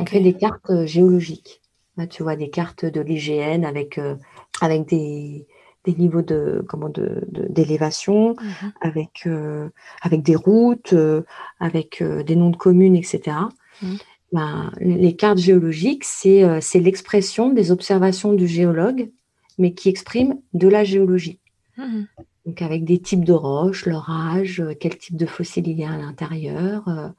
On 0.00 0.06
fait 0.06 0.20
des 0.20 0.34
cartes 0.34 0.70
euh, 0.70 0.86
géologiques. 0.86 1.60
Là, 1.96 2.06
tu 2.06 2.22
vois, 2.22 2.34
des 2.36 2.50
cartes 2.50 2.84
de 2.84 3.00
l'IGN 3.00 3.64
avec, 3.64 3.98
euh, 3.98 4.16
avec 4.60 4.88
des, 4.88 5.46
des 5.84 5.92
niveaux 5.94 6.22
de, 6.22 6.64
comment, 6.68 6.88
de, 6.88 7.24
de- 7.30 7.46
d'élévation, 7.48 8.30
Mhm. 8.40 8.72
avec, 8.80 9.22
euh, 9.26 9.68
avec 10.02 10.22
des 10.22 10.34
routes, 10.36 10.92
euh, 10.92 11.22
avec 11.60 12.02
des 12.02 12.34
noms 12.36 12.50
de 12.50 12.56
communes, 12.56 12.96
etc. 12.96 13.36
Mhm. 13.82 13.96
Ben, 14.32 14.72
les 14.80 15.14
cartes 15.14 15.38
géologiques, 15.38 16.02
c'est, 16.04 16.60
c'est 16.60 16.80
l'expression 16.80 17.50
des 17.50 17.70
observations 17.70 18.32
du 18.32 18.48
géologue, 18.48 19.10
mais 19.58 19.74
qui 19.74 19.88
expriment 19.88 20.40
de 20.54 20.66
la 20.66 20.82
géologie. 20.82 21.38
Mhm. 21.78 22.06
Donc 22.46 22.60
avec 22.60 22.84
des 22.84 22.98
types 22.98 23.24
de 23.24 23.32
roches, 23.32 23.86
leur 23.86 24.10
âge, 24.10 24.62
quel 24.80 24.98
type 24.98 25.16
de 25.16 25.26
fossiles 25.26 25.68
il 25.68 25.78
y 25.78 25.84
a 25.84 25.92
à 25.92 25.96
l'intérieur. 25.96 27.12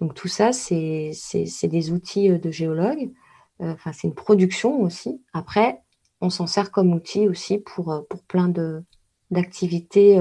Donc 0.00 0.14
tout 0.14 0.28
ça, 0.28 0.52
c'est 0.52 1.12
des 1.64 1.92
outils 1.92 2.30
euh, 2.30 2.38
de 2.38 2.50
géologue. 2.50 3.10
Euh, 3.60 3.72
Enfin, 3.72 3.92
c'est 3.92 4.08
une 4.08 4.14
production 4.14 4.80
aussi. 4.80 5.22
Après, 5.32 5.82
on 6.22 6.30
s'en 6.30 6.46
sert 6.46 6.70
comme 6.70 6.92
outil 6.94 7.28
aussi 7.28 7.58
pour, 7.58 7.92
euh, 7.92 8.00
pour 8.08 8.22
plein 8.22 8.52
d'activités 9.30 10.18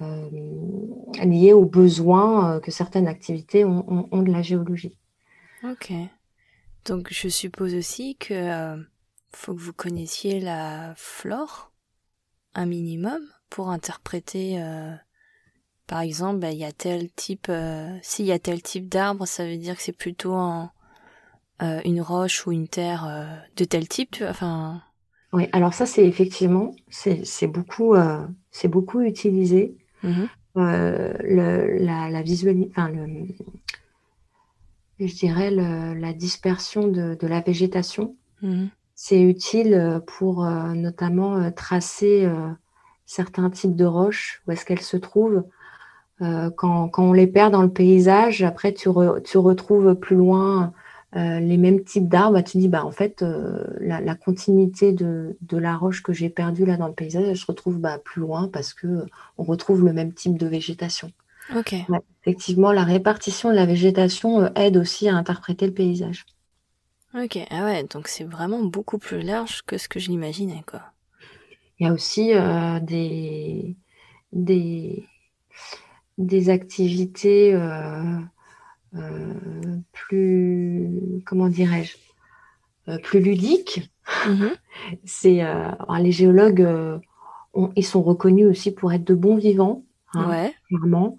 liées 0.00 1.52
aux 1.52 1.66
besoins 1.66 2.58
que 2.60 2.70
certaines 2.70 3.06
activités 3.06 3.64
ont, 3.64 4.22
de 4.22 4.32
la 4.32 4.42
géologie. 4.42 4.96
Ok. 5.62 5.92
Donc 6.86 7.08
je 7.12 7.28
suppose 7.28 7.74
aussi 7.74 8.16
que 8.16 8.82
faut 9.32 9.54
que 9.54 9.60
vous 9.60 9.74
connaissiez 9.74 10.40
la 10.40 10.94
flore 10.96 11.70
un 12.54 12.64
minimum 12.66 13.20
pour 13.50 13.68
interpréter. 13.68 14.58
Par 15.90 16.02
exemple, 16.02 16.38
bah, 16.38 16.52
il 16.52 16.58
y 16.58 16.64
a 16.64 16.70
tel 16.70 17.10
type. 17.10 17.48
Euh, 17.48 17.98
S'il 18.00 18.24
y 18.24 18.30
a 18.30 18.38
tel 18.38 18.62
type 18.62 18.88
d'arbre, 18.88 19.26
ça 19.26 19.44
veut 19.44 19.56
dire 19.56 19.74
que 19.76 19.82
c'est 19.82 19.90
plutôt 19.90 20.36
euh, 20.36 21.80
une 21.84 22.00
roche 22.00 22.46
ou 22.46 22.52
une 22.52 22.68
terre 22.68 23.04
euh, 23.08 23.26
de 23.56 23.64
tel 23.64 23.88
type. 23.88 24.12
Tu 24.12 24.22
vois, 24.22 24.30
enfin. 24.30 24.82
Oui, 25.32 25.48
alors 25.50 25.74
ça 25.74 25.86
c'est 25.86 26.06
effectivement 26.06 26.76
c'est 26.90 27.46
beaucoup 27.48 27.96
c'est 28.52 28.68
beaucoup 28.68 29.00
utilisé. 29.00 29.76
Mhm. 30.04 30.28
le, 30.54 31.84
la, 31.84 32.08
la 32.08 32.22
visualis... 32.22 32.68
enfin 32.70 32.88
le, 32.88 33.26
je 35.00 35.14
dirais 35.14 35.50
la 35.50 36.12
dispersion 36.12 36.86
de, 36.86 37.16
de 37.16 37.26
la 37.26 37.40
végétation. 37.40 38.16
Mhm. 38.42 38.70
C'est 38.94 39.20
utile 39.20 40.00
pour 40.06 40.44
notamment 40.44 41.50
tracer 41.52 42.28
certains 43.06 43.50
types 43.50 43.74
de 43.76 43.84
roches, 43.84 44.42
où 44.46 44.52
est-ce 44.52 44.64
qu'elles 44.64 44.82
se 44.82 44.96
trouvent. 44.96 45.44
Euh, 46.22 46.50
quand, 46.50 46.88
quand, 46.88 47.04
on 47.04 47.12
les 47.12 47.26
perd 47.26 47.52
dans 47.52 47.62
le 47.62 47.70
paysage, 47.70 48.42
après 48.42 48.74
tu, 48.74 48.90
tu 49.24 49.38
retrouves 49.38 49.94
plus 49.94 50.16
loin 50.16 50.72
euh, 51.16 51.40
les 51.40 51.56
mêmes 51.56 51.82
types 51.82 52.08
d'arbres, 52.08 52.34
bah, 52.34 52.42
tu 52.42 52.58
dis 52.58 52.68
bah 52.68 52.84
en 52.84 52.92
fait 52.92 53.22
euh, 53.22 53.64
la, 53.80 54.00
la, 54.00 54.14
continuité 54.14 54.92
de, 54.92 55.36
de, 55.40 55.56
la 55.56 55.76
roche 55.76 56.02
que 56.02 56.12
j'ai 56.12 56.28
perdue 56.28 56.66
là 56.66 56.76
dans 56.76 56.88
le 56.88 56.92
paysage, 56.92 57.24
elle 57.26 57.36
se 57.36 57.46
retrouve 57.46 57.78
bah, 57.78 57.98
plus 57.98 58.20
loin 58.20 58.48
parce 58.48 58.74
que 58.74 59.06
on 59.38 59.44
retrouve 59.44 59.84
le 59.84 59.92
même 59.92 60.12
type 60.12 60.36
de 60.36 60.46
végétation. 60.46 61.10
Ok. 61.56 61.74
Ouais, 61.88 61.98
effectivement, 62.22 62.70
la 62.70 62.84
répartition 62.84 63.50
de 63.50 63.56
la 63.56 63.66
végétation 63.66 64.54
aide 64.54 64.76
aussi 64.76 65.08
à 65.08 65.16
interpréter 65.16 65.66
le 65.66 65.74
paysage. 65.74 66.26
Ok, 67.14 67.38
ah 67.50 67.64
ouais, 67.64 67.82
donc 67.84 68.06
c'est 68.06 68.22
vraiment 68.22 68.62
beaucoup 68.62 68.98
plus 68.98 69.20
large 69.20 69.62
que 69.66 69.78
ce 69.78 69.88
que 69.88 69.98
je 69.98 70.10
l'imaginais 70.10 70.62
quoi. 70.64 70.82
Il 71.80 71.86
y 71.86 71.90
a 71.90 71.92
aussi 71.92 72.32
des, 72.82 73.74
des, 74.32 75.08
des 76.20 76.50
activités 76.50 77.54
euh, 77.54 78.18
euh, 78.94 79.34
plus, 79.92 81.22
comment 81.24 81.48
dirais-je, 81.48 81.96
euh, 82.88 82.98
plus 82.98 83.20
ludiques. 83.20 83.90
Mhm. 84.28 84.50
C'est 85.04 85.42
les 85.98 86.12
géologues, 86.12 86.66
ont, 87.54 87.72
ils 87.76 87.84
sont 87.84 88.02
reconnus 88.02 88.46
aussi 88.46 88.70
pour 88.70 88.92
être 88.92 89.04
de 89.04 89.14
bons 89.14 89.36
vivants, 89.36 89.84
hein, 90.14 90.28
ouais. 90.28 90.54
clairement. 90.68 91.18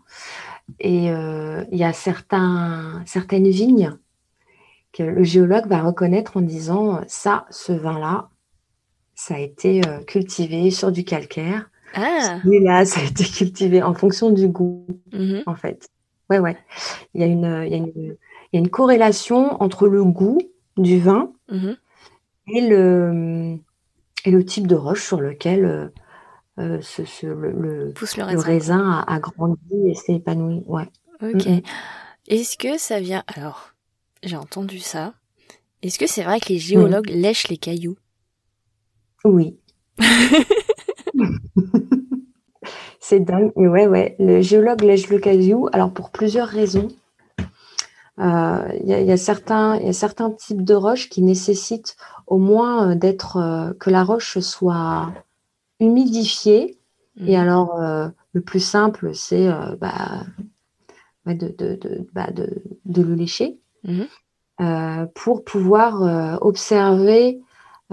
Et 0.79 1.05
il 1.07 1.77
y 1.77 1.83
a 1.83 1.93
certains, 1.93 3.03
certaines 3.05 3.49
vignes 3.49 3.97
que 4.93 5.03
le 5.03 5.23
géologue 5.23 5.67
va 5.67 5.81
reconnaître 5.81 6.37
en 6.37 6.41
disant 6.41 7.01
ça, 7.07 7.45
ce 7.49 7.71
vin-là, 7.71 8.29
ça 9.15 9.35
a 9.35 9.39
été 9.39 9.81
cultivé 10.07 10.69
sur 10.71 10.91
du 10.91 11.03
calcaire. 11.03 11.70
Ah. 11.93 12.39
Celui-là, 12.43 12.85
ça 12.85 13.01
a 13.01 13.03
été 13.03 13.23
cultivé 13.25 13.81
en 13.83 13.93
fonction 13.93 14.29
du 14.31 14.47
goût, 14.47 14.85
Mhm. 15.13 15.43
en 15.45 15.55
fait. 15.55 15.87
Ouais, 16.29 16.39
ouais. 16.39 16.57
Il 17.13 17.21
y 17.21 17.23
a 17.23 17.27
une, 17.27 17.63
il 17.65 17.71
y 17.71 17.73
a 17.73 17.77
une, 17.77 17.91
il 17.95 18.17
y 18.53 18.57
a 18.57 18.59
une 18.59 18.69
corrélation 18.69 19.61
entre 19.61 19.87
le 19.87 20.03
goût 20.03 20.39
du 20.77 20.99
vin 20.99 21.31
Mhm. 21.51 21.75
et 22.55 22.61
le, 22.69 23.57
et 24.25 24.31
le 24.31 24.45
type 24.45 24.67
de 24.67 24.75
roche 24.75 25.05
sur 25.05 25.19
lequel 25.19 25.65
euh, 25.65 25.87
euh, 26.59 26.79
ce, 26.81 27.03
ce- 27.05 27.25
le, 27.27 27.51
le- 27.51 27.91
Pousse 27.93 28.15
le 28.17 28.23
le 28.23 28.27
raisin. 28.29 28.43
raisin 28.45 29.03
a, 29.07 29.13
a 29.15 29.19
grandi 29.19 29.59
et 29.87 29.93
s'est 29.95 30.15
épanoui. 30.15 30.63
Ouais. 30.67 30.87
Ok. 31.21 31.45
Mhm. 31.45 31.61
Est-ce 32.27 32.57
que 32.57 32.77
ça 32.77 32.99
vient 33.01 33.23
Alors, 33.35 33.73
j'ai 34.23 34.37
entendu 34.37 34.79
ça. 34.79 35.13
Est-ce 35.81 35.97
que 35.99 36.07
c'est 36.07 36.23
vrai 36.23 36.39
que 36.39 36.49
les 36.49 36.59
géologues 36.59 37.09
lèchent 37.09 37.47
les 37.49 37.57
cailloux? 37.57 37.97
Oui. 39.25 39.57
C'est 42.99 43.19
dingue. 43.19 43.51
Mais 43.55 43.67
ouais, 43.67 43.87
ouais. 43.87 44.15
Le 44.19 44.41
géologue 44.41 44.81
lèche 44.83 45.09
le 45.09 45.19
caillou. 45.19 45.67
Alors, 45.73 45.91
pour 45.91 46.11
plusieurs 46.11 46.47
raisons. 46.47 46.89
Euh, 48.19 48.67
Il 48.81 48.87
y, 48.89 48.93
a- 48.93 48.99
il 49.01 49.07
y 49.07 49.11
a 49.11 49.17
certains, 49.17 49.77
y 49.77 49.89
a 49.89 49.93
certains 49.93 50.29
types 50.31 50.63
de 50.63 50.73
roches 50.75 51.09
qui 51.09 51.21
nécessitent 51.21 51.95
au 52.27 52.37
moins 52.37 52.91
euh, 52.91 52.95
d'être 52.95 53.37
euh, 53.37 53.73
que 53.79 53.89
la 53.89 54.03
roche 54.03 54.37
soit 54.39 55.11
humidifiée. 55.79 56.77
Et 57.25 57.35
Mhm. 57.35 57.41
alors, 57.41 57.79
euh, 57.81 58.07
le 58.33 58.41
plus 58.41 58.59
simple, 58.63 59.13
c'est 59.15 59.47
euh, 59.47 59.75
bah, 59.79 60.23
de, 61.25 61.33
de, 61.57 61.75
de, 61.75 62.07
bah, 62.13 62.31
de, 62.31 62.61
de 62.85 63.01
le 63.01 63.15
lécher 63.15 63.57
Mhm. 63.83 64.07
euh, 64.61 65.05
pour 65.15 65.43
pouvoir 65.43 66.03
euh, 66.03 66.37
observer 66.41 67.41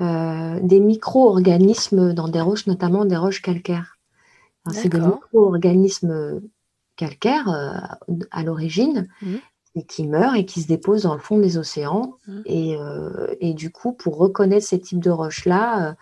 euh, 0.01 0.61
des 0.63 0.81
micro-organismes 0.81 2.13
dans 2.13 2.29
des 2.29 2.41
roches, 2.41 2.67
notamment 2.67 3.05
des 3.05 3.17
roches 3.17 3.43
calcaires. 3.43 3.99
C'est 4.71 4.89
des 4.91 4.99
micro-organismes 5.15 6.43
calcaires 6.97 7.49
euh, 7.49 8.15
à 8.31 8.43
l'origine 8.43 9.09
Mhm. 9.23 9.39
et 9.77 9.83
qui 9.85 10.07
meurent 10.07 10.35
et 10.35 10.45
qui 10.45 10.61
se 10.61 10.69
déposent 10.69 11.05
dans 11.05 11.15
le 11.15 11.21
fond 11.21 11.39
des 11.39 11.57
océans. 11.57 12.17
Et, 12.45 12.77
euh, 12.77 13.35
et 13.41 13.55
du 13.55 13.71
coup, 13.71 13.93
pour 13.93 14.19
reconnaître 14.19 14.67
ces 14.67 14.79
types 14.79 15.03
de 15.03 15.11
roches-là, 15.11 15.97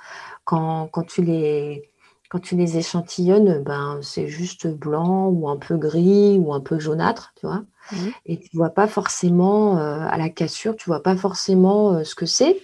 quand, 0.44 0.88
quand 0.90 1.04
tu 1.04 1.22
les 1.22 1.90
quand 2.28 2.40
tu 2.40 2.56
les 2.56 2.76
échantillonnes, 2.76 3.62
ben, 3.62 4.00
c'est 4.02 4.26
juste 4.26 4.66
blanc 4.66 5.28
ou 5.28 5.48
un 5.48 5.56
peu 5.56 5.76
gris 5.76 6.40
ou 6.40 6.52
un 6.52 6.60
peu 6.60 6.80
jaunâtre, 6.80 7.32
tu 7.36 7.46
vois. 7.46 7.62
Mhm. 7.92 8.10
Et 8.26 8.40
tu 8.40 8.48
vois 8.56 8.70
pas 8.70 8.88
forcément 8.88 9.76
à 9.76 10.18
la 10.18 10.28
cassure, 10.28 10.74
tu 10.74 10.90
vois 10.90 11.04
pas 11.04 11.14
forcément 11.16 12.02
ce 12.02 12.16
que 12.16 12.26
c'est. 12.26 12.60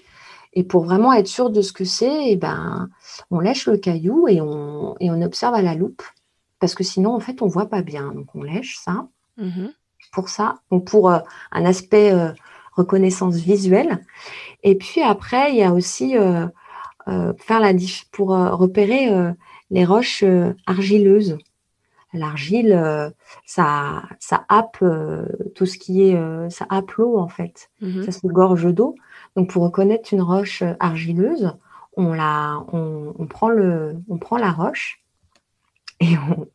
Et 0.54 0.64
pour 0.64 0.84
vraiment 0.84 1.12
être 1.14 1.28
sûr 1.28 1.50
de 1.50 1.62
ce 1.62 1.72
que 1.72 1.84
c'est, 1.84 2.30
eh 2.30 2.36
ben, 2.36 2.90
on 3.30 3.40
lèche 3.40 3.66
le 3.66 3.78
caillou 3.78 4.28
et 4.28 4.40
on, 4.40 4.94
et 5.00 5.10
on 5.10 5.22
observe 5.22 5.54
à 5.54 5.62
la 5.62 5.74
loupe. 5.74 6.02
Parce 6.58 6.74
que 6.74 6.84
sinon, 6.84 7.14
en 7.14 7.20
fait, 7.20 7.42
on 7.42 7.46
voit 7.46 7.66
pas 7.66 7.82
bien. 7.82 8.12
Donc, 8.12 8.34
on 8.34 8.42
lèche 8.42 8.76
ça 8.78 9.06
Mhm. 9.38 9.72
pour 10.12 10.28
ça, 10.28 10.56
donc 10.70 10.84
pour 10.84 11.10
euh, 11.10 11.20
un 11.52 11.64
aspect 11.64 12.12
euh, 12.12 12.32
reconnaissance 12.76 13.36
visuelle. 13.36 14.04
Et 14.62 14.74
puis 14.76 15.00
après, 15.00 15.52
il 15.52 15.56
y 15.56 15.62
a 15.62 15.72
aussi 15.72 16.18
euh, 16.18 16.46
faire 17.38 17.60
la 17.60 17.72
dif- 17.72 18.04
pour 18.12 18.28
repérer 18.30 19.10
les 19.70 19.84
roches 19.84 20.22
argileuses. 20.66 21.38
L'argile, 22.12 22.78
ça, 23.46 24.02
ça 24.20 24.44
happe 24.48 24.84
tout 25.54 25.66
ce 25.66 25.78
qui 25.78 26.02
est, 26.10 26.50
ça 26.50 26.66
happe 26.68 26.92
l'eau 26.92 27.18
en 27.18 27.28
fait. 27.28 27.70
Mhm. 27.80 28.04
Ça 28.04 28.12
se 28.12 28.26
gorge 28.26 28.66
d'eau. 28.72 28.94
Donc 29.36 29.50
pour 29.50 29.62
reconnaître 29.62 30.12
une 30.12 30.22
roche 30.22 30.62
euh, 30.62 30.74
argileuse, 30.80 31.52
on 31.96 32.12
la, 32.12 32.64
on, 32.72 33.14
on 33.18 33.26
prend 33.26 33.48
le, 33.48 33.96
on 34.08 34.18
prend 34.18 34.36
la 34.36 34.50
roche 34.50 35.02
et 36.00 36.16
on, 36.18 36.46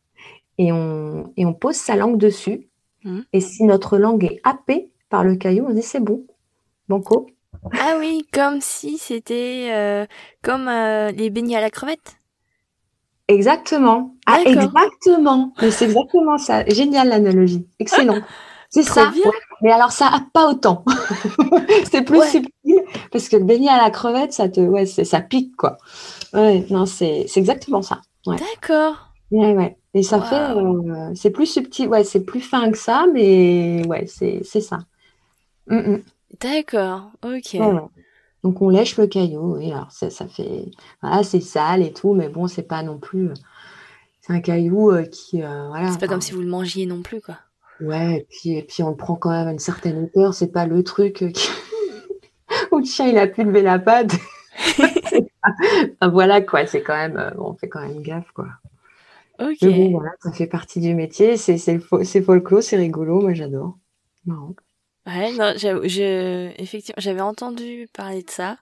et 0.58 0.72
on, 0.72 1.32
et 1.36 1.46
on 1.46 1.54
pose 1.54 1.76
sa 1.76 1.96
langue 1.96 2.18
dessus. 2.18 2.68
Mhm. 3.04 3.24
Et 3.32 3.40
si 3.40 3.64
notre 3.64 3.98
langue 3.98 4.24
est 4.24 4.40
happée 4.44 4.90
par 5.08 5.24
le 5.24 5.36
caillou, 5.36 5.66
on 5.68 5.72
dit 5.74 5.82
c'est 5.82 6.00
bon, 6.00 6.24
banco. 6.88 7.26
Ah 7.72 7.96
oui, 7.98 8.26
comme 8.32 8.60
si 8.60 8.98
c'était 8.98 9.68
euh, 9.72 10.06
comme 10.42 10.68
euh, 10.68 11.10
les 11.10 11.30
beignets 11.30 11.56
à 11.56 11.60
la 11.60 11.70
crevette. 11.70 12.16
Exactement. 13.28 14.14
Ah, 14.26 14.40
exactement. 14.44 15.52
Mais 15.60 15.70
c'est 15.70 15.84
exactement 15.86 16.38
ça. 16.38 16.64
Génial 16.66 17.08
l'analogie. 17.08 17.66
Excellent. 17.78 18.20
C'est 18.70 18.82
ça. 18.82 19.08
ouais. 19.08 19.30
Mais 19.62 19.72
alors 19.72 19.92
ça 19.92 20.10
pas 20.34 20.46
autant. 20.50 20.84
c'est 21.90 22.02
plus 22.02 22.18
Ouais. 22.18 22.26
subtil 22.28 22.52
parce 23.12 23.28
que 23.28 23.36
le 23.36 23.44
beignet 23.44 23.68
à 23.68 23.78
la 23.82 23.90
crevette, 23.90 24.32
ça 24.32 24.48
te, 24.48 24.60
ouais, 24.60 24.86
ça 24.86 25.20
pique 25.20 25.56
quoi. 25.56 25.78
Ouais, 26.32 26.64
non, 26.70 26.86
c'est 26.86 27.26
exactement 27.36 27.82
ça. 27.82 28.00
Ouais. 28.26 28.36
D'accord. 28.36 29.12
Ouais, 29.30 29.54
ouais. 29.54 29.76
Et 29.94 30.02
ça 30.02 30.20
fait, 30.22 30.56
euh, 30.56 31.10
c'est 31.14 31.30
plus 31.30 31.46
subtil, 31.46 31.88
ouais, 31.88 32.04
c'est 32.04 32.24
plus 32.24 32.40
fin 32.40 32.70
que 32.70 32.78
ça, 32.78 33.06
mais 33.12 33.86
ouais, 33.86 34.06
c'est 34.06 34.42
ça. 34.44 34.78
Mm, 35.66 35.76
mm. 35.76 36.02
D'accord. 36.40 37.10
Ok. 37.24 37.54
Ouais. 37.54 37.80
Donc 38.44 38.62
on 38.62 38.68
lèche 38.68 38.96
le 38.96 39.06
caillou, 39.06 39.56
oui, 39.56 39.72
alors 39.72 39.90
ça, 39.90 40.10
ça 40.10 40.26
fait, 40.28 40.66
voilà, 41.02 41.24
c'est 41.24 41.40
sale 41.40 41.82
et 41.82 41.92
tout, 41.92 42.14
mais 42.14 42.28
bon, 42.28 42.46
c'est 42.46 42.62
pas 42.62 42.82
non 42.84 42.98
plus, 42.98 43.30
c'est 44.20 44.32
un 44.32 44.40
caillou 44.40 44.92
euh, 44.92 45.02
qui, 45.02 45.42
euh, 45.42 45.66
voilà. 45.68 45.90
C'est 45.90 45.98
pas 46.00 46.06
comme 46.06 46.20
si 46.20 46.32
vous 46.32 46.40
le 46.42 46.46
mangiez 46.48 46.86
non 46.86 47.02
plus, 47.02 47.20
quoi. 47.20 47.36
Ouais, 47.80 48.18
et 48.18 48.26
puis, 48.30 48.56
et 48.56 48.62
puis 48.62 48.82
on 48.84 48.90
le 48.90 48.96
prend 48.96 49.16
quand 49.16 49.30
même 49.30 49.48
à 49.48 49.52
une 49.52 49.58
certaine 49.58 50.04
hauteur, 50.04 50.34
c'est 50.34 50.52
pas 50.52 50.66
le 50.66 50.82
truc 50.84 51.22
euh, 51.22 51.30
qui- 51.30 51.48
où 52.72 52.78
le 52.78 52.84
chien 52.84 53.08
il 53.08 53.18
a 53.18 53.26
pu 53.26 53.44
lever 53.44 53.62
la 53.62 53.78
patte. 53.78 54.12
Voilà 56.02 56.40
quoi, 56.42 56.66
c'est 56.66 56.82
quand 56.82 56.96
même, 56.96 57.16
euh, 57.16 57.30
on 57.38 57.54
fait 57.54 57.68
quand 57.68 57.80
même 57.80 58.02
gaffe 58.02 58.30
quoi. 58.32 58.48
Ok. 59.38 59.58
Mais 59.62 59.88
bon, 59.88 59.98
voilà, 59.98 60.10
ça 60.20 60.32
fait 60.32 60.46
partie 60.46 60.80
du 60.80 60.94
métier, 60.94 61.36
c'est 61.36 61.78
folklore, 62.20 62.62
c'est 62.62 62.76
rigolo, 62.76 63.20
moi 63.20 63.34
j'adore. 63.34 63.78
Marrant. 64.26 64.54
Ouais, 65.06 65.32
non, 65.32 65.54
je, 65.56 66.50
effectivement, 66.60 67.00
j'avais 67.00 67.20
entendu 67.20 67.88
parler 67.94 68.22
de 68.22 68.30
ça, 68.30 68.58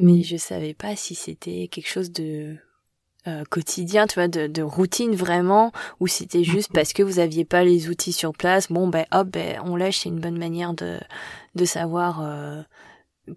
mais 0.00 0.22
je 0.22 0.36
savais 0.36 0.74
pas 0.74 0.94
si 0.94 1.14
c'était 1.14 1.68
quelque 1.68 1.88
chose 1.88 2.12
de 2.12 2.56
euh, 3.26 3.42
quotidien, 3.50 4.06
tu 4.06 4.14
vois, 4.14 4.28
de, 4.28 4.46
de 4.46 4.62
routine 4.62 5.16
vraiment, 5.16 5.72
ou 5.98 6.06
si 6.06 6.18
c'était 6.18 6.44
juste 6.44 6.70
parce 6.72 6.92
que 6.92 7.02
vous 7.02 7.18
aviez 7.18 7.44
pas 7.44 7.64
les 7.64 7.88
outils 7.88 8.12
sur 8.12 8.32
place. 8.32 8.70
Bon, 8.70 8.86
ben 8.86 9.06
hop, 9.10 9.28
ben 9.28 9.60
on 9.64 9.74
lèche, 9.74 10.00
c'est 10.00 10.08
une 10.08 10.20
bonne 10.20 10.38
manière 10.38 10.74
de 10.74 11.00
de 11.56 11.64
savoir 11.64 12.20
euh, 12.22 12.62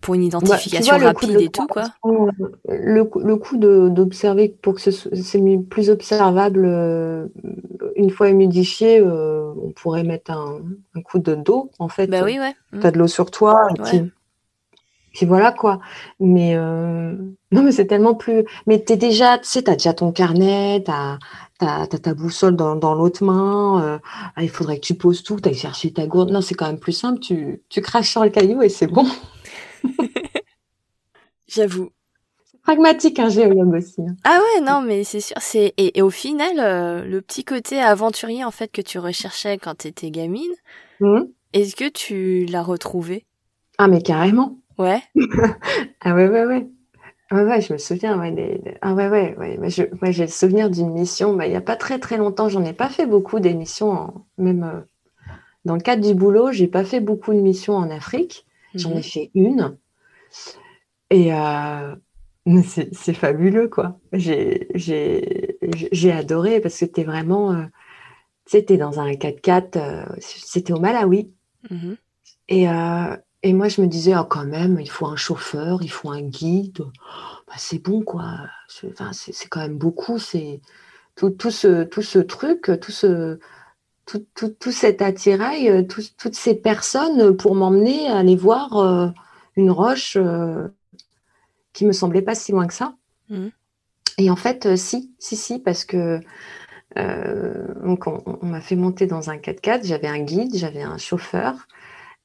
pour 0.01 0.13
une 0.13 0.29
bah, 0.29 0.37
identification 0.37 0.97
rapide 0.97 1.39
et 1.39 1.49
tout, 1.49 1.65
quoi. 1.67 1.83
Le, 2.03 3.09
le 3.15 3.35
coup 3.35 3.57
d'observer 3.57 4.55
pour 4.61 4.75
que 4.75 4.81
c'est 4.81 5.59
plus 5.69 5.89
observable 5.89 6.63
euh, 6.65 7.27
une 7.95 8.09
fois 8.11 8.29
humidifié, 8.29 8.99
euh, 8.99 9.51
on 9.63 9.71
pourrait 9.71 10.03
mettre 10.03 10.31
un, 10.31 10.59
coup 11.03 11.19
de 11.19 11.35
d'eau, 11.35 11.71
en 11.79 11.89
fait. 11.89 12.07
Bah 12.07 12.21
oui, 12.23 12.39
ouais. 12.39 12.55
Tu 12.79 12.85
as 12.85 12.91
de 12.91 12.99
l'eau 12.99 13.07
sur 13.07 13.31
toi, 13.31 13.69
et 13.93 14.01
puis, 15.11 15.25
voilà, 15.25 15.51
quoi. 15.51 15.79
Mais 16.19 16.53
euh, 16.55 17.13
non, 17.51 17.63
mais 17.63 17.71
c'est 17.71 17.87
tellement 17.87 18.13
plus. 18.13 18.45
Mais 18.67 18.83
tu 18.83 18.93
es 18.93 18.95
déjà, 18.95 19.39
tu 19.39 19.47
sais, 19.47 19.63
tu 19.63 19.71
as 19.71 19.73
déjà 19.73 19.93
ton 19.93 20.11
carnet, 20.11 20.83
tu 20.85 20.91
as, 20.91 21.17
ta 21.87 22.13
boussole 22.13 22.55
dans, 22.55 22.93
l'autre 22.93 23.23
main, 23.23 23.99
ah, 24.35 24.43
il 24.43 24.49
faudrait 24.49 24.77
que 24.77 24.85
tu 24.85 24.93
poses 24.93 25.23
tout, 25.23 25.39
tu 25.41 25.49
ailles 25.49 25.55
chercher 25.55 25.91
ta 25.91 26.05
gourde. 26.05 26.29
Non, 26.29 26.41
c'est 26.41 26.53
quand 26.53 26.67
même 26.67 26.79
plus 26.79 26.93
simple, 26.93 27.19
tu, 27.19 27.63
tu 27.69 27.81
craches 27.81 28.11
sur 28.11 28.23
le 28.23 28.29
caillou 28.29 28.61
et 28.61 28.69
c'est 28.69 28.87
bon. 28.87 29.05
J'avoue. 31.47 31.89
Pragmatique, 32.63 33.19
un 33.19 33.29
géologue 33.29 33.73
aussi. 33.73 34.01
Hein. 34.01 34.15
Ah 34.23 34.39
ouais, 34.39 34.61
non, 34.61 34.81
mais 34.81 35.03
c'est 35.03 35.21
sûr. 35.21 35.37
C'est 35.39 35.73
et, 35.77 36.01
au 36.01 36.09
final, 36.09 36.59
euh, 36.59 37.03
le 37.03 37.21
petit 37.21 37.43
côté 37.43 37.79
aventurier 37.79 38.43
en 38.43 38.51
fait 38.51 38.71
que 38.71 38.81
tu 38.81 38.99
recherchais 38.99 39.57
quand 39.57 39.79
tu 39.79 39.87
étais 39.87 40.11
gamine, 40.11 40.53
mmh. 40.99 41.21
est-ce 41.53 41.75
que 41.75 41.89
tu 41.89 42.45
l'as 42.45 42.61
retrouvé? 42.61 43.25
Ah 43.77 43.87
mais 43.87 44.01
carrément. 44.01 44.59
Ouais. 44.77 45.01
ah 46.01 46.13
ouais 46.13 46.27
ouais 46.27 46.45
ouais. 46.45 46.67
Ouais, 47.31 47.43
ouais, 47.43 47.61
je 47.61 47.73
me 47.73 47.77
souviens. 47.77 48.19
Ouais, 48.19 48.59
Ah 48.81 48.93
ouais, 48.93 49.07
ouais, 49.07 49.35
ouais. 49.37 49.71
j'ai 49.71 50.25
le 50.25 50.27
souvenir 50.27 50.69
d'une 50.69 50.91
mission. 50.91 51.35
Bah, 51.35 51.45
il 51.45 51.51
n'y 51.51 51.55
a 51.55 51.61
pas 51.61 51.75
très 51.75 51.99
très 51.99 52.17
longtemps, 52.17 52.49
j'en 52.49 52.63
ai 52.63 52.73
pas 52.73 52.89
fait 52.89 53.05
beaucoup 53.05 53.39
d'émissions, 53.39 54.25
même 54.37 54.63
euh, 54.63 54.81
dans 55.65 55.75
le 55.75 55.81
cadre 55.81 56.05
du 56.05 56.15
boulot, 56.15 56.51
j'ai 56.51 56.67
pas 56.67 56.83
fait 56.83 56.99
beaucoup 56.99 57.33
de 57.33 57.39
missions 57.39 57.75
en 57.75 57.89
Afrique. 57.91 58.45
J'en 58.75 58.91
ai 58.91 58.95
mhm. 58.95 59.03
fait 59.03 59.31
une. 59.33 59.77
Et 61.09 61.33
euh, 61.33 61.95
c'est 62.63 63.13
fabuleux, 63.13 63.67
quoi. 63.67 63.99
J'ai 64.13 66.11
adoré 66.11 66.59
parce 66.59 66.75
que 66.75 66.79
c'était 66.79 67.03
vraiment. 67.03 67.53
Euh, 67.53 67.63
tu 68.45 68.59
sais, 68.67 68.77
dans 68.77 68.99
un 68.99 69.11
4x4. 69.11 69.77
Euh, 69.77 70.05
c'était 70.19 70.73
au 70.73 70.79
Malawi. 70.79 71.31
Mhm. 71.69 71.97
Et, 72.47 72.65
et, 73.43 73.53
moi, 73.53 73.67
je 73.67 73.81
me 73.81 73.87
disais, 73.87 74.15
oh, 74.17 74.23
quand 74.23 74.45
même, 74.45 74.79
il 74.79 74.89
faut 74.89 75.05
un 75.05 75.15
chauffeur, 75.15 75.83
il 75.83 75.91
faut 75.91 76.09
un 76.09 76.21
guide. 76.21 76.79
Bah, 77.47 77.53
c'est 77.57 77.77
bon, 77.83 78.01
quoi. 78.01 78.39
C'est 78.67 79.49
quand 79.49 79.59
même 79.59 79.77
beaucoup. 79.77 80.17
C'est 80.17 80.61
tout, 81.15 81.29
tout, 81.29 81.51
ce, 81.51 81.83
tout 81.83 82.01
ce 82.01 82.17
truc, 82.17 82.71
tout 82.81 82.91
ce 82.91 83.39
tout, 84.33 84.71
cet 84.71 85.01
attirail, 85.01 85.69
euh, 85.69 85.83
toutes 85.83 86.35
ces 86.35 86.55
personnes 86.55 87.35
pour 87.35 87.55
m'emmener 87.55 88.07
à 88.07 88.17
aller 88.17 88.35
voir 88.35 88.77
euh, 88.77 89.07
une 89.55 89.71
roche 89.71 90.17
euh, 90.17 90.67
qui 91.73 91.85
me 91.85 91.91
semblait 91.91 92.21
pas 92.21 92.35
si 92.35 92.51
loin 92.51 92.67
que 92.67 92.73
ça. 92.73 92.95
Mmh. 93.29 93.47
Et 94.17 94.29
en 94.29 94.35
fait, 94.35 94.75
si, 94.75 95.13
si, 95.19 95.35
si, 95.35 95.59
parce 95.59 95.85
que 95.85 96.19
donc 96.95 98.07
on, 98.07 98.45
m'a 98.45 98.59
fait 98.59 98.75
monter 98.75 99.05
dans 99.05 99.29
un 99.29 99.37
4x4, 99.37 99.85
j'avais 99.85 100.07
un 100.07 100.19
guide, 100.19 100.55
j'avais 100.55 100.81
un 100.81 100.97
chauffeur, 100.97 101.67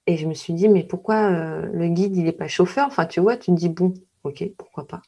et 0.07 0.17
je 0.17 0.27
me 0.27 0.35
suis 0.35 0.55
dit, 0.55 0.69
mais 0.69 0.83
pourquoi 0.83 1.31
le 1.31 1.89
guide, 1.89 2.17
il 2.17 2.25
n'est 2.25 2.33
pas 2.33 2.49
chauffeur? 2.49 2.87
Enfin, 2.89 3.05
tu 3.05 3.21
vois, 3.21 3.37
tu 3.37 3.53
te 3.53 3.57
dis, 3.57 3.69
bon, 3.69 3.95
ok, 4.25 4.43
pourquoi 4.57 4.89
pas. 4.89 5.03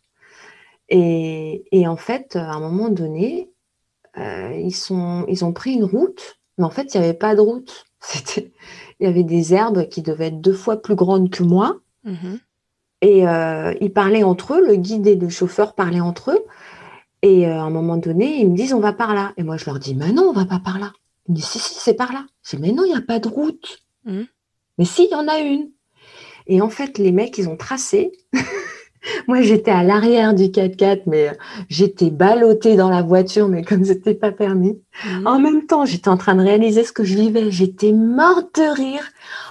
Et, 0.91 1.65
et 1.73 1.89
en 1.89 1.97
fait, 1.97 2.37
à 2.37 2.53
un 2.53 2.61
moment 2.61 2.91
donné, 2.91 3.51
ils, 4.17 4.77
sont, 4.77 5.25
ils 5.27 5.45
ont 5.45 5.53
pris 5.53 5.73
une 5.73 5.85
route 5.85 6.39
mais 6.59 6.65
en 6.65 6.71
fait, 6.71 6.95
il 6.95 7.01
n'y 7.01 7.05
avait 7.05 7.15
pas 7.15 7.35
de 7.35 7.41
route. 7.41 7.87
C'était... 8.01 8.53
Il 8.99 9.07
y 9.07 9.11
avait 9.11 9.25
des 9.25 9.53
herbes 9.53 9.89
qui 9.89 10.01
devaient 10.01 10.29
être 10.29 10.41
deux 10.41 10.55
fois 10.55 10.81
plus 10.81 10.95
grandes 10.95 11.31
que 11.31 11.43
moi. 11.43 11.81
Mhm. 12.05 12.41
Et 13.03 13.29
euh, 13.29 13.75
ils 13.81 13.93
parlaient 13.93 14.23
entre 14.23 14.55
eux, 14.55 14.67
le 14.67 14.77
guide 14.77 15.07
et 15.07 15.17
le 15.17 15.29
chauffeur 15.29 15.75
parlaient 15.75 16.01
entre 16.01 16.31
eux. 16.31 16.45
Et 17.21 17.47
euh, 17.47 17.61
à 17.61 17.63
un 17.63 17.71
moment 17.71 17.99
donné, 17.99 18.41
ils 18.41 18.49
me 18.49 18.57
disent 18.57 18.73
on 18.73 18.81
va 18.81 18.95
par 18.95 19.15
là. 19.15 19.35
Et 19.37 19.43
moi, 19.43 19.59
je 19.59 19.67
leur 19.67 19.79
dis 19.79 19.95
mais 19.95 20.13
non, 20.13 20.31
on 20.31 20.33
va 20.33 20.47
pas 20.47 20.61
par 20.61 20.79
là. 20.79 20.93
Ils 21.29 21.33
me 21.33 21.37
disent 21.37 21.47
si, 21.47 21.59
si, 21.59 21.75
c'est 21.75 21.95
par 21.95 22.13
là. 22.13 22.25
Je 22.43 22.57
dis 22.57 22.63
mais 22.63 22.73
non, 22.73 22.85
il 22.85 22.93
n'y 22.93 22.97
a 22.97 23.03
pas 23.03 23.19
de 23.19 23.29
route. 23.29 23.81
Mhm. 24.05 24.27
Mais 24.79 24.85
si, 24.87 25.05
il 25.05 25.11
y 25.11 25.15
en 25.15 25.29
a 25.29 25.39
une. 25.41 25.71
Et 26.47 26.61
en 26.61 26.71
fait, 26.71 26.99
les 26.99 27.13
mecs, 27.13 27.37
ils 27.39 27.49
ont 27.49 27.57
tracé. 27.57 28.13
Moi, 29.29 29.43
j'étais 29.43 29.71
à 29.71 29.83
l'arrière 29.83 30.35
du 30.35 30.45
4x4, 30.45 31.03
mais 31.07 31.29
euh, 31.29 31.33
j'étais 31.69 32.11
ballottée 32.11 32.77
dans 32.77 32.91
la 32.91 33.03
voiture, 33.03 33.49
mais 33.49 33.63
comme 33.63 33.85
c'était 33.85 34.15
pas 34.15 34.33
permis. 34.33 34.79
Mhm. 35.05 35.27
En 35.27 35.39
même 35.39 35.67
temps, 35.67 35.85
j'étais 35.85 36.09
en 36.09 36.17
train 36.17 36.35
de 36.35 36.43
réaliser 36.43 36.85
ce 36.85 36.93
que 36.93 37.05
je 37.05 37.15
vivais. 37.15 37.51
J'étais 37.51 37.93
morte 37.93 38.57
de 38.57 38.75
rire. 38.75 39.03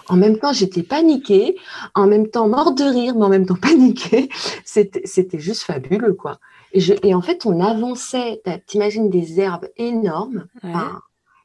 En 0.07 0.15
même 0.15 0.37
temps, 0.37 0.53
j'étais 0.53 0.83
paniquée. 0.83 1.55
En 1.93 2.07
même 2.07 2.27
temps, 2.27 2.47
morte 2.47 2.77
de 2.77 2.83
rire, 2.83 3.15
mais 3.15 3.25
en 3.25 3.29
même 3.29 3.45
temps 3.45 3.55
paniquée. 3.61 4.29
C'était 4.63 5.39
juste 5.39 5.63
fabuleux, 5.63 6.13
quoi. 6.13 6.39
Et, 6.73 6.79
je, 6.79 6.93
et, 7.03 7.13
en 7.13 7.21
fait, 7.21 7.45
on 7.45 7.61
avançait. 7.61 8.41
T'imagines 8.67 9.09
des 9.09 9.39
herbes 9.39 9.67
énormes. 9.77 10.45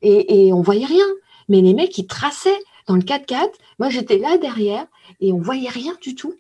et, 0.03 0.47
et 0.47 0.53
on 0.53 0.63
voyait 0.63 0.87
rien. 0.87 1.07
Mais 1.49 1.61
les 1.61 1.75
mecs, 1.75 1.97
ils 1.99 2.07
traçaient 2.07 2.61
dans 2.87 2.97
le 2.97 3.03
4x4. 3.03 3.51
Moi, 3.79 3.89
j'étais 3.91 4.19
là 4.19 4.39
derrière 4.39 4.87
et 5.21 5.33
on 5.33 5.39
voyait 5.39 5.69
rien 5.69 5.95
du 6.01 6.15
tout. 6.15 6.35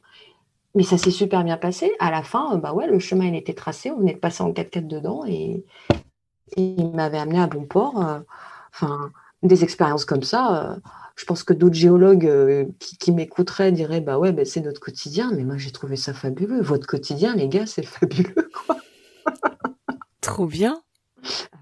Mais 0.74 0.84
ça 0.84 0.98
s'est 0.98 1.10
super 1.10 1.42
bien 1.42 1.56
passé. 1.56 1.92
À 1.98 2.10
la 2.10 2.22
fin, 2.22 2.56
bah 2.58 2.72
ouais, 2.72 2.86
le 2.86 2.98
chemin 2.98 3.26
il 3.26 3.34
était 3.34 3.54
tracé, 3.54 3.90
on 3.90 3.98
venait 3.98 4.14
de 4.14 4.18
passer 4.18 4.42
en 4.42 4.52
4x4 4.52 4.86
dedans 4.86 5.24
et, 5.26 5.64
il 6.56 6.90
m'avait 6.90 7.18
amené 7.18 7.40
à 7.40 7.46
bon 7.46 7.64
port. 7.64 8.04
Euh, 8.04 8.20
enfin, 8.74 9.12
des 9.42 9.62
expériences 9.64 10.04
comme 10.04 10.22
ça. 10.22 10.72
Euh, 10.72 10.76
je 11.16 11.24
pense 11.24 11.44
que 11.44 11.52
d'autres 11.52 11.76
géologues 11.76 12.26
euh, 12.26 12.66
qui, 12.78 13.12
m'écouteraient 13.12 13.72
diraient 13.72 14.00
bah 14.00 14.18
ouais, 14.18 14.32
bah, 14.32 14.44
c'est 14.44 14.60
notre 14.60 14.80
quotidien. 14.80 15.30
Mais 15.32 15.44
moi 15.44 15.56
j'ai 15.58 15.70
trouvé 15.70 15.96
ça 15.96 16.12
fabuleux. 16.12 16.60
Votre 16.60 16.86
quotidien, 16.86 17.36
les 17.36 17.48
gars, 17.48 17.66
c'est 17.66 17.82
fabuleux 17.86 18.50
quoi. 18.66 18.76
Trop 20.20 20.46
bien. 20.46 20.82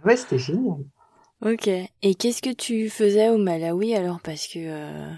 Ouais, 0.05 0.17
c'était 0.17 0.39
génial. 0.39 0.79
Ok. 1.45 1.69
Et 1.69 2.15
qu'est-ce 2.15 2.43
que 2.43 2.53
tu 2.53 2.89
faisais 2.89 3.29
au 3.29 3.39
Malawi 3.39 3.95
alors? 3.95 4.21
Parce 4.21 4.47
que 4.47 5.13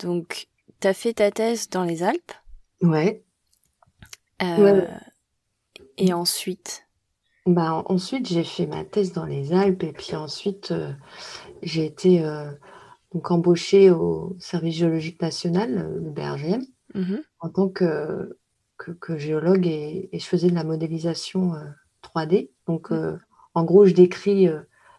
donc 0.00 0.48
tu 0.80 0.86
as 0.86 0.94
fait 0.94 1.14
ta 1.14 1.30
thèse 1.30 1.68
dans 1.70 1.84
les 1.84 2.02
Alpes. 2.02 2.32
Ouais. 2.82 3.24
Euh, 4.42 4.86
et 5.96 6.12
ensuite? 6.12 6.84
Bah, 7.46 7.82
Ensuite, 7.86 8.28
j'ai 8.28 8.44
fait 8.44 8.66
ma 8.66 8.84
thèse 8.84 9.12
dans 9.12 9.24
les 9.24 9.52
Alpes 9.52 9.82
et 9.82 9.92
puis 9.92 10.14
ensuite, 10.14 10.70
euh, 10.70 10.92
j'ai 11.62 11.86
été 11.86 12.24
euh, 12.24 12.50
donc 13.12 13.30
embauchée 13.30 13.90
au 13.90 14.36
Service 14.38 14.76
géologique 14.76 15.20
national, 15.22 15.98
le 16.02 16.10
BRGM, 16.10 16.64
mmh 16.94 17.16
en 17.40 17.48
tant 17.50 17.68
que, 17.68 18.36
que, 18.76 19.16
géologue 19.16 19.66
et, 19.66 20.10
je 20.12 20.24
faisais 20.24 20.50
de 20.50 20.54
la 20.56 20.64
modélisation 20.64 21.52
3D. 22.02 22.50
Donc, 22.66 22.90
mmh. 22.90 23.20
en 23.54 23.64
gros, 23.64 23.86
je 23.86 23.94
décris 23.94 24.48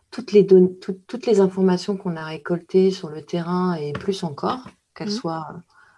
toutes, 0.09 0.31
les 0.31 0.47
toutes 0.47 1.25
les 1.25 1.41
informations 1.41 1.97
qu'on 1.97 2.15
a 2.15 2.23
récoltées 2.23 2.91
sur 2.91 3.09
le 3.09 3.23
terrain 3.23 3.73
et 3.73 3.91
plus 3.91 4.23
encore, 4.23 4.69
qu'elles 4.95 5.09
mmh. 5.09 5.11
soient 5.11 5.47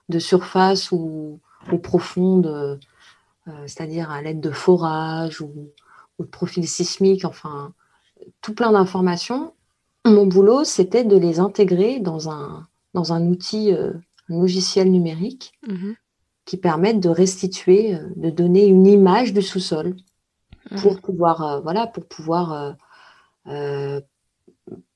de 0.09 0.17
surface 0.17 0.91
ou 0.91 1.39
ou 1.72 1.78
profonde, 1.78 2.80
euh, 3.47 3.51
c'est-à-dire 3.66 4.12
à, 4.12 4.22
l'aide 4.22 4.39
de 4.39 4.51
forages 4.51 5.41
ou, 5.41 5.72
de 6.20 6.26
profils 6.26 6.68
sismiques, 6.68 7.26
enfin, 7.26 7.74
tout 8.41 8.53
plein 8.53 8.72
d'informations. 8.72 9.53
Mon 10.05 10.28
boulot, 10.28 10.64
c'était 10.64 11.03
de 11.03 11.18
les 11.18 11.39
intégrer 11.39 11.99
dans 11.99 12.30
un, 12.30 12.68
dans 12.93 13.12
un 13.14 13.26
outil, 13.26 13.74
euh, 13.74 13.91
un 14.30 14.39
logiciel 14.39 14.91
numérique 14.91 15.53
mhm. 15.68 15.95
qui 16.45 16.57
permette 16.57 16.99
de 16.99 17.09
restituer, 17.09 17.95
euh, 17.95 18.07
de 18.16 18.30
donner 18.30 18.68
une 18.68 18.86
image 18.86 19.34
du 19.34 19.41
sous-sol 19.41 19.95
pour 20.80 21.01
pouvoir, 21.01 21.62
voilà, 21.64 21.88
pour 21.88 22.05
pouvoir, 22.05 22.76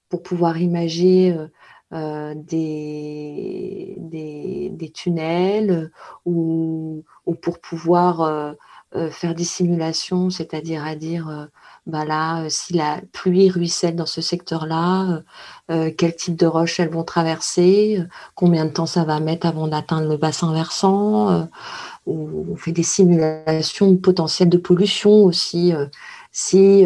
pour 0.09 0.21
pouvoir 0.21 0.61
imager 0.61 1.35
euh, 1.95 2.33
des, 2.35 3.95
des, 3.97 4.91
tunnels 4.93 5.91
ou, 6.25 7.05
pour 7.41 7.59
pouvoir 7.59 8.21
euh, 8.21 8.51
euh, 8.95 9.09
faire 9.09 9.33
des 9.33 9.45
simulations, 9.45 10.29
c'est-à-dire 10.29 10.83
à 10.83 10.95
dire, 10.95 11.49
bah 11.87 12.03
là, 12.03 12.49
si 12.49 12.73
la 12.73 12.99
pluie 13.13 13.49
ruisselle 13.49 13.95
dans 13.95 14.05
ce 14.05 14.19
secteur-là, 14.19 15.21
quel 15.69 16.15
type 16.15 16.35
de 16.35 16.45
roches 16.45 16.79
elles 16.81 16.89
vont 16.89 17.03
traverser, 17.05 18.03
combien 18.35 18.65
de 18.65 18.71
temps 18.71 18.85
ça 18.85 19.05
va 19.05 19.21
mettre 19.21 19.47
avant 19.47 19.67
d'atteindre 19.67 20.09
le 20.09 20.17
bassin 20.17 20.53
versant, 20.53 21.47
on 22.05 22.55
fait 22.57 22.73
des 22.73 22.83
simulations 22.83 23.95
potentielles 23.95 24.49
de 24.49 24.57
pollution 24.57 25.23
aussi. 25.23 25.73
si 26.31 26.85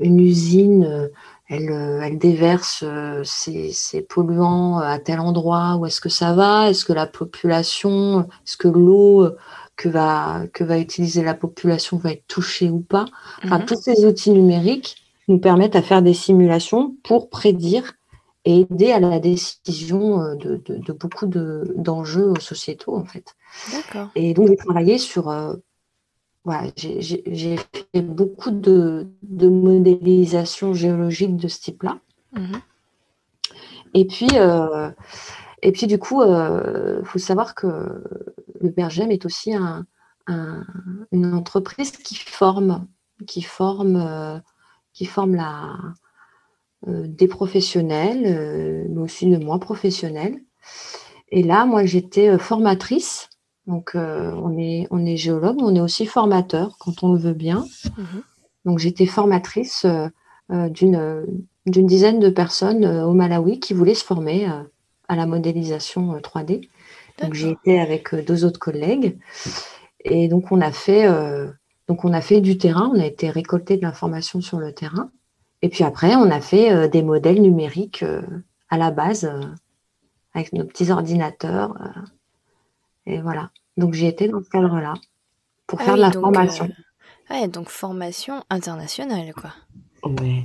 une 0.00 0.20
usine 0.20 1.10
elle, 1.48 1.70
elle 2.02 2.18
déverse 2.18 2.84
ses, 3.24 3.72
euh, 3.94 4.06
polluants 4.08 4.78
à 4.78 4.98
tel 4.98 5.20
endroit, 5.20 5.76
où 5.76 5.86
est-ce 5.86 6.00
que 6.00 6.08
ça 6.08 6.32
va? 6.32 6.70
Est-ce 6.70 6.84
que 6.84 6.92
la 6.92 7.06
population, 7.06 8.26
est-ce 8.46 8.56
que 8.56 8.68
l'eau 8.68 9.28
que 9.76 9.88
va, 9.88 10.42
que 10.52 10.64
va 10.64 10.78
utiliser 10.78 11.22
la 11.22 11.34
population 11.34 11.98
va 11.98 12.12
être 12.12 12.26
touchée 12.26 12.70
ou 12.70 12.80
pas? 12.80 13.06
Enfin, 13.44 13.58
mhm. 13.58 13.66
tous 13.66 13.80
ces 13.80 14.06
outils 14.06 14.30
numériques 14.30 14.96
nous 15.28 15.38
permettent 15.38 15.76
à 15.76 15.82
faire 15.82 16.02
des 16.02 16.14
simulations 16.14 16.96
pour 17.02 17.28
prédire 17.28 17.92
et 18.46 18.60
aider 18.60 18.92
à 18.92 19.00
la 19.00 19.20
décision 19.20 20.34
de, 20.36 20.62
de, 20.66 20.92
beaucoup 20.92 21.26
d'enjeux 21.26 22.34
sociétaux, 22.40 22.94
en 22.94 23.06
fait. 23.06 23.34
D'accord. 23.72 24.10
Et 24.14 24.34
donc, 24.34 24.48
j'ai 24.48 24.56
travaillé 24.56 24.98
sur 24.98 25.30
voilà, 26.44 26.70
j'ai 26.76 27.56
fait 27.56 28.02
beaucoup 28.02 28.50
de, 28.50 29.06
de, 29.22 29.48
modélisation 29.48 30.74
géologique 30.74 31.36
de 31.36 31.48
ce 31.48 31.60
type-là. 31.60 31.98
Mhm. 32.32 32.60
Et 33.94 34.04
puis, 34.04 34.28
euh, 34.34 34.90
et 35.62 35.72
puis 35.72 35.86
du 35.86 35.98
coup, 35.98 36.22
il 36.22 36.28
euh, 36.28 37.02
faut 37.04 37.18
savoir 37.18 37.54
que 37.54 37.66
le 38.60 38.68
Bergem 38.68 39.10
est 39.10 39.24
aussi 39.24 39.54
un, 39.54 39.86
une 40.26 41.34
entreprise 41.34 41.92
qui 41.92 42.16
forme, 42.16 42.86
qui 43.26 43.40
forme, 43.40 43.96
euh, 43.96 44.38
qui 44.92 45.06
forme 45.06 45.36
la, 45.36 45.76
des 46.86 47.28
professionnels, 47.28 48.86
mais 48.90 49.00
aussi 49.00 49.30
de 49.30 49.42
moins 49.42 49.58
professionnels. 49.58 50.42
Et 51.30 51.42
là, 51.42 51.64
moi, 51.64 51.86
j'étais 51.86 52.36
formatrice 52.36 53.30
donc, 53.66 53.92
euh, 53.94 54.32
on, 54.42 54.58
est, 54.58 54.86
on 54.90 55.04
est 55.06 55.16
géologue, 55.16 55.56
on 55.60 55.74
est 55.74 55.80
aussi 55.80 56.06
formateur 56.06 56.76
quand 56.78 57.02
on 57.02 57.12
le 57.12 57.18
veut 57.18 57.32
bien. 57.32 57.64
Mhm. 57.96 58.22
Donc, 58.66 58.78
j'étais 58.78 59.06
formatrice 59.06 59.84
euh, 59.84 60.08
euh, 60.52 60.68
d'une, 60.68 61.24
d'une 61.66 61.86
dizaine 61.86 62.20
de 62.20 62.28
personnes 62.28 62.84
au 62.84 63.14
Malawi 63.14 63.60
qui 63.60 63.72
voulaient 63.72 63.94
se 63.94 64.04
former 64.04 64.46
à 65.08 65.16
la 65.16 65.26
modélisation 65.26 66.18
3D. 66.18 66.68
Donc, 67.22 67.34
j'ai 67.34 67.50
été 67.50 67.80
avec 67.80 68.14
deux 68.14 68.44
autres 68.44 68.60
collègues. 68.60 69.18
Et 70.04 70.28
donc, 70.28 70.52
on 70.52 70.60
a 70.60 70.72
fait, 70.72 71.08
donc, 71.88 72.04
on 72.04 72.12
a 72.12 72.20
fait 72.20 72.42
du 72.42 72.58
terrain, 72.58 72.90
on 72.94 73.00
a 73.00 73.06
été 73.06 73.30
récolter 73.30 73.78
de 73.78 73.82
l'information 73.82 74.42
sur 74.42 74.58
le 74.58 74.72
terrain. 74.72 75.10
Et 75.62 75.70
puis 75.70 75.84
après, 75.84 76.14
on 76.16 76.30
a 76.30 76.42
fait 76.42 76.88
des 76.90 77.02
modèles 77.02 77.40
numériques 77.40 78.04
à 78.68 78.76
la 78.76 78.90
base 78.90 79.30
avec 80.34 80.52
nos 80.52 80.64
petits 80.64 80.90
ordinateurs. 80.90 81.74
Et 83.06 83.20
voilà. 83.20 83.50
Donc 83.76 83.94
j'ai 83.94 84.08
été 84.08 84.28
dans 84.28 84.42
ce 84.42 84.48
cadre-là 84.48 84.94
pour 85.66 85.80
ah 85.80 85.84
faire 85.84 85.96
de 85.96 86.00
la 86.00 86.12
formation. 86.12 86.68
Euh... 87.30 87.46
donc 87.48 87.68
formation 87.68 88.44
internationale, 88.50 89.32
quoi. 89.34 89.50
Ouais. 90.04 90.44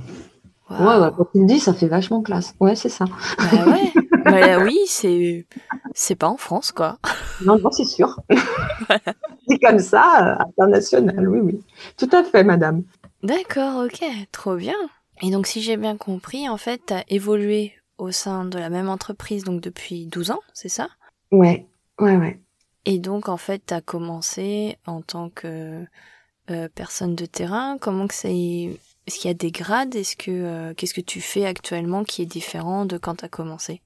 Ouais, 0.70 0.98
ouais, 0.98 1.08
quand 1.16 1.26
tu 1.32 1.40
le 1.40 1.46
dis, 1.46 1.58
ça 1.58 1.74
fait 1.74 1.88
vachement 1.88 2.22
classe. 2.22 2.54
Ouais, 2.60 2.76
c'est 2.76 2.88
ça. 2.88 3.04
Bah 3.38 3.66
ouais. 3.66 3.92
bah 4.24 4.64
oui, 4.64 4.78
c'est 4.86 5.46
c'est 5.94 6.14
pas 6.14 6.28
en 6.28 6.36
France, 6.36 6.72
quoi. 6.72 6.98
Non, 7.44 7.58
non, 7.58 7.70
c'est 7.70 7.84
sûr. 7.84 8.20
c'est 9.48 9.58
comme 9.58 9.78
ça, 9.78 10.38
euh, 10.38 10.44
international, 10.44 11.26
oui, 11.26 11.40
oui. 11.40 11.60
Tout 11.96 12.10
à 12.12 12.22
fait, 12.22 12.44
madame. 12.44 12.82
D'accord, 13.22 13.86
ok, 13.86 14.04
trop 14.30 14.56
bien. 14.56 14.76
Et 15.22 15.30
donc, 15.30 15.46
si 15.46 15.62
j'ai 15.62 15.78
bien 15.78 15.96
compris, 15.96 16.50
en 16.50 16.58
fait, 16.58 16.82
tu 16.86 16.92
as 16.92 17.02
évolué 17.08 17.72
au 17.96 18.10
sein 18.10 18.44
de 18.44 18.58
la 18.58 18.68
même 18.68 18.90
entreprise 18.90 19.44
donc 19.44 19.62
depuis 19.62 20.06
12 20.06 20.32
ans, 20.32 20.40
c'est 20.52 20.68
ça? 20.68 20.88
Ouais, 21.32 21.66
ouais, 21.98 22.16
ouais. 22.16 22.40
Et 22.86 22.98
donc, 22.98 23.28
en 23.28 23.36
fait, 23.36 23.62
tu 23.66 23.74
as 23.74 23.80
commencé 23.80 24.76
en 24.86 25.02
tant 25.02 25.28
que 25.30 25.84
euh, 26.50 26.68
personne 26.74 27.14
de 27.14 27.26
terrain. 27.26 27.78
Comment 27.78 28.06
que 28.06 28.14
c'est 28.14 28.34
Est-ce 29.06 29.18
qu'il 29.18 29.28
y 29.28 29.30
a 29.30 29.34
des 29.34 29.50
grades? 29.50 29.94
Est-ce 29.94 30.16
que 30.16 30.30
euh, 30.30 30.74
qu'est-ce 30.74 30.94
que 30.94 31.00
tu 31.00 31.20
fais 31.20 31.44
actuellement 31.44 32.02
qui 32.04 32.22
est 32.22 32.26
différent 32.26 32.86
de 32.86 32.96
quand 32.96 33.16
tu 33.16 33.24
as 33.24 33.28
commencé? 33.28 33.82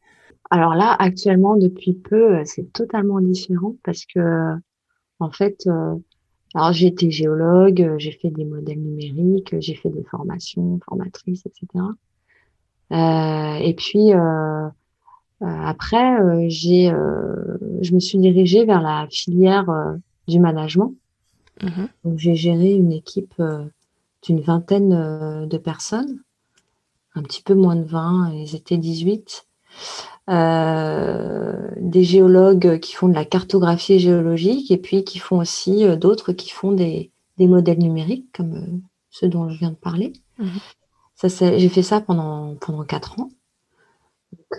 Alors 0.50 0.74
là, 0.74 0.94
actuellement, 0.98 1.56
depuis 1.56 1.94
peu, 1.94 2.38
euh, 2.38 2.42
c'est 2.44 2.72
totalement 2.72 3.20
différent 3.20 3.74
parce 3.82 4.04
que, 4.06 4.54
en 5.18 5.30
fait, 5.30 5.66
alors 6.54 6.72
j'ai 6.72 6.86
été 6.86 7.10
géologue, 7.10 7.94
j'ai 7.98 8.12
fait 8.12 8.30
des 8.30 8.44
modèles 8.44 8.80
numériques, 8.80 9.54
j'ai 9.58 9.74
fait 9.74 9.90
des 9.90 10.04
formations, 10.04 10.78
formatrices, 10.88 11.44
etc. 11.46 11.84
et 12.90 13.74
puis 13.74 14.12
après, 15.40 16.20
euh, 16.20 16.46
j'ai, 16.48 16.90
euh, 16.90 17.58
je 17.82 17.94
me 17.94 18.00
suis 18.00 18.18
dirigée 18.18 18.64
vers 18.64 18.80
la 18.80 19.06
filière 19.10 19.66
du 20.28 20.38
management. 20.38 20.94
Mhm. 21.62 21.88
Donc, 22.04 22.18
j'ai 22.18 22.34
géré 22.34 22.72
une 22.72 22.92
équipe 22.92 23.42
d'une 24.22 24.40
vingtaine 24.40 25.46
de 25.46 25.58
personnes, 25.58 26.20
un 27.14 27.22
petit 27.22 27.42
peu 27.42 27.54
moins 27.54 27.76
de 27.76 27.84
20, 27.84 28.32
ils 28.34 28.56
étaient 28.56 28.78
18. 28.78 29.46
Euh, 30.30 31.68
des 31.76 32.02
géologues 32.02 32.78
qui 32.80 32.94
font 32.94 33.08
de 33.08 33.14
la 33.14 33.26
cartographie 33.26 33.98
géologique 33.98 34.70
et 34.70 34.78
puis 34.78 35.04
qui 35.04 35.18
font 35.18 35.38
aussi 35.38 35.84
d'autres 35.98 36.32
qui 36.32 36.48
font 36.48 36.72
des, 36.72 37.10
des, 37.36 37.46
modèles 37.46 37.80
numériques 37.80 38.32
comme 38.32 38.80
ceux 39.10 39.28
dont 39.28 39.50
je 39.50 39.58
viens 39.58 39.70
de 39.70 39.76
parler. 39.76 40.14
Mhm. 40.38 40.48
Ça, 41.16 41.28
j'ai 41.58 41.68
fait 41.68 41.82
ça 41.82 42.00
pendant, 42.00 42.54
pendant 42.56 42.84
quatre 42.84 43.20
ans. 43.20 43.28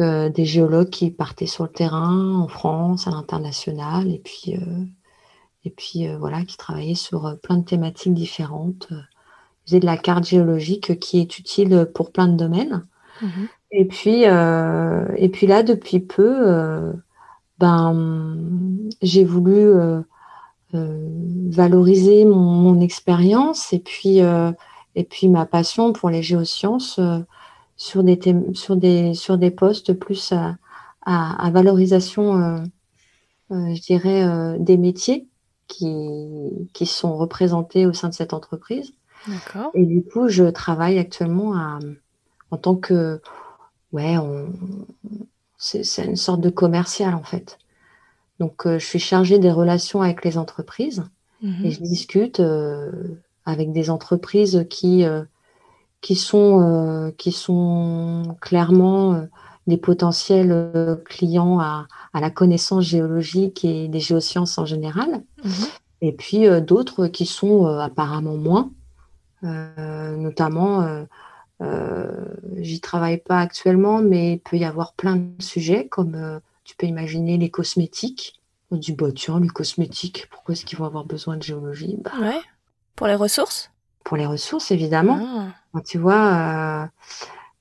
Euh, 0.02 0.30
des 0.30 0.46
géologues 0.46 0.90
qui 0.90 1.12
partaient 1.12 1.46
sur 1.46 1.64
le 1.64 1.70
terrain 1.70 2.36
en 2.36 2.48
France, 2.48 3.08
à 3.08 3.12
l'international, 3.12 4.12
et 4.12 4.20
puis, 4.20 4.56
euh, 4.56 4.84
et 5.64 5.70
puis 5.70 6.08
euh, 6.08 6.18
voilà, 6.18 6.44
qui 6.44 6.58
travaillaient 6.58 6.96
sur 6.96 7.38
plein 7.42 7.58
de 7.58 7.64
thématiques 7.66 8.14
différentes. 8.14 8.88
Ils 8.92 9.70
faisaient 9.70 9.80
de 9.80 9.86
la 9.86 9.98
carte 9.98 10.26
géologique 10.26 11.00
qui 11.00 11.20
est 11.20 11.40
utile 11.40 11.90
pour 11.94 12.12
plein 12.12 12.28
de 12.28 12.38
domaines. 12.38 12.84
Mhm. 13.22 13.48
Et 13.72 13.86
puis, 13.86 14.24
et 14.24 15.30
puis 15.30 15.48
là, 15.48 15.64
depuis 15.64 16.00
peu, 16.00 16.94
ben, 17.58 18.38
j'ai 19.02 19.26
voulu 19.26 19.74
valoriser 20.72 22.26
mon, 22.26 22.36
mon 22.36 22.80
expérience 22.80 23.74
et 23.74 23.80
puis, 23.80 24.20
et 24.20 25.04
puis 25.04 25.28
ma 25.28 25.46
passion 25.46 25.92
pour 25.92 26.10
les 26.10 26.24
géosciences 26.24 27.00
sur 27.78 28.04
des, 28.04 28.20
sur 28.54 28.76
des, 28.76 29.14
sur 29.14 29.38
des 29.38 29.52
postes 29.52 29.94
plus 29.94 30.32
à, 30.32 30.58
à, 31.06 31.50
valorisation, 31.52 32.38
euh, 32.38 32.58
euh, 33.52 33.76
je 33.76 33.82
dirais, 33.82 34.24
euh, 34.24 34.58
des 34.60 34.78
métiers 34.78 35.28
qui, 35.68 36.70
qui 36.74 36.86
sont 36.86 37.16
représentés 37.18 37.86
au 37.86 37.94
sein 37.94 38.10
de 38.10 38.14
cette 38.14 38.34
entreprise. 38.34 38.94
Et 39.74 39.86
du 39.86 40.04
coup, 40.04 40.28
je 40.28 40.44
travaille 40.46 41.00
actuellement 41.00 41.56
à, 41.56 41.80
en 42.52 42.58
tant 42.58 42.76
que, 42.76 43.20
ouais, 43.92 44.16
c'est 45.58 46.06
une 46.06 46.16
sorte 46.16 46.42
de 46.42 46.52
commercial 46.52 47.16
en 47.16 47.24
fait. 47.24 47.58
Donc, 48.40 48.68
je 48.68 48.86
suis 48.86 49.00
chargée 49.00 49.40
des 49.40 49.52
relations 49.52 50.02
avec 50.02 50.24
les 50.24 50.38
entreprises 50.38 51.04
mhm. 51.42 51.66
et 51.66 51.72
je 51.72 51.82
discute 51.82 52.42
avec 53.46 53.72
des 53.72 53.90
entreprises 53.90 54.68
qui 54.70 55.04
qui 56.06 56.16
sont, 56.16 56.62
euh, 56.62 57.10
qui 57.18 57.32
sont 57.32 58.38
clairement 58.40 59.16
euh, 59.16 59.26
des 59.66 59.78
potentiels 59.78 60.52
euh, 60.52 60.96
clients 60.98 61.60
à, 61.60 61.88
à, 62.14 62.22
la 62.22 62.30
connaissance 62.30 62.84
géologique 62.84 63.66
et 63.66 63.88
des 63.88 64.00
géosciences 64.00 64.60
en 64.60 64.68
général. 64.68 65.24
Mhm. 65.44 65.52
Et 66.02 66.12
puis 66.12 66.46
d'autres 66.62 67.08
qui 67.08 67.26
sont 67.26 67.66
apparemment 67.66 68.36
moins, 68.36 68.70
notamment, 69.42 70.86
j'y 72.58 72.80
travaille 72.82 73.18
pas 73.18 73.40
actuellement, 73.40 74.00
mais 74.04 74.34
il 74.34 74.40
peut 74.40 74.58
y 74.58 74.66
avoir 74.66 74.94
plein 74.94 75.16
de 75.16 75.42
sujets 75.42 75.88
comme 75.88 76.42
tu 76.64 76.76
peux 76.76 76.86
imaginer 76.86 77.38
les 77.38 77.50
cosmétiques. 77.50 78.40
On 78.70 78.76
dit, 78.76 78.92
bah 78.92 79.08
tiens, 79.16 79.40
les 79.40 79.48
cosmétiques, 79.48 80.28
pourquoi 80.30 80.54
est-ce 80.54 80.66
qu'ils 80.66 80.78
vont 80.78 80.86
avoir 80.86 81.06
besoin 81.06 81.38
de 81.38 81.44
géologie? 81.44 81.98
Bah, 82.02 82.12
Ouais. 82.20 82.42
Pour 82.96 83.08
les 83.08 83.16
ressources? 83.16 83.72
Pour 84.04 84.18
les 84.18 84.28
ressources, 84.28 84.70
évidemment. 84.70 85.20
Ah 85.22 85.56
tu 85.84 85.98
vois, 85.98 86.90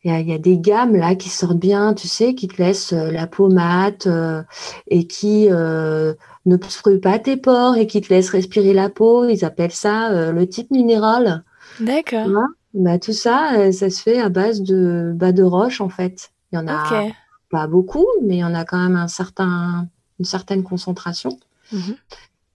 il 0.04 0.10
euh, 0.10 0.20
y, 0.20 0.34
a 0.34 0.38
des 0.38 0.58
gammes 0.58 0.96
là 0.96 1.14
qui 1.14 1.30
sortent 1.30 1.58
bien, 1.58 1.94
tu 1.94 2.08
sais, 2.08 2.34
qui 2.34 2.46
te 2.46 2.60
laissent 2.60 2.92
euh, 2.92 3.10
la 3.10 3.26
peau 3.26 3.48
mate 3.48 4.06
euh, 4.06 4.42
et 4.88 5.06
qui 5.06 5.48
ne 5.48 6.14
obstruent 6.46 7.00
pas 7.00 7.18
tes 7.18 7.36
pores 7.36 7.76
et 7.76 7.86
qui 7.86 8.00
te 8.00 8.12
laissent 8.12 8.30
respirer 8.30 8.74
la 8.74 8.90
peau. 8.90 9.26
Ils 9.26 9.44
appellent 9.44 9.72
ça 9.72 10.30
le 10.30 10.46
type 10.46 10.70
minéral. 10.70 11.42
D'accord. 11.80 12.28
Bah, 12.74 12.98
tout 12.98 13.12
ça, 13.12 13.72
ça 13.72 13.88
se 13.88 14.02
fait 14.02 14.20
à 14.20 14.28
base 14.28 14.60
de 14.60 15.12
bas 15.14 15.32
de 15.32 15.42
roche 15.42 15.80
en 15.80 15.88
fait. 15.88 16.32
Il 16.52 16.56
y 16.56 16.58
en 16.58 16.68
a 16.68 17.06
pas 17.50 17.66
beaucoup, 17.66 18.06
mais 18.22 18.36
il 18.36 18.40
y 18.40 18.44
en 18.44 18.54
a 18.54 18.64
quand 18.64 18.78
même 18.78 18.96
un 18.96 19.08
certain, 19.08 19.88
une 20.18 20.24
certaine 20.24 20.64
concentration. 20.64 21.38
Mhm. 21.72 21.96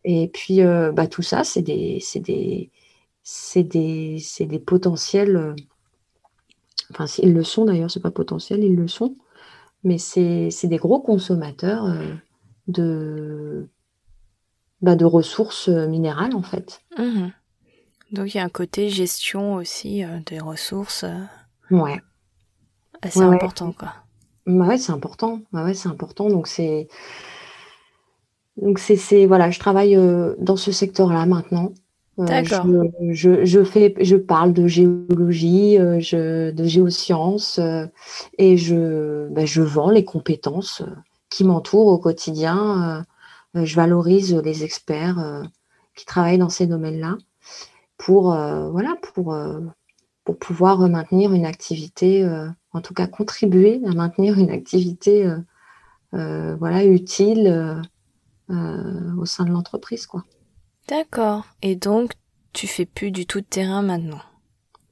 Et 0.04 0.30
puis, 0.32 0.62
bah, 0.94 1.08
tout 1.08 1.22
ça, 1.22 1.44
c'est 1.44 1.62
des, 1.62 2.04
des, 2.16 2.70
c'est 3.32 3.62
des, 3.64 4.20
des, 4.40 4.58
potentiels. 4.58 5.36
Euh, 5.36 5.56
enfin, 6.90 7.06
ils 7.20 7.32
le 7.32 7.44
sont 7.44 7.66
d'ailleurs, 7.66 7.92
c'est 7.92 8.00
pas 8.00 8.10
potentiel, 8.10 8.64
ils 8.64 8.76
le 8.76 8.88
sont. 8.88 9.16
Mais 9.84 10.00
c'est 10.00 10.50
des 10.64 10.78
gros 10.78 11.00
consommateurs 11.00 11.86
euh, 11.86 12.16
de, 12.68 13.70
bah, 14.82 14.96
de 14.96 15.06
ressources 15.06 15.70
euh, 15.70 15.88
minérales 15.88 16.34
en 16.34 16.42
fait. 16.42 16.82
Mmh 16.98 17.28
Donc 18.14 18.34
il 18.34 18.38
y 18.38 18.40
a 18.40 18.44
un 18.44 18.50
côté 18.50 18.90
gestion 18.90 19.54
aussi 19.54 20.04
des 20.26 20.40
ressources. 20.40 21.06
ouais. 21.70 22.02
Assez 23.04 23.22
important 23.22 23.72
quoi. 23.72 23.94
Bah 24.48 24.68
ouais, 24.68 24.78
c'est 24.80 24.92
important. 24.92 25.40
Bah 25.54 25.64
ouais, 25.64 25.76
c'est 25.76 25.88
important. 25.88 26.30
Donc 26.30 26.48
c'est 26.48 26.88
donc 28.58 28.80
c'est 28.80 29.28
voilà, 29.28 29.52
je 29.52 29.60
travaille 29.60 29.96
dans 30.40 30.58
ce 30.58 30.72
secteur-là 30.72 31.28
maintenant. 31.28 31.72
D'accord. 32.26 32.68
Je, 33.12 33.46
je, 33.46 33.64
fais, 33.64 33.96
je 34.02 34.18
parle 34.18 34.52
de 34.52 34.68
géologie, 34.68 35.78
je, 36.00 36.52
de 36.52 36.64
géosciences 36.66 37.62
et 38.38 38.58
je, 38.58 39.30
ben, 39.30 39.48
je 39.48 39.62
vends 39.62 39.90
les 39.90 40.04
compétences 40.04 40.84
qui 41.30 41.46
m'entourent 41.46 41.88
au 41.88 41.98
quotidien. 41.98 43.06
je 43.54 43.76
valorise 43.76 44.36
les 44.36 44.66
experts 44.66 45.44
qui 45.96 46.06
travaillent 46.06 46.38
dans 46.38 46.50
ces 46.50 46.68
domaines-là 46.68 47.18
pour, 47.98 48.24
voilà, 48.72 48.98
pour, 49.02 49.38
pour 50.26 50.38
pouvoir 50.38 50.80
maintenir 50.90 51.32
une 51.32 51.46
activité, 51.46 52.28
en 52.74 52.82
tout 52.82 52.94
cas 52.94 53.08
contribuer 53.08 53.80
à 53.86 53.94
maintenir 53.94 54.38
une 54.38 54.50
activité 54.50 55.32
voilà, 56.12 56.84
utile 56.84 57.82
au 58.50 59.26
sein 59.26 59.46
de 59.46 59.52
l'entreprise. 59.52 60.06
quoi. 60.06 60.26
D'accord. 60.90 61.46
Et 61.62 61.76
donc, 61.76 62.14
tu 62.54 62.68
fais 62.68 62.86
plus 62.86 63.12
du 63.12 63.26
tout 63.26 63.42
de 63.42 63.46
terrain 63.46 63.82
maintenant, 63.82 64.22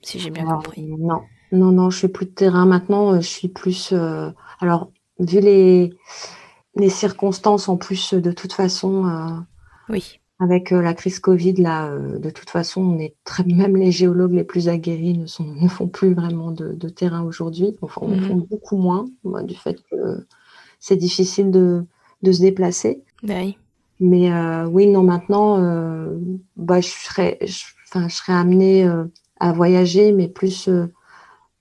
si 0.01 0.19
j'ai 0.19 0.29
bien 0.29 0.45
compris. 0.45 0.83
Non, 0.83 1.21
non, 1.51 1.71
non, 1.71 1.89
je 1.89 1.99
fais 1.99 2.07
plus 2.07 2.27
de 2.27 2.31
terrain 2.31 2.65
maintenant. 2.65 3.13
Euh, 3.13 3.21
je 3.21 3.27
suis 3.27 3.47
plus. 3.47 3.91
Euh, 3.93 4.29
alors, 4.59 4.91
vu 5.19 5.39
les, 5.39 5.93
les 6.75 6.89
circonstances 6.89 7.67
en 7.67 7.77
plus, 7.77 8.13
de 8.13 8.31
toute 8.31 8.53
façon. 8.53 9.07
Euh, 9.07 9.39
oui. 9.89 10.19
Avec 10.39 10.69
la 10.69 10.93
crise 10.93 11.17
Covid, 11.17 11.53
là, 11.53 11.97
de 11.97 12.29
toute 12.29 12.51
façon, 12.51 12.81
on 12.81 12.99
est 12.99 13.15
très, 13.23 13.43
même 13.47 13.75
les 13.75 13.91
géologues 13.91 14.33
les 14.33 14.43
plus 14.43 14.69
aguerris 14.69 15.17
ne, 15.17 15.25
sont, 15.25 15.45
ne 15.45 15.67
font 15.67 15.87
plus 15.87 16.13
vraiment 16.13 16.51
de, 16.51 16.89
terrain 16.89 17.23
aujourd'hui. 17.23 17.75
Enfin, 17.81 18.01
on 18.03 18.09
mmh. 18.09 18.21
font 18.21 18.35
beaucoup 18.35 18.77
moins, 18.77 19.07
du 19.43 19.55
fait 19.55 19.81
que 19.89 20.27
c'est 20.79 20.95
difficile 20.95 21.49
de, 21.49 21.83
de 22.21 22.31
se 22.31 22.41
déplacer. 22.41 23.01
Ben 23.23 23.45
oui. 23.45 23.57
Mais 23.99 24.31
euh, 24.31 24.65
oui, 24.67 24.87
non, 24.87 25.03
maintenant, 25.03 25.59
euh, 25.59 26.17
bah, 26.55 26.81
je 26.81 26.89
serais, 26.89 27.39
je 27.41 27.63
serais 28.09 28.33
amenée 28.33 28.85
euh, 28.85 29.05
à 29.39 29.51
voyager, 29.51 30.11
mais 30.11 30.27
plus 30.27 30.69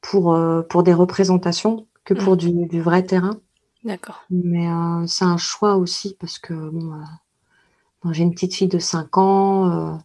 pour, 0.01 0.39
pour 0.69 0.83
des 0.83 0.95
représentations 0.95 1.87
que 2.05 2.15
pour 2.15 2.35
mmh. 2.35 2.37
du, 2.37 2.67
du, 2.67 2.81
vrai 2.81 3.03
terrain. 3.03 3.39
D'accord. 3.85 4.25
Mais 4.31 4.67
c'est 5.07 5.25
un 5.25 5.37
choix 5.37 5.77
aussi 5.77 6.17
parce 6.19 6.39
que 6.39 6.55
bon, 6.55 8.13
j'ai 8.13 8.23
une 8.23 8.33
petite 8.33 8.55
fille 8.55 8.69
de 8.69 8.79
5 8.79 9.19
ans. 9.19 9.99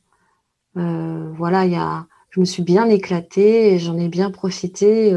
voilà, 0.75 1.65
y 1.65 1.75
a, 1.75 2.07
je 2.29 2.39
me 2.39 2.45
suis 2.45 2.63
bien 2.63 2.87
éclatée 2.87 3.73
et 3.73 3.79
j'en 3.79 3.97
ai 3.97 4.09
bien 4.09 4.31
profité. 4.31 5.15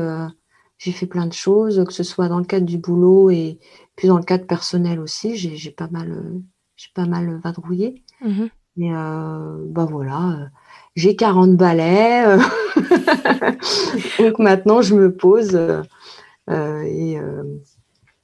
j'ai 0.78 0.92
fait 0.92 1.06
plein 1.06 1.26
de 1.26 1.32
choses, 1.32 1.82
que 1.86 1.92
ce 1.92 2.02
soit 2.02 2.28
dans 2.28 2.38
le 2.38 2.44
cadre 2.44 2.66
du 2.66 2.78
boulot 2.78 3.30
et 3.30 3.58
puis 3.96 4.08
dans 4.08 4.18
le 4.18 4.24
cadre 4.24 4.46
personnel 4.46 5.00
aussi. 5.00 5.36
J'ai 5.36 5.70
pas 5.70 5.88
mal 5.88 6.42
j'ai 6.76 6.88
pas 6.94 7.06
mal 7.06 7.40
vadrouillé. 7.42 8.02
Mmh 8.20 8.46
Mais 8.76 8.92
euh, 8.92 9.56
bah 9.68 9.86
voilà, 9.88 10.30
euh, 10.30 10.46
j'ai 10.96 11.16
40 11.16 11.56
balais. 11.56 12.26
Euh, 12.26 12.38
donc 14.18 14.38
maintenant, 14.38 14.82
je 14.82 14.94
me 14.94 15.14
pose 15.14 15.54
et, 16.48 17.16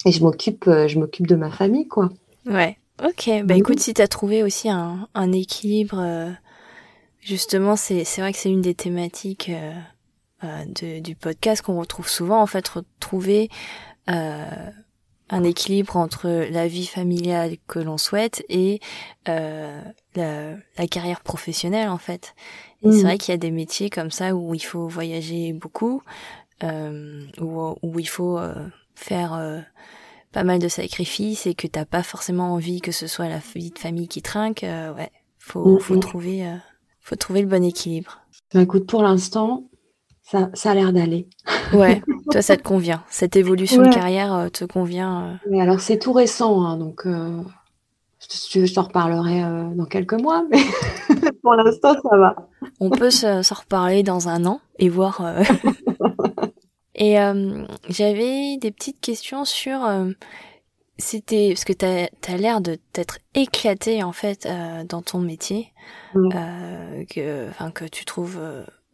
et, 0.05 0.13
je 0.13 0.23
m'occupe 0.23 0.65
je 0.67 0.99
m'occupe 0.99 1.27
de 1.27 1.37
ma 1.37 1.51
famille, 1.51 1.89
quoi. 1.89 2.11
Ouais, 2.47 2.79
ok. 3.03 3.45
Bah 3.45 3.57
écoute, 3.57 3.81
si 3.81 3.95
tu 3.95 4.03
as 4.03 4.09
trouvé 4.09 4.43
aussi 4.43 4.69
un, 4.69 5.09
un 5.15 5.33
équilibre, 5.33 6.33
justement, 7.21 7.77
c'est 7.77 8.05
vrai 8.19 8.33
que 8.33 8.39
c'est 8.39 8.51
une 8.51 8.61
des 8.61 8.75
thématiques 8.75 9.51
de, 10.43 11.01
du 11.01 11.15
podcast 11.15 11.63
qu'on 11.63 11.79
retrouve 11.79 12.09
souvent, 12.09 12.43
en 12.43 12.47
fait, 12.47 12.69
retrouver 12.69 13.49
un 15.31 15.45
équilibre 15.45 15.97
entre 15.97 16.29
la 16.29 16.67
vie 16.67 16.87
familiale 16.87 17.57
que 17.69 17.79
l'on 17.79 17.99
souhaite 17.99 18.45
et 18.49 18.81
euh, 19.29 19.81
la, 20.17 20.87
carrière 20.89 21.21
professionnelle 21.21 21.89
en 21.89 21.99
fait. 21.99 22.35
Et 22.83 22.91
c'est 22.91 22.99
mm. 22.99 23.03
vrai 23.03 23.19
qu'il 23.19 23.33
y 23.33 23.35
a 23.35 23.39
des 23.39 23.53
métiers 23.53 23.91
comme 23.91 24.11
ça 24.11 24.35
où 24.35 24.55
il 24.55 24.65
faut 24.65 24.89
voyager 24.89 25.53
beaucoup, 25.53 26.03
euh, 26.65 27.25
où, 27.41 27.77
où, 27.83 27.99
il 27.99 28.09
faut 28.09 28.39
euh, 28.39 28.55
faire 28.95 29.65
pas 30.33 30.43
mal 30.43 30.59
de 30.59 30.69
sacrifices 30.69 31.47
et 31.47 31.55
que 31.55 31.69
t'as 31.69 31.85
pas 31.85 32.03
forcément 32.03 32.53
envie 32.53 32.81
que 32.81 32.93
ce 32.93 33.07
soit 33.07 33.29
la 33.29 33.41
vie 33.55 33.71
de 33.71 33.79
famille 33.79 34.09
qui 34.09 34.23
trinque. 34.23 34.63
Ouais, 34.63 35.11
faut, 35.39 35.77
mm, 35.77 35.81
faut 35.81 35.97
mm. 35.97 36.01
trouver, 36.01 36.59
faut 37.01 37.17
trouver 37.17 37.43
le 37.43 37.49
bon 37.49 37.63
équilibre. 37.63 38.21
Bah, 38.53 38.63
écoute, 38.63 38.87
pour 38.87 39.05
l'instant, 39.05 39.70
ça, 40.31 40.49
ça 40.55 40.71
a 40.71 40.75
l'air 40.75 40.93
d'aller. 40.93 41.29
Ouais, 41.73 42.03
toi 42.31 42.41
ça 42.41 42.57
te 42.57 42.63
convient. 42.63 43.03
Cette 43.11 43.35
évolution 43.35 43.83
de 43.83 43.93
carrière 43.93 44.33
euh, 44.33 44.49
te 44.49 44.65
convient. 44.65 45.41
Mais 45.49 45.59
euh. 45.59 45.63
alors 45.63 45.81
c'est 45.81 45.99
tout 45.99 46.13
récent, 46.13 46.63
hein, 46.63 46.77
donc 46.77 47.05
euh, 47.07 47.43
je 48.21 48.73
t'en 48.73 48.83
reparlerai 48.83 49.43
dans 49.75 49.87
quelques 49.87 50.15
mois, 50.15 50.45
mais 50.51 50.63
pour 51.43 51.55
l'instant 51.55 51.95
ça 51.95 52.17
va. 52.17 52.37
On 52.79 52.91
peut 52.91 53.11
s'en 53.11 53.41
reparler 53.55 54.03
dans 54.03 54.29
un 54.29 54.47
an 54.47 54.61
et 54.79 54.89
voir. 54.89 55.21
et 56.95 57.17
j'avais 57.89 58.57
des 58.59 58.71
petites 58.71 59.01
questions 59.01 59.45
sur. 59.45 59.81
c'était 60.99 61.49
parce 61.49 61.65
que 61.65 61.73
tu 61.73 61.87
as, 61.87 62.37
l'air 62.37 62.61
de 62.61 62.79
t'être 62.93 63.19
éclaté 63.35 64.05
en 64.05 64.13
fait 64.13 64.47
dans 64.89 65.03
ton 65.03 65.19
métier, 65.19 65.73
que, 66.15 67.49
enfin 67.49 67.73
que 67.73 67.87
tu 67.87 68.05
trouves 68.05 68.39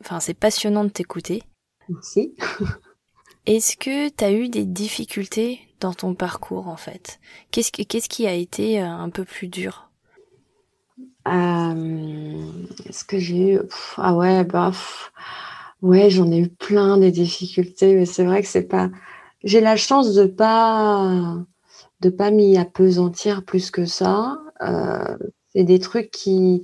Enfin, 0.00 0.20
c'est 0.20 0.34
passionnant 0.34 0.84
de 0.84 0.90
t'écouter. 0.90 1.42
Merci. 1.88 2.34
Est-ce 3.46 3.76
que 3.76 4.08
tu 4.08 4.24
as 4.24 4.32
eu 4.32 4.48
des 4.48 4.64
difficultés 4.64 5.60
dans 5.80 5.94
ton 5.94 6.14
parcours 6.14 6.68
en 6.68 6.76
fait? 6.76 7.20
Qu'est-ce 7.52 8.08
qui 8.08 8.26
a 8.26 8.34
été 8.34 8.82
euh, 8.82 8.86
un 8.86 9.08
peu 9.08 9.24
plus 9.24 9.48
dur? 9.48 9.88
Euh, 11.28 12.52
Est-ce 12.86 13.04
que 13.04 13.18
j'ai 13.18 13.54
eu 13.54 13.60
Ah 13.96 14.14
ouais, 14.14 14.44
bah 14.44 14.72
ouais, 15.82 16.10
j'en 16.10 16.30
ai 16.30 16.38
eu 16.38 16.48
plein 16.48 16.98
des 16.98 17.10
difficultés, 17.10 17.94
mais 17.94 18.06
c'est 18.06 18.24
vrai 18.24 18.42
que 18.42 18.48
c'est 18.48 18.66
pas. 18.68 18.90
J'ai 19.44 19.60
la 19.60 19.76
chance 19.76 20.14
de 20.14 20.26
pas 20.26 21.36
de 22.00 22.10
pas 22.10 22.30
m'y 22.30 22.56
apesantir 22.56 23.44
plus 23.44 23.70
que 23.70 23.84
ça. 23.84 24.38
Euh, 24.62 25.16
c'est 25.52 25.64
des 25.64 25.78
trucs 25.78 26.10
qui 26.10 26.62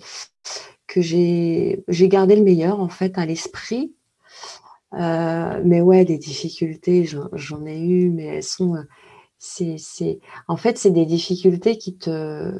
que 0.92 1.00
j'ai 1.00 2.08
gardé 2.08 2.36
le 2.36 2.42
meilleur 2.42 2.80
en 2.80 2.88
fait 2.88 3.16
à 3.16 3.24
l'esprit. 3.24 3.94
Euh, 4.94 5.62
mais 5.64 5.80
ouais, 5.80 6.04
des 6.04 6.18
difficultés, 6.18 7.08
j'en 7.32 7.64
ai 7.64 7.80
eu, 7.80 8.10
mais 8.10 8.26
elles 8.26 8.42
sont. 8.42 8.76
Euh, 8.76 8.82
c'est, 9.38 10.20
en 10.48 10.56
fait, 10.56 10.76
c'est 10.78 10.90
des 10.90 11.06
difficultés 11.06 11.78
qui 11.78 11.96
te. 11.96 12.52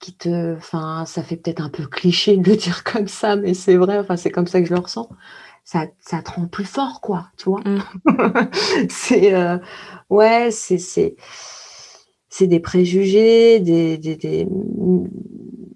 Qui 0.00 0.16
te 0.16 0.56
enfin, 0.56 1.04
ça 1.06 1.22
fait 1.22 1.36
peut-être 1.36 1.60
un 1.60 1.68
peu 1.68 1.86
cliché 1.86 2.36
de 2.36 2.50
le 2.50 2.56
dire 2.56 2.82
comme 2.84 3.06
ça, 3.06 3.36
mais 3.36 3.54
c'est 3.54 3.76
vrai, 3.76 3.98
enfin, 3.98 4.16
c'est 4.16 4.30
comme 4.30 4.46
ça 4.46 4.60
que 4.60 4.66
je 4.66 4.74
le 4.74 4.80
ressens. 4.80 5.08
Ça, 5.64 5.86
ça 6.00 6.22
te 6.22 6.32
rend 6.32 6.48
plus 6.48 6.64
fort, 6.64 7.00
quoi, 7.00 7.28
tu 7.36 7.48
vois. 7.50 7.60
Mm. 7.60 7.80
c'est. 8.90 9.34
Euh, 9.34 9.58
ouais, 10.08 10.50
c'est. 10.50 10.78
C'est 12.32 12.46
des 12.46 12.60
préjugés, 12.60 13.58
des, 13.58 13.98
des, 13.98 14.14
des, 14.14 14.46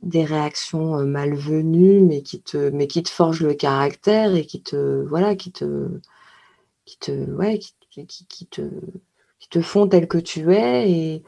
des 0.05 0.25
réactions 0.25 0.99
euh, 0.99 1.05
malvenues, 1.05 2.01
mais 2.01 2.23
qui 2.23 2.41
te, 2.41 2.71
mais 2.71 2.87
qui 2.87 3.03
te 3.03 3.11
forgent 3.11 3.43
le 3.43 3.55
caractère 3.55 4.35
et 4.35 4.45
qui 4.47 4.63
te, 4.63 5.05
voilà, 5.09 5.35
qui 5.35 5.51
te, 5.53 5.89
qui 6.85 6.99
te, 6.99 7.13
ouais, 7.33 7.59
qui, 7.59 7.75
qui, 8.29 8.47
te, 8.47 8.63
qui 9.39 9.49
te 9.49 9.61
font 9.61 9.89
tel 9.89 10.07
que 10.09 10.19
tu 10.19 10.53
es. 10.55 10.91
Et, 10.91 11.23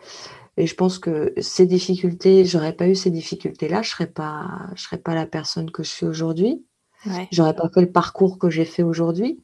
et 0.59 0.67
je 0.67 0.75
pense 0.75 0.99
que 0.99 1.33
ces 1.39 1.67
difficultés, 1.67 2.45
j'aurais 2.45 2.73
pas 2.75 2.89
eu 2.89 2.95
ces 2.95 3.11
difficultés-là, 3.11 3.83
je 3.83 3.91
serais 3.91 4.07
pas, 4.07 4.69
je 4.75 4.83
serais 4.83 4.99
pas 4.99 5.15
la 5.15 5.27
personne 5.27 5.71
que 5.71 5.83
je 5.83 5.91
suis 5.91 6.07
aujourd'hui. 6.07 6.65
Ouais. 7.07 7.29
J'aurais 7.33 7.55
pas 7.55 7.69
fait 7.69 7.83
le 7.83 7.93
parcours 7.93 8.39
que 8.39 8.51
j'ai 8.51 8.65
fait 8.65 8.83
aujourd'hui. 8.83 9.41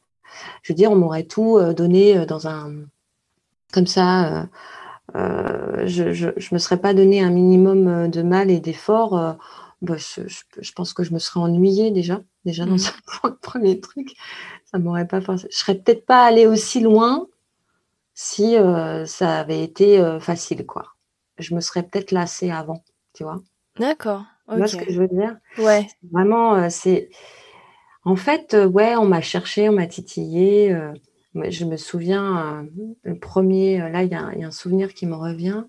Je 0.63 0.73
veux 0.73 0.75
dire, 0.77 0.91
on 0.91 0.95
m'aurait 0.95 1.25
tout 1.25 1.57
euh, 1.57 1.73
donné 1.73 2.17
euh, 2.17 2.25
dans 2.25 2.47
un, 2.47 2.73
comme 3.71 3.87
ça. 3.87 4.47
Euh, 5.15 5.85
je, 5.85 6.13
je, 6.13 6.53
me 6.53 6.59
serais 6.59 6.77
pas 6.77 6.93
donné 6.93 7.21
un 7.21 7.29
minimum 7.29 7.87
euh, 7.87 8.07
de 8.07 8.21
mal 8.21 8.49
et 8.49 8.59
d'effort, 8.59 9.17
euh, 9.17 9.33
bah, 9.81 9.95
je, 9.97 10.71
pense 10.73 10.93
que 10.93 11.03
je 11.03 11.13
me 11.13 11.19
serais 11.19 11.41
ennuyée 11.41 11.91
déjà, 11.91 12.21
déjà 12.45 12.65
dans 12.65 12.75
mmh. 12.75 12.79
ce 12.79 12.91
premier 13.41 13.79
truc. 13.79 14.13
Ça 14.65 14.79
m'aurait 14.79 15.07
pas 15.07 15.19
Je 15.19 15.47
serais 15.49 15.75
peut-être 15.75 16.05
pas 16.05 16.25
allée 16.25 16.47
aussi 16.47 16.79
loin 16.79 17.27
si 18.15 18.55
ça 19.05 19.39
avait 19.39 19.63
été 19.63 20.17
facile, 20.19 20.65
quoi. 20.67 20.93
Je 21.39 21.55
me 21.55 21.61
serais 21.61 21.81
peut-être 21.81 22.11
lassée 22.11 22.51
avant, 22.51 22.83
tu 23.13 23.23
vois. 23.23 23.37
D'accord. 23.79 24.23
Tu 24.49 24.57
vois 24.57 24.67
ce 24.67 24.77
que 24.77 24.91
je 24.91 24.99
veux 25.01 25.07
dire? 25.07 25.35
Ouais. 25.57 25.87
Vraiment, 26.11 26.69
c'est. 26.69 27.09
En 28.03 28.15
fait, 28.15 28.55
ouais, 28.55 28.95
on 28.95 29.05
m'a 29.05 29.21
cherché, 29.21 29.67
on 29.67 29.73
m'a 29.73 29.87
titillé. 29.87 30.75
Je 31.35 31.65
me 31.65 31.77
souviens, 31.77 32.61
euh, 32.61 32.87
le 33.03 33.17
premier, 33.17 33.81
euh, 33.81 33.89
là, 33.89 34.03
il 34.03 34.09
y, 34.09 34.15
a 34.15 34.27
un 34.27 34.51
souvenir 34.51 34.93
qui 34.93 35.07
me 35.07 35.15
revient. 35.15 35.63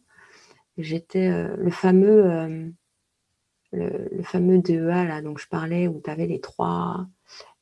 J'étais 0.77 1.29
euh, 1.29 1.57
le 1.57 1.71
fameux, 1.71 2.75
le, 3.73 4.23
fameux 4.23 4.59
DEA, 4.59 5.05
là, 5.05 5.23
dont 5.23 5.37
je 5.37 5.49
parlais, 5.49 5.89
où 5.89 6.01
tu 6.05 6.11
avais 6.11 6.27
les 6.27 6.41
trois, 6.41 7.07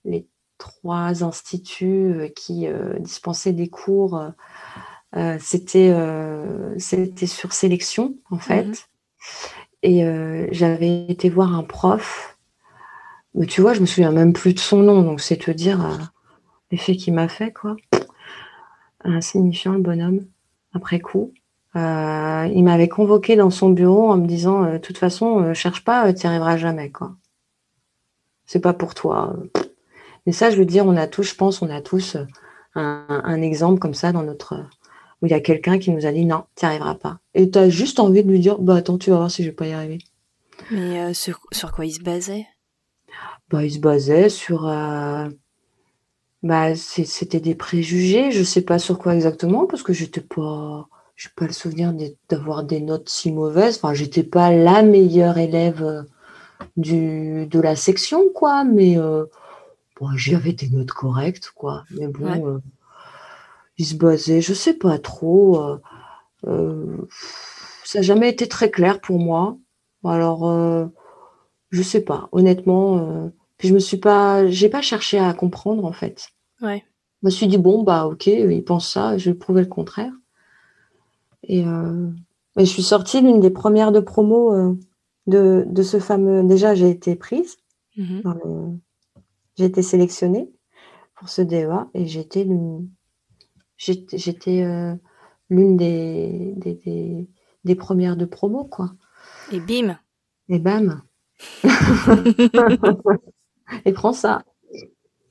les 0.04 0.26
trois 0.58 1.22
instituts 1.22 2.32
qui 2.34 2.66
dispensaient 3.00 3.52
des 3.52 3.68
cours. 3.68 4.20
c'était, 5.38 5.94
c'était 6.78 7.26
sur 7.26 7.52
sélection, 7.52 8.16
en 8.30 8.38
fait. 8.38 8.66
Mmh 8.66 8.74
Et 9.82 10.48
j'avais 10.52 11.06
été 11.08 11.28
voir 11.28 11.54
un 11.54 11.64
prof 11.64 12.38
Mais 13.34 13.46
tu 13.46 13.60
vois, 13.60 13.74
je 13.74 13.80
me 13.80 13.86
souviens 13.86 14.12
même 14.12 14.32
plus 14.32 14.54
de 14.54 14.60
son 14.60 14.78
nom, 14.78 15.02
donc 15.02 15.20
c'est 15.20 15.36
te 15.36 15.50
dire 15.50 16.12
l'effet 16.72 16.96
qu'il 16.96 17.14
m'a 17.14 17.28
fait, 17.28 17.52
quoi. 17.52 17.76
Insignifiant, 19.04 19.74
le 19.74 19.80
bonhomme, 19.80 20.26
après 20.74 20.98
coup. 20.98 21.32
il 21.74 22.62
m'avait 22.64 22.88
convoqué 22.88 23.36
dans 23.36 23.50
son 23.50 23.70
bureau 23.70 24.10
en 24.10 24.16
me 24.16 24.26
disant 24.26 24.72
De 24.72 24.78
toute 24.78 24.98
façon, 24.98 25.54
cherche 25.54 25.84
pas, 25.84 26.12
tu 26.12 26.26
n'y 26.26 26.30
arriveras 26.30 26.56
jamais, 26.56 26.90
quoi. 26.90 27.14
C'est 28.46 28.60
pas 28.60 28.72
pour 28.72 28.94
toi. 28.94 29.36
Mais 30.26 30.32
ça, 30.32 30.50
je 30.50 30.56
veux 30.56 30.64
dire, 30.64 30.86
on 30.86 30.96
a 30.96 31.06
tous, 31.06 31.22
je 31.22 31.34
pense, 31.34 31.62
on 31.62 31.70
a 31.70 31.80
tous 31.80 32.16
un, 32.74 33.42
exemple 33.42 33.78
comme 33.78 33.94
ça 33.94 34.12
dans 34.12 34.22
notre. 34.22 34.54
où 35.20 35.26
il 35.26 35.30
y 35.30 35.34
a 35.34 35.40
quelqu'un 35.40 35.78
qui 35.78 35.90
nous 35.90 36.06
a 36.06 36.12
dit 36.12 36.24
non, 36.24 36.44
tu 36.56 36.64
n'y 36.64 36.70
arriveras 36.70 36.94
pas. 36.94 37.18
Et 37.34 37.50
tu 37.50 37.58
as 37.58 37.68
juste 37.68 38.00
envie 38.00 38.24
de 38.24 38.30
lui 38.30 38.40
dire 38.40 38.58
bah 38.58 38.76
attends, 38.76 38.98
tu 38.98 39.10
vas 39.10 39.16
voir 39.16 39.30
si 39.30 39.42
je 39.42 39.48
vais 39.48 39.54
pas 39.54 39.66
y 39.66 39.72
arriver. 39.72 39.98
Mais 40.70 41.00
euh, 41.00 41.12
sur, 41.12 41.40
quoi 41.72 41.84
il 41.84 41.92
se 41.92 42.00
basait? 42.00 42.46
Bah, 43.50 43.64
Il 43.64 43.72
se 43.72 43.78
basait 43.78 44.28
sur. 44.28 44.68
Euh, 44.68 45.28
bah, 46.42 46.74
c'était 46.74 47.40
des 47.40 47.54
préjugés, 47.54 48.32
je 48.32 48.42
sais 48.42 48.62
pas 48.62 48.78
sur 48.78 48.98
quoi 48.98 49.14
exactement, 49.14 49.66
parce 49.66 49.82
que 49.82 49.92
j'étais 49.92 50.20
pas. 50.20 50.88
J'ai 51.14 51.28
pas 51.36 51.46
le 51.46 51.52
souvenir 51.52 51.94
d'avoir 52.30 52.64
des 52.64 52.80
notes 52.80 53.08
si 53.08 53.30
mauvaises. 53.30 53.76
Enfin, 53.76 53.94
j'étais 53.94 54.24
pas 54.24 54.50
la 54.50 54.82
meilleure 54.82 55.38
élève 55.38 55.82
euh, 55.82 56.02
du, 56.76 57.46
de 57.46 57.60
la 57.60 57.76
section, 57.76 58.22
quoi, 58.34 58.64
mais 58.64 58.96
j'avais 60.16 60.52
des 60.52 60.68
notes 60.68 60.92
correctes, 60.92 61.52
quoi. 61.54 61.84
Mais 61.90 62.08
bon, 62.08 62.46
euh, 62.46 62.58
il 63.78 63.86
se 63.86 63.94
basait, 63.94 64.40
je 64.40 64.54
sais 64.54 64.74
pas 64.74 64.98
trop. 64.98 65.62
Euh, 65.62 65.80
euh, 66.46 67.08
ça 67.84 67.98
n'a 67.98 68.02
jamais 68.02 68.28
été 68.28 68.48
très 68.48 68.70
clair 68.70 69.00
pour 69.00 69.18
moi. 69.18 69.56
Alors, 70.04 70.90
je 71.70 71.82
sais 71.82 72.00
pas, 72.00 72.28
honnêtement. 72.32 73.30
Puis 73.62 73.68
je 73.68 73.74
me 73.74 73.78
suis 73.78 73.96
pas, 73.96 74.44
j'ai 74.48 74.68
pas 74.68 74.82
cherché 74.82 75.20
à 75.20 75.32
comprendre 75.34 75.84
en 75.84 75.92
fait. 75.92 76.30
Ouais. 76.62 76.84
Je 77.22 77.28
me 77.28 77.30
suis 77.30 77.46
dit 77.46 77.58
bon 77.58 77.84
bah 77.84 78.06
ok, 78.06 78.26
il 78.26 78.64
pense 78.64 78.90
ça, 78.92 79.16
je 79.18 79.30
vais 79.30 79.36
prouver 79.36 79.62
le 79.62 79.68
contraire. 79.68 80.12
Et, 81.44 81.62
je 81.62 82.64
suis 82.64 82.82
sortie 82.82 83.20
l'une 83.20 83.38
des 83.38 83.50
premières 83.50 83.92
de 83.92 84.00
promo 84.00 84.76
de, 85.28 85.64
de, 85.64 85.82
ce 85.84 86.00
fameux. 86.00 86.42
Déjà, 86.42 86.74
j'ai 86.74 86.90
été 86.90 87.14
prise 87.14 87.56
mmh 87.96 88.22
le 88.24 88.78
j'ai 89.56 89.66
été 89.66 89.80
sélectionnée 89.82 90.50
pour 91.14 91.28
ce 91.28 91.40
DEA 91.40 91.88
et 91.94 92.08
j'étais 92.08 92.42
l'une, 92.42 92.90
j'étais, 93.76 94.64
euh, 94.64 94.96
l'une 95.50 95.76
des, 95.76 96.54
des, 96.56 97.28
des, 97.62 97.74
premières 97.76 98.16
de 98.16 98.24
promo, 98.24 98.64
quoi. 98.64 98.92
Et 99.52 99.60
bim 99.60 100.00
Et 100.48 100.58
bam 100.58 101.02
Et 103.84 103.92
prends 103.92 104.12
ça 104.12 104.44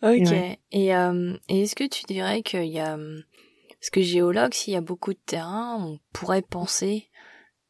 Ok. 0.04 0.32
Et, 0.72 0.96
euh, 0.96 1.38
et, 1.48 1.62
est-ce 1.62 1.76
que 1.76 1.88
tu 1.88 2.04
dirais 2.08 2.42
qu'il 2.42 2.66
y 2.66 2.80
a... 2.80 2.98
Parce 3.80 3.90
que 3.92 4.02
géologue, 4.02 4.54
s'il 4.54 4.74
y 4.74 4.78
a 4.78 4.82
beaucoup 4.82 5.14
de 5.14 5.20
terrain, 5.26 5.78
on 5.80 6.00
pourrait 6.14 6.42
penser 6.42 7.08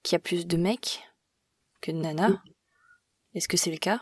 qu'il 0.03 0.15
y 0.15 0.17
a 0.17 0.19
plus 0.19 0.47
de 0.47 0.57
mecs 0.57 1.01
que 1.82 1.91
de 1.91 1.97
nanas? 1.97 2.38
Est-ce 3.34 3.47
que 3.47 3.57
c'est 3.57 3.72
le 3.72 3.78
cas? 3.78 4.01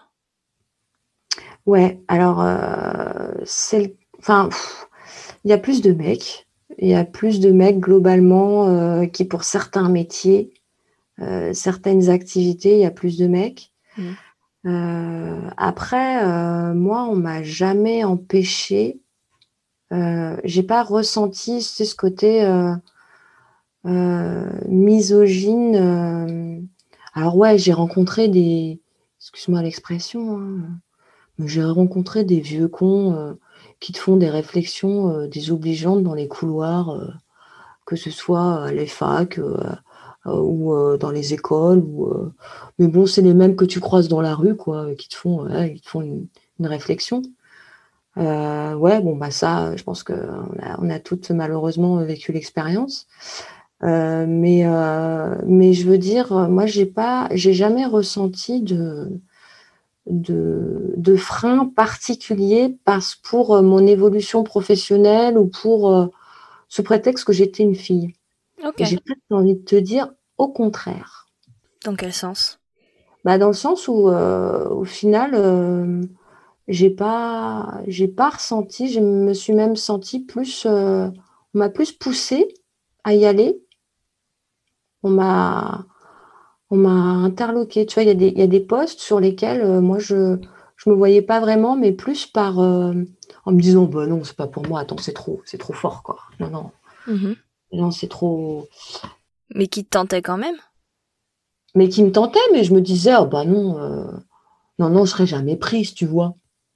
Ouais, 1.66 2.02
alors, 2.08 2.42
euh, 2.42 3.32
c'est, 3.46 3.96
enfin, 4.20 4.50
il 5.44 5.52
y 5.52 5.54
a 5.54 5.58
plus 5.58 5.82
de 5.82 5.92
mecs. 5.92 6.48
Il 6.78 6.88
y 6.88 6.96
a 6.96 7.04
plus 7.06 7.40
de 7.40 7.52
mecs 7.52 7.80
globalement 7.80 8.68
euh, 8.68 9.06
qui, 9.06 9.26
pour 9.26 9.44
certains 9.44 9.90
métiers, 9.90 10.54
euh, 11.20 11.54
certaines 11.54 12.10
activités, 12.10 12.74
il 12.74 12.80
y 12.80 12.86
a 12.86 12.92
plus 12.92 13.18
de 13.18 13.28
mecs. 13.28 13.72
Mmh. 13.98 14.12
Après, 14.66 16.24
moi, 16.74 17.04
on 17.10 17.16
m'a 17.16 17.44
jamais 17.44 18.04
empêché. 18.04 19.02
j'ai 19.92 20.64
pas 20.64 20.84
ressenti 20.84 21.62
ce 21.62 21.96
côté 21.96 22.46
misogyne. 24.68 25.76
alors 27.14 27.38
ouais, 27.38 27.58
j'ai 27.58 27.74
rencontré 27.74 28.28
des, 28.28 28.82
excuse-moi 29.20 29.62
l'expression. 29.62 30.40
Hein, 30.40 30.80
j'ai 31.46 31.64
rencontré 31.64 32.24
des 32.24 32.40
vieux 32.40 32.68
cons 32.68 33.14
euh, 33.14 33.34
qui 33.80 33.94
te 33.94 34.00
font 34.00 34.18
des 34.18 34.30
réflexions 34.30 35.10
euh, 35.10 35.28
désobligeantes 35.28 36.04
dans 36.04 36.14
les 36.14 36.28
couloirs, 36.28 36.90
euh, 36.90 37.08
que 37.86 37.96
ce 37.96 38.12
soit 38.12 38.72
les 38.72 38.88
facs 38.88 39.40
ou 40.36 40.98
dans 40.98 41.12
les 41.12 41.34
écoles. 41.34 41.80
Ou, 41.80 42.14
mais 42.78 42.88
bon, 42.88 43.06
c'est 43.06 43.22
les 43.22 43.34
mêmes 43.34 43.56
que 43.56 43.66
tu 43.66 43.80
croises 43.80 44.08
dans 44.08 44.22
la 44.22 44.36
rue, 44.36 44.56
quoi, 44.56 44.94
qui 44.96 45.10
te 45.10 45.16
font, 45.16 45.46
te 45.46 45.90
font 45.90 46.02
une, 46.02 46.28
réflexion. 46.62 47.22
ouais, 48.18 49.02
bon, 49.02 49.16
bah 49.16 49.32
ça, 49.32 49.76
je 49.76 49.84
pense 49.84 50.04
qu'on 50.04 50.14
a, 50.14 50.78
on 50.80 50.90
a 50.90 51.00
toutes 51.00 51.32
malheureusement 51.32 51.98
vécu 52.04 52.32
l'expérience. 52.32 53.08
mais, 53.82 54.66
mais 55.46 55.74
je 55.74 55.88
veux 55.88 55.98
dire, 55.98 56.34
moi, 56.50 56.66
j'ai 56.66 56.86
pas, 56.86 57.30
j'ai 57.32 57.54
jamais 57.54 57.86
ressenti 57.86 58.62
de, 58.62 59.22
de, 60.10 60.94
de 60.98 61.16
freins 61.16 61.68
particuliers 61.68 62.78
parce 62.84 63.16
pour 63.16 63.56
euh, 63.56 63.62
mon 63.62 63.86
évolution 63.86 64.44
professionnelle 64.44 65.38
ou 65.38 65.48
pour 65.48 65.94
euh, 65.94 66.08
ce 66.68 66.82
prétexte 66.82 67.26
que 67.26 67.34
j'étais 67.34 67.64
une 67.64 67.76
fille. 67.76 68.14
J'ai 68.78 68.98
peut-être 68.98 69.22
envie 69.30 69.56
de 69.56 69.64
te 69.64 69.76
dire 69.76 70.12
au 70.40 70.48
contraire. 70.48 71.28
Dans 71.86 71.96
quel 71.96 72.14
sens? 72.14 72.60
Bah 73.24 73.38
Dans 73.38 73.48
le 73.48 73.54
sens 73.54 73.88
où, 73.88 74.10
euh, 74.10 74.68
au 74.70 74.86
final, 74.86 76.10
j'ai 76.68 76.90
pas, 76.90 77.82
j'ai 77.86 78.08
pas 78.08 78.30
ressenti, 78.30 78.92
je 78.92 79.00
me 79.00 79.34
suis 79.34 79.54
même 79.54 79.76
sentie 79.76 80.20
plus, 80.22 80.66
on 80.66 81.14
m'a 81.54 81.70
plus 81.70 81.92
poussée 81.92 82.48
à 83.04 83.14
y 83.14 83.26
aller. 83.26 83.62
On 85.04 85.10
m'a, 85.10 85.86
on 86.70 86.78
m'a 86.78 86.90
interloqué. 86.90 87.86
Tu 87.86 87.96
vois, 87.96 88.04
il 88.04 88.38
y, 88.38 88.42
a 88.42 88.48
des 88.48 88.60
postes 88.60 89.00
sur 89.00 89.20
lesquels 89.20 89.62
euh, 89.62 89.82
moi 89.82 90.00
je 90.00 90.16
ne 90.16 90.38
me 90.92 90.94
voyais 90.94 91.22
pas 91.22 91.40
vraiment, 91.40 91.76
mais 91.76 91.92
plus 91.92 92.26
par 92.26 92.60
euh, 92.60 92.94
en 93.46 93.52
me 93.52 93.60
disant 93.60 93.86
bah 93.86 94.06
non, 94.06 94.24
c'est 94.24 94.36
pas 94.36 94.48
pour 94.48 94.68
moi, 94.68 94.80
attends, 94.80 94.98
c'est 94.98 95.14
trop, 95.14 95.42
c'est 95.46 95.58
trop 95.58 95.74
fort 95.74 96.04
quoi. 96.04 96.18
Non, 96.40 96.50
non. 96.50 96.72
Mm-hmm. 97.08 97.36
Non, 97.74 97.92
c'est 97.92 98.08
trop. 98.08 98.68
Mais 99.56 99.68
qui 99.68 99.84
te 99.84 99.90
tentait 99.90 100.22
quand 100.22 100.38
même 100.38 100.58
Mais 101.76 101.90
qui 101.90 102.04
me 102.04 102.12
tentait, 102.12 102.40
mais 102.52 102.64
je 102.64 102.74
me 102.74 102.82
disais, 102.82 103.14
oh 103.20 103.26
bah 103.26 103.46
non, 103.46 103.80
euh, 103.80 104.12
non, 104.78 104.90
non, 104.90 105.06
je 105.06 105.12
serais 105.12 105.28
jamais 105.28 105.56
prise, 105.56 105.94
tu 105.94 106.06
vois. 106.06 106.36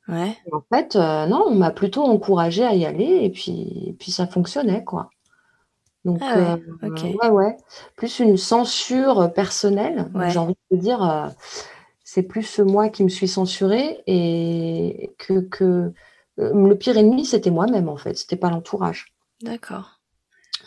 Ouais. 0.09 0.35
en 0.51 0.61
fait, 0.73 0.95
non, 0.95 1.45
on 1.47 1.55
m'a 1.55 1.71
plutôt 1.71 2.03
encouragée 2.03 2.65
à 2.65 2.75
y 2.75 2.85
aller 2.85 3.21
et 3.23 3.29
puis, 3.29 3.85
et 3.87 3.93
puis 3.93 4.11
ça 4.11 4.27
fonctionnait, 4.27 4.83
quoi. 4.83 5.09
Donc, 6.05 6.19
ah 6.21 6.57
ouais, 6.81 7.29
ouais, 7.29 7.57
Plus 7.95 8.19
une 8.19 8.37
censure 8.37 9.31
personnelle. 9.33 10.11
J'ai 10.27 10.39
envie 10.39 10.57
de 10.69 10.77
te 10.77 10.81
dire, 10.81 11.01
euh, 11.01 11.29
c'est 12.03 12.23
plus 12.23 12.59
moi 12.59 12.89
qui 12.89 13.03
me 13.03 13.09
suis 13.09 13.27
censurée 13.27 14.03
et 14.05 15.15
que, 15.17 15.39
que 15.39 15.93
euh, 16.39 16.67
le 16.67 16.75
pire 16.75 16.97
ennemi, 16.97 17.25
c'était 17.25 17.51
moi-même 17.51 17.87
en 17.87 17.95
fait. 17.95 18.17
C'était 18.17 18.35
pas 18.35 18.49
l'entourage. 18.49 19.13
D'accord. 19.41 20.01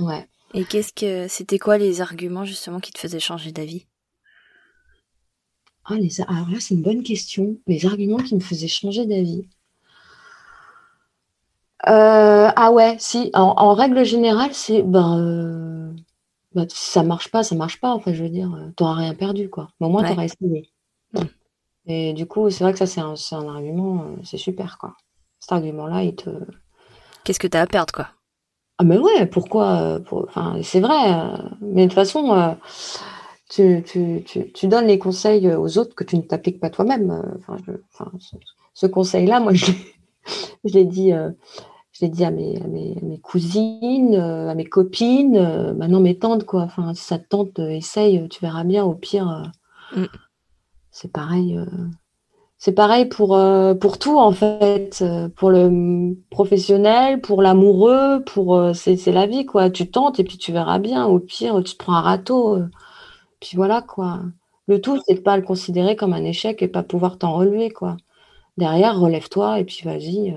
Ouais. 0.00 0.26
Et 0.56 0.64
qu'est-ce 0.64 0.94
que 0.94 1.28
c'était 1.28 1.58
quoi 1.58 1.76
les 1.76 2.00
arguments 2.00 2.46
justement 2.46 2.80
qui 2.80 2.90
te 2.90 2.98
faisaient 2.98 3.20
changer 3.20 3.52
d'avis? 3.52 3.86
Ah, 5.84 5.96
les... 5.96 6.18
Alors 6.22 6.48
là, 6.48 6.56
c'est 6.60 6.74
une 6.74 6.82
bonne 6.82 7.02
question. 7.02 7.58
Les 7.66 7.84
arguments 7.84 8.16
qui 8.16 8.34
me 8.34 8.40
faisaient 8.40 8.66
changer 8.66 9.04
d'avis. 9.04 9.46
Euh, 11.86 12.48
ah 12.56 12.72
ouais, 12.72 12.96
si, 12.98 13.30
en, 13.34 13.74
règle 13.74 14.02
générale, 14.06 14.54
c'est 14.54 14.82
ben, 14.82 15.18
euh, 15.18 15.92
ben, 16.54 16.66
si 16.70 16.90
ça 16.90 17.02
marche 17.02 17.30
pas, 17.30 17.42
ça 17.42 17.54
marche 17.54 17.78
pas. 17.78 17.92
Enfin, 17.92 18.14
je 18.14 18.22
veux 18.22 18.30
dire, 18.30 18.52
euh, 18.54 18.70
t'auras 18.76 18.94
rien 18.94 19.14
perdu, 19.14 19.50
quoi. 19.50 19.68
Mais 19.78 19.86
au 19.86 19.90
moins, 19.90 20.04
t'auras 20.04 20.24
essayé. 20.24 20.70
Mm. 21.12 21.20
Et 21.84 22.12
du 22.14 22.24
coup, 22.26 22.48
c'est 22.48 22.64
vrai 22.64 22.72
que 22.72 22.78
ça, 22.78 22.86
c'est 22.86 23.02
un, 23.02 23.14
un 23.14 23.48
argument, 23.54 24.16
c'est 24.24 24.38
super, 24.38 24.78
quoi. 24.78 24.94
Cet 25.38 25.52
argument-là, 25.52 26.02
il 26.02 26.16
te. 26.16 26.30
Qu'est-ce 27.24 27.38
que 27.38 27.46
t'as 27.46 27.60
à 27.60 27.66
perdre, 27.66 27.92
quoi? 27.92 28.08
Ah, 28.78 28.84
mais 28.84 28.98
ouais, 28.98 29.26
pourquoi 29.26 30.00
Enfin, 30.10 30.58
c'est 30.62 30.80
vrai. 30.80 31.30
mais 31.60 31.84
de 31.84 31.90
toute 31.90 31.94
façon, 31.94 32.56
tu, 33.48 33.82
tu, 33.86 34.22
tu, 34.24 34.52
tu, 34.52 34.68
donnes 34.68 34.86
les 34.86 34.98
conseils 34.98 35.48
aux 35.54 35.78
autres 35.78 35.94
que 35.94 36.04
tu 36.04 36.16
ne 36.16 36.22
t'appliques 36.22 36.60
pas 36.60 36.70
toi-même. 36.70 37.22
Enfin, 37.38 37.56
enfin, 37.94 38.10
ce, 38.74 38.86
conseil-là, 38.86 39.40
moi, 39.40 39.52
je 40.64 40.72
l'ai 40.74 40.84
dit 40.84 41.12
je 41.98 42.04
l'ai 42.04 42.10
dit 42.10 42.24
à 42.24 42.30
mes, 42.30 42.60
mes, 43.02 43.18
cousines, 43.20 44.14
euh, 44.14 44.50
à 44.50 44.54
mes 44.54 44.66
copines, 44.66 45.36
euh, 45.36 45.72
maintenant 45.72 46.00
mes 46.00 46.18
tantes, 46.18 46.44
quoi. 46.44 46.62
Enfin, 46.62 46.92
si 46.92 47.02
ça 47.02 47.18
te 47.18 47.26
tente, 47.26 47.58
euh, 47.58 47.70
essaye, 47.70 48.28
tu 48.28 48.40
verras 48.40 48.64
bien. 48.64 48.84
Au 48.84 48.94
pire, 48.94 49.50
mm. 49.96 50.04
c'est 50.90 51.10
pareil. 51.10 51.58
C'est 52.58 52.72
pareil 52.72 53.06
pour, 53.06 53.38
pour 53.80 53.98
tout, 53.98 54.18
en 54.18 54.32
fait. 54.32 55.04
Pour 55.36 55.50
le 55.50 56.16
professionnel, 56.30 57.20
pour 57.20 57.42
l'amoureux, 57.42 58.22
pour 58.24 58.74
c'est, 58.74 58.96
la 59.06 59.26
vie, 59.26 59.46
quoi. 59.46 59.70
Tu 59.70 59.90
tentes 59.90 60.20
et 60.20 60.24
puis 60.24 60.38
tu 60.38 60.52
verras 60.52 60.78
bien. 60.78 61.06
Au 61.06 61.18
pire, 61.20 61.62
tu 61.64 61.74
te 61.74 61.78
prends 61.78 61.94
un 61.94 62.00
râteau. 62.00 62.58
puis 63.40 63.56
voilà, 63.56 63.82
quoi. 63.82 64.22
Le 64.68 64.80
tout, 64.80 65.00
c'est 65.06 65.14
de 65.14 65.20
pas 65.20 65.36
le 65.36 65.42
considérer 65.44 65.96
comme 65.96 66.12
un 66.14 66.24
échec 66.24 66.62
et 66.62 66.68
pas 66.68 66.82
pouvoir 66.82 67.18
t'en 67.18 67.34
relever, 67.34 67.70
quoi. 67.70 67.96
derrière, 68.58 68.98
relève-toi 69.00 69.60
et 69.60 69.64
puis 69.64 69.82
vas-y, 69.84 70.34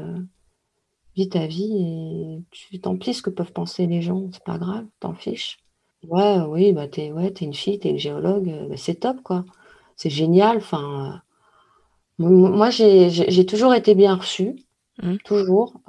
vis 1.16 1.30
ta 1.30 1.48
vie 1.48 1.78
et 1.78 2.44
tu 2.52 2.80
pis 3.00 3.14
ce 3.14 3.22
que 3.22 3.30
peuvent 3.30 3.52
penser 3.52 3.88
les 3.88 4.02
gens, 4.02 4.30
c'est 4.32 4.44
pas 4.44 4.58
grave, 4.58 4.86
t'en 5.00 5.14
fiches. 5.14 5.58
Ouais, 6.04 6.40
oui, 6.48 6.72
bah 6.74 6.88
t'es 6.88 7.12
ouais, 7.12 7.34
une 7.42 7.54
fille, 7.54 7.80
t'es 7.80 7.90
une 7.90 7.98
géologue, 8.00 8.50
bah, 8.70 8.78
c'est 8.78 8.96
top 8.96 9.22
quoi. 9.24 9.46
C'est 9.98 10.10
génial. 10.10 10.58
Enfin, 10.58 11.22
moi 12.20 12.70
j'ai 12.70 13.46
toujours 13.46 13.74
été 13.74 13.96
bien 13.96 14.16
reçue, 14.16 14.56
mmh. 15.02 15.16
toujours. 15.26 15.82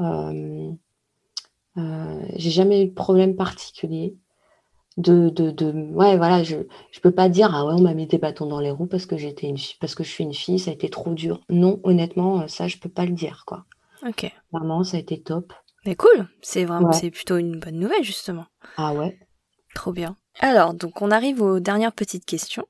j'ai 1.77 2.51
jamais 2.51 2.83
eu 2.83 2.87
de 2.87 2.95
problème 2.95 3.37
particulier. 3.37 4.17
De, 4.97 5.31
de, 5.31 5.51
de, 5.53 5.71
ouais 5.95 6.17
voilà 6.19 6.43
je 6.43 6.57
je 6.91 7.01
peux 7.01 7.13
pas 7.13 7.29
dire 7.29 7.55
ah 7.55 7.65
ouais 7.65 7.75
on 7.75 7.81
m'a 7.81 7.95
mis 7.95 8.09
des 8.09 8.19
bâtons 8.19 8.47
dans 8.47 8.59
les 8.59 8.73
roues 8.73 8.89
parce 8.89 9.07
que 9.07 9.17
j'étais 9.17 9.47
une 9.47 9.57
parce 9.81 9.95
que 9.95 10.03
je 10.03 10.11
suis 10.11 10.25
une 10.25 10.35
fille 10.35 10.59
ça 10.59 10.73
a 10.73 10.75
été 10.75 10.91
trop 10.91 11.15
dur. 11.15 11.41
Non 11.49 11.81
honnêtement 11.85 12.47
ça 12.49 12.67
je 12.67 12.77
peux 12.77 12.89
pas 12.89 13.07
le 13.07 13.13
dire 13.13 13.45
quoi. 13.47 13.65
Ok. 14.07 14.31
Vraiment 14.53 14.83
ça 14.83 14.97
a 14.97 15.01
été 15.01 15.23
top. 15.23 15.53
Mais 15.87 15.95
cool. 15.95 16.29
C'est 16.43 16.65
vraiment 16.65 16.93
c'est 16.93 17.13
plutôt 17.13 17.37
une 17.37 17.61
bonne 17.61 17.79
nouvelle 17.79 18.03
justement. 18.03 18.47
Ah 18.77 18.93
ouais. 18.93 19.19
Trop 19.75 19.93
bien. 19.93 20.17
Alors 20.41 20.75
donc 20.75 21.01
on 21.01 21.11
arrive 21.13 21.41
aux 21.41 21.61
dernières 21.61 21.93
petites 21.93 22.27
questions. 22.27 22.67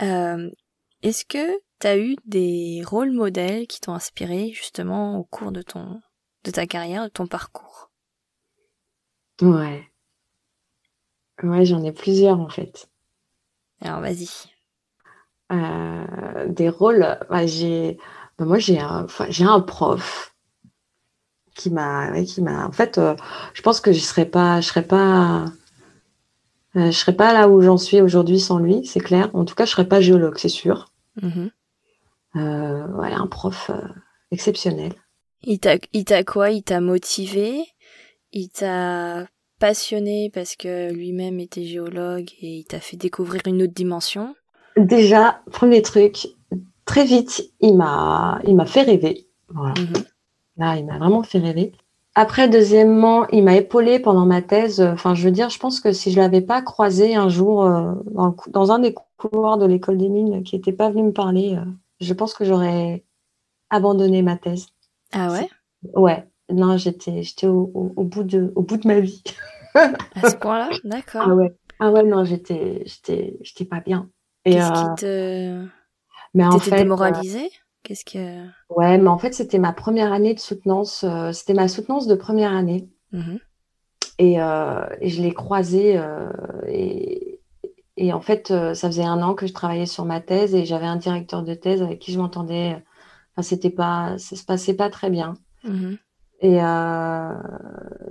Euh, 0.00 0.50
est-ce 1.02 1.24
que 1.24 1.58
tu 1.80 1.86
as 1.86 1.98
eu 1.98 2.16
des 2.24 2.82
rôles 2.86 3.12
modèles 3.12 3.66
qui 3.66 3.80
t'ont 3.80 3.94
inspiré 3.94 4.52
justement 4.52 5.18
au 5.18 5.24
cours 5.24 5.52
de 5.52 5.62
ton 5.62 6.00
de 6.44 6.50
ta 6.50 6.66
carrière 6.66 7.04
de 7.04 7.08
ton 7.08 7.26
parcours? 7.26 7.90
Ouais 9.42 9.90
Ouais, 11.42 11.64
j'en 11.64 11.82
ai 11.82 11.90
plusieurs 11.90 12.38
en 12.40 12.48
fait. 12.48 12.88
Alors 13.80 14.00
vas-y. 14.00 14.28
Euh, 15.52 16.48
des 16.48 16.68
rôles, 16.68 17.18
bah, 17.30 17.46
j'ai, 17.46 17.98
bah, 18.38 18.44
moi 18.44 18.58
j'ai 18.58 18.78
un, 18.80 19.06
j'ai 19.30 19.44
un 19.44 19.60
prof 19.60 20.34
qui 21.54 21.70
m'a, 21.70 22.22
qui 22.24 22.40
m'a, 22.42 22.66
en 22.66 22.72
fait, 22.72 22.98
euh, 22.98 23.14
je 23.54 23.62
pense 23.62 23.80
que 23.80 23.92
je 23.92 24.00
serais 24.00 24.26
pas, 24.26 24.60
je 24.60 24.68
serais 24.68 24.86
pas, 24.86 25.46
euh, 26.78 26.90
je 26.90 26.96
serais 26.96 27.16
pas 27.16 27.32
là 27.32 27.48
où 27.48 27.60
j'en 27.60 27.76
suis 27.76 28.00
aujourd'hui 28.00 28.40
sans 28.40 28.58
lui, 28.58 28.86
c'est 28.86 29.00
clair. 29.00 29.30
En 29.34 29.44
tout 29.44 29.54
cas, 29.54 29.64
je 29.64 29.72
serais 29.72 29.88
pas 29.88 30.00
géologue, 30.00 30.38
c'est 30.38 30.48
sûr. 30.48 30.92
Mm-hmm. 31.20 31.50
ouais, 32.96 33.12
un 33.12 33.26
prof 33.26 33.70
exceptionnel. 34.30 34.92
Il 35.42 35.58
t'a, 35.60 36.24
quoi? 36.24 36.50
Il 36.50 36.62
t'a 36.62 36.80
motivé? 36.80 37.64
Il 38.32 38.48
t'a 38.48 39.26
passionné 39.58 40.30
parce 40.32 40.56
que 40.56 40.92
lui-même 40.92 41.40
était 41.40 41.64
géologue 41.64 42.30
et 42.40 42.58
il 42.58 42.64
t'a 42.64 42.80
fait 42.80 42.96
découvrir 42.96 43.42
une 43.46 43.62
autre 43.62 43.74
dimension? 43.74 44.34
Déjà, 44.76 45.42
premier 45.50 45.82
truc, 45.82 46.28
très 46.84 47.04
vite, 47.04 47.50
il 47.60 47.76
m'a, 47.76 48.40
il 48.46 48.54
m'a 48.54 48.66
fait 48.66 48.82
rêver. 48.82 49.28
Voilà. 49.48 49.74
Mhm. 49.80 50.04
Là, 50.56 50.76
il 50.76 50.86
m'a 50.86 50.98
vraiment 50.98 51.22
fait 51.22 51.38
rêver. 51.38 51.72
Après, 52.20 52.48
deuxièmement, 52.48 53.28
il 53.28 53.44
m'a 53.44 53.54
épaulé 53.54 54.00
pendant 54.00 54.26
ma 54.26 54.42
thèse. 54.42 54.80
Enfin, 54.80 55.14
je 55.14 55.22
veux 55.22 55.30
dire, 55.30 55.50
je 55.50 55.58
pense 55.60 55.78
que 55.78 55.92
si 55.92 56.10
je 56.10 56.18
l'avais 56.18 56.40
pas 56.40 56.62
croisé 56.62 57.14
un 57.14 57.28
jour 57.28 57.64
euh, 57.64 57.92
dans, 58.48 58.72
un 58.72 58.80
des 58.80 58.92
couloirs 59.16 59.56
de 59.56 59.66
l'école 59.66 59.98
des 59.98 60.08
mines, 60.08 60.42
qui 60.42 60.56
n'était 60.56 60.72
pas 60.72 60.90
venu 60.90 61.04
me 61.04 61.12
parler, 61.12 61.54
euh, 61.54 61.64
je 62.00 62.12
pense 62.14 62.34
que 62.34 62.44
j'aurais 62.44 63.04
abandonné 63.70 64.22
ma 64.22 64.36
thèse. 64.36 64.66
Ah 65.12 65.30
ouais? 65.30 65.48
Ouais. 65.94 66.26
Non, 66.50 66.76
j'étais, 66.76 67.22
j'étais 67.22 67.46
au, 67.46 67.70
au, 67.72 68.02
bout 68.02 68.24
de, 68.24 68.52
au 68.56 68.62
bout 68.62 68.78
de 68.78 68.88
ma 68.88 68.98
vie. 68.98 69.22
à 69.74 70.28
ce 70.28 70.34
point-là, 70.34 70.70
d'accord. 70.82 71.22
Ah 71.24 71.34
ouais. 71.36 71.54
Ah 71.78 71.92
ouais, 71.92 72.02
non, 72.02 72.24
j'étais, 72.24 72.82
j'étais, 72.84 73.38
j'étais 73.42 73.64
pas 73.64 73.78
bien. 73.78 74.10
Qu'est-ce 74.44 74.72
qui 74.72 75.06
euh, 75.06 75.62
te, 75.62 75.68
mais 76.34 76.44
en 76.44 76.58
fait, 76.58 76.82
démoralisé? 76.82 77.52
Qu'est-ce 77.88 78.04
que 78.04 78.46
Ouais, 78.68 78.98
mais 78.98 79.08
en 79.08 79.16
fait, 79.16 79.32
c'était 79.32 79.58
ma 79.58 79.72
première 79.72 80.12
année 80.12 80.34
de 80.34 80.38
soutenance. 80.38 81.04
Euh, 81.04 81.32
c'était 81.32 81.54
ma 81.54 81.68
soutenance 81.68 82.06
de 82.06 82.14
première 82.14 82.52
année. 82.52 82.88
Mmh 83.12 83.36
et, 84.20 84.42
euh, 84.42 84.84
et, 85.00 85.10
je 85.10 85.22
l'ai 85.22 85.32
croisé 85.32 85.96
et, 86.66 87.40
et 87.96 88.12
en 88.12 88.20
fait, 88.20 88.48
ça 88.48 88.88
faisait 88.88 89.04
un 89.04 89.22
an 89.22 89.34
que 89.34 89.46
je 89.46 89.52
travaillais 89.52 89.86
sur 89.86 90.04
ma 90.04 90.20
thèse 90.20 90.56
et 90.56 90.64
j'avais 90.64 90.86
un 90.86 90.96
directeur 90.96 91.44
de 91.44 91.54
thèse 91.54 91.82
avec 91.82 92.00
qui 92.00 92.10
je 92.10 92.18
m'entendais. 92.18 92.82
Enfin, 93.32 93.42
c'était 93.42 93.70
pas, 93.70 94.18
ça 94.18 94.34
se 94.34 94.44
passait 94.44 94.74
pas 94.74 94.90
très 94.90 95.08
bien. 95.08 95.34
Mmh 95.62 95.94
et, 96.40 96.62
euh, 96.62 97.34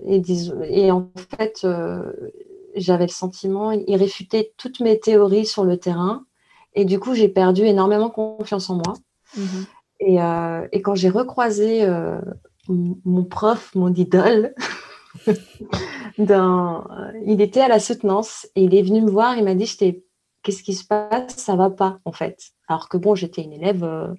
et, 0.05 0.21
et, 0.69 0.91
en 0.91 1.09
fait, 1.37 1.61
euh, 1.63 2.11
j'avais 2.75 3.05
le 3.05 3.11
sentiment, 3.11 3.71
il 3.71 3.95
réfutait 3.95 4.53
toutes 4.57 4.81
mes 4.81 4.99
théories 4.99 5.45
sur 5.45 5.63
le 5.63 5.77
terrain. 5.77 6.25
Et 6.73 6.85
du 6.85 6.99
coup, 6.99 7.13
j'ai 7.13 7.29
perdu 7.29 7.63
énormément 7.63 8.09
confiance 8.09 8.69
en 8.69 8.75
moi. 8.75 8.93
Mhm. 9.35 9.65
Et, 9.99 10.21
euh, 10.21 10.67
et, 10.71 10.81
quand 10.81 10.95
j'ai 10.95 11.09
recroisé 11.09 11.83
euh, 11.83 12.21
mon 12.67 13.23
prof, 13.23 13.73
mon 13.75 13.91
idole, 13.93 14.53
dans, 16.17 16.85
il 17.25 17.41
était 17.41 17.61
à 17.61 17.67
la 17.67 17.79
soutenance 17.79 18.47
et 18.55 18.63
il 18.63 18.75
est 18.75 18.83
venu 18.83 19.01
me 19.01 19.09
voir. 19.09 19.37
Il 19.37 19.43
m'a 19.43 19.55
dit 19.55 19.67
Qu'est-ce 20.43 20.63
qui 20.63 20.75
se 20.75 20.85
passe? 20.85 21.35
Ça 21.35 21.55
va 21.55 21.69
pas, 21.69 21.99
en 22.05 22.11
fait. 22.11 22.51
Alors 22.67 22.89
que 22.89 22.97
bon, 22.97 23.15
j'étais 23.15 23.41
une 23.41 23.53
élève 23.53 23.83
euh, 23.83 24.13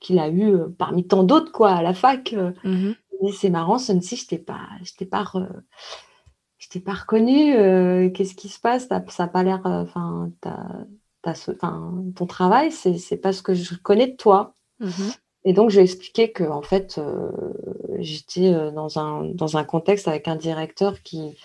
qu'il 0.00 0.18
a 0.18 0.30
eu 0.30 0.56
parmi 0.78 1.06
tant 1.06 1.24
d'autres, 1.24 1.52
quoi, 1.52 1.70
à 1.70 1.82
la 1.82 1.92
fac. 1.92 2.34
Mhm 2.64 2.94
c'est 3.32 3.50
marrant, 3.50 3.78
ce 3.78 3.92
je 3.92 4.26
t'ai 4.26 4.38
pas, 4.38 4.68
je 4.82 4.92
t'ai 4.94 5.06
pas, 5.06 5.24
je 6.58 6.68
t'ai 6.68 6.80
pas 6.80 6.94
reconnu. 6.94 7.54
Euh, 7.54 8.10
qu'est-ce 8.10 8.34
qui 8.34 8.48
se 8.48 8.60
passe? 8.60 8.88
Ça 8.88 9.02
n'a 9.18 9.28
pas 9.28 9.42
l'air, 9.42 9.66
euh, 9.66 9.84
enfin, 11.26 12.04
ton 12.14 12.26
travail, 12.26 12.70
c'est, 12.72 12.98
c'est 12.98 13.16
pas 13.16 13.32
ce 13.32 13.42
que 13.42 13.54
je 13.54 13.74
connais 13.74 14.06
de 14.08 14.16
toi. 14.16 14.54
Mmh 14.80 14.90
Et 15.44 15.52
donc, 15.52 15.70
je 15.70 15.76
lui 15.76 15.80
ai 15.82 15.84
expliqué 15.84 16.32
que, 16.32 16.44
en 16.44 16.62
fait, 16.62 16.98
euh, 16.98 17.30
j'étais 17.98 18.52
dans 18.72 18.98
un, 18.98 19.24
dans 19.24 19.56
un 19.56 19.64
contexte 19.64 20.08
avec 20.08 20.28
un 20.28 20.36
directeur 20.36 21.02
qui, 21.02 21.36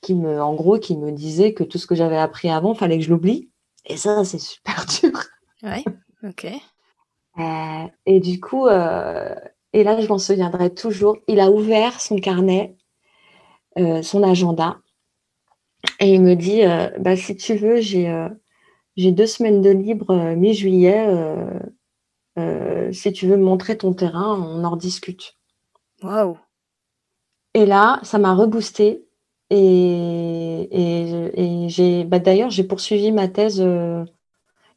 qui 0.00 0.14
me, 0.14 0.42
en 0.42 0.54
gros, 0.54 0.78
qui 0.78 0.96
me 0.96 1.12
disait 1.12 1.54
que 1.54 1.64
tout 1.64 1.78
ce 1.78 1.86
que 1.86 1.94
j'avais 1.94 2.18
appris 2.18 2.50
avant, 2.50 2.74
fallait 2.74 2.98
que 2.98 3.04
je 3.04 3.10
l'oublie. 3.10 3.50
Et 3.84 3.96
ça, 3.96 4.24
c'est 4.24 4.38
super 4.38 4.84
dur. 5.00 5.12
Ouais, 5.62 5.84
ok. 6.22 6.46
et 8.06 8.20
du 8.20 8.40
coup, 8.40 8.68
et 9.76 9.84
là, 9.84 10.00
je 10.00 10.08
m'en 10.08 10.16
souviendrai 10.16 10.72
toujours. 10.72 11.18
Il 11.28 11.38
a 11.38 11.50
ouvert 11.50 12.00
son 12.00 12.16
carnet, 12.16 12.74
euh, 13.78 14.00
son 14.00 14.22
agenda, 14.22 14.78
et 16.00 16.14
il 16.14 16.22
me 16.22 16.34
dit 16.34 16.62
euh, 16.62 16.88
bah, 16.98 17.14
si 17.14 17.36
tu 17.36 17.56
veux, 17.56 17.82
j'ai 17.82 18.08
euh, 18.98 19.10
deux 19.12 19.26
semaines 19.26 19.60
de 19.60 19.70
libre 19.70 20.34
mi-juillet. 20.34 21.06
si 22.92 23.12
tu 23.12 23.26
veux 23.26 23.36
me 23.36 23.44
montrer 23.44 23.76
ton 23.78 23.92
terrain, 23.92 24.34
on 24.38 24.64
en 24.64 24.70
rediscute. 24.70 25.36
Waouh 26.02 26.38
Et 27.54 27.66
là, 27.66 28.00
ça 28.02 28.18
m'a 28.18 28.34
reboosté. 28.34 29.06
Et, 29.48 30.68
et, 30.70 31.68
j'ai 31.68 32.04
bah, 32.04 32.18
d'ailleurs, 32.18 32.50
j'ai 32.50 32.64
poursuivi 32.64 33.12
ma 33.12 33.28
thèse. 33.28 33.64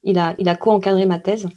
il 0.04 0.20
a, 0.20 0.36
il 0.38 0.50
a 0.50 0.56
co-encadré 0.56 1.06
ma 1.06 1.20
thèse. 1.20 1.48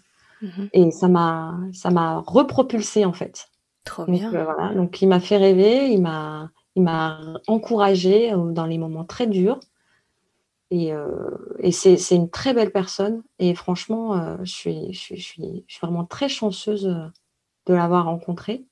Mhm. 0.43 0.69
Et 0.73 0.91
ça 0.91 1.09
m'a, 1.09 1.57
ça 1.73 1.91
m'a 1.91 2.19
repropulsé 2.19 3.05
en 3.05 3.13
fait. 3.13 3.49
Trop 3.85 4.05
bien. 4.05 4.33
Euh, 4.35 4.45
voilà. 4.45 4.75
Donc 4.75 5.01
il 5.01 5.09
m'a 5.09 5.21
fait 5.21 5.37
rêver, 5.37 5.89
il 5.89 6.03
m'a, 6.03 6.51
il 6.75 6.83
m'a 6.83 7.21
encouragé 7.47 8.33
euh, 8.33 8.53
dans 8.53 8.67
les 8.67 8.79
moments 8.79 9.05
très 9.05 9.27
durs. 9.27 9.61
Et, 10.75 10.91
euh, 10.95 11.29
et 11.59 11.71
c'est, 11.71 11.99
une 12.13 12.31
très 12.31 12.55
belle 12.55 12.73
personne. 12.73 13.23
Et 13.39 13.55
franchement, 13.55 14.39
je, 14.43 14.51
suis, 14.51 14.93
je, 14.95 14.99
suis, 14.99 15.17
je, 15.19 15.23
suis, 15.23 15.65
je 15.67 15.75
suis 15.75 15.87
vraiment 15.87 16.07
très 16.07 16.31
chanceuse 16.31 16.85
de 17.67 17.75
l'avoir 17.75 18.07
rencontré. 18.07 18.65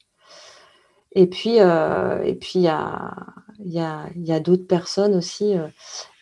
Et 1.12 1.26
puis, 1.26 1.57
et 1.57 2.34
puis 2.40 2.53
il 2.55 2.62
y 2.62 2.68
a, 2.68 3.14
y 3.59 3.80
a, 3.80 4.09
y 4.16 4.32
a 4.32 4.40
d'autres 4.40 4.66
personnes 4.66 5.14
aussi. 5.14 5.55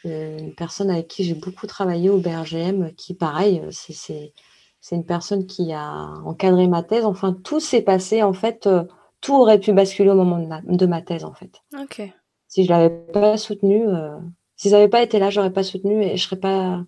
une 0.04 0.52
personne 0.56 0.90
avec 0.90 1.06
qui 1.06 1.22
j'ai 1.22 1.34
beaucoup 1.34 1.68
travaillé 1.68 2.10
au 2.10 2.18
BRGM, 2.18 2.92
qui 2.96 3.14
pareil, 3.14 3.62
c'est, 3.70 4.32
une 4.90 5.06
personne 5.06 5.46
qui 5.46 5.72
a 5.72 5.92
encadré 6.24 6.66
ma 6.66 6.82
thèse. 6.82 7.04
Enfin, 7.04 7.34
tout 7.44 7.60
s'est 7.60 7.82
passé, 7.82 8.24
en 8.24 8.32
fait, 8.32 8.66
euh, 8.66 8.82
tout 9.20 9.36
aurait 9.36 9.60
pu 9.60 9.72
basculer 9.72 10.10
au 10.10 10.16
moment 10.16 10.40
de 10.64 10.86
ma, 10.86 11.02
thèse, 11.02 11.24
en 11.24 11.34
fait. 11.34 11.62
Ok. 11.80 12.02
Si 12.48 12.64
je 12.64 12.70
l'avais 12.70 12.90
pas 12.90 13.36
soutenu, 13.36 13.86
euh, 13.86 14.16
s'ils 14.58 14.72
n'avaient 14.72 14.88
pas 14.88 15.02
été 15.02 15.18
là, 15.18 15.30
j'aurais 15.30 15.52
pas 15.52 15.62
soutenu 15.62 16.02
et 16.02 16.16
je 16.18 16.24
serais 16.24 16.38
pas, 16.38 16.84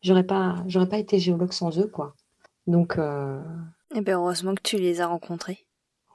j'aurais 0.00 0.24
pas, 0.24 0.62
j'aurais 0.66 0.88
pas 0.88 0.98
été 0.98 1.18
géologue 1.18 1.52
sans 1.52 1.78
eux, 1.78 1.88
quoi. 1.88 2.14
Donc. 2.66 2.96
Euh... 2.96 3.42
Eh 3.94 4.00
ben 4.00 4.14
heureusement 4.14 4.54
que 4.54 4.62
tu 4.62 4.78
les 4.78 5.00
as 5.00 5.08
rencontrés. 5.08 5.66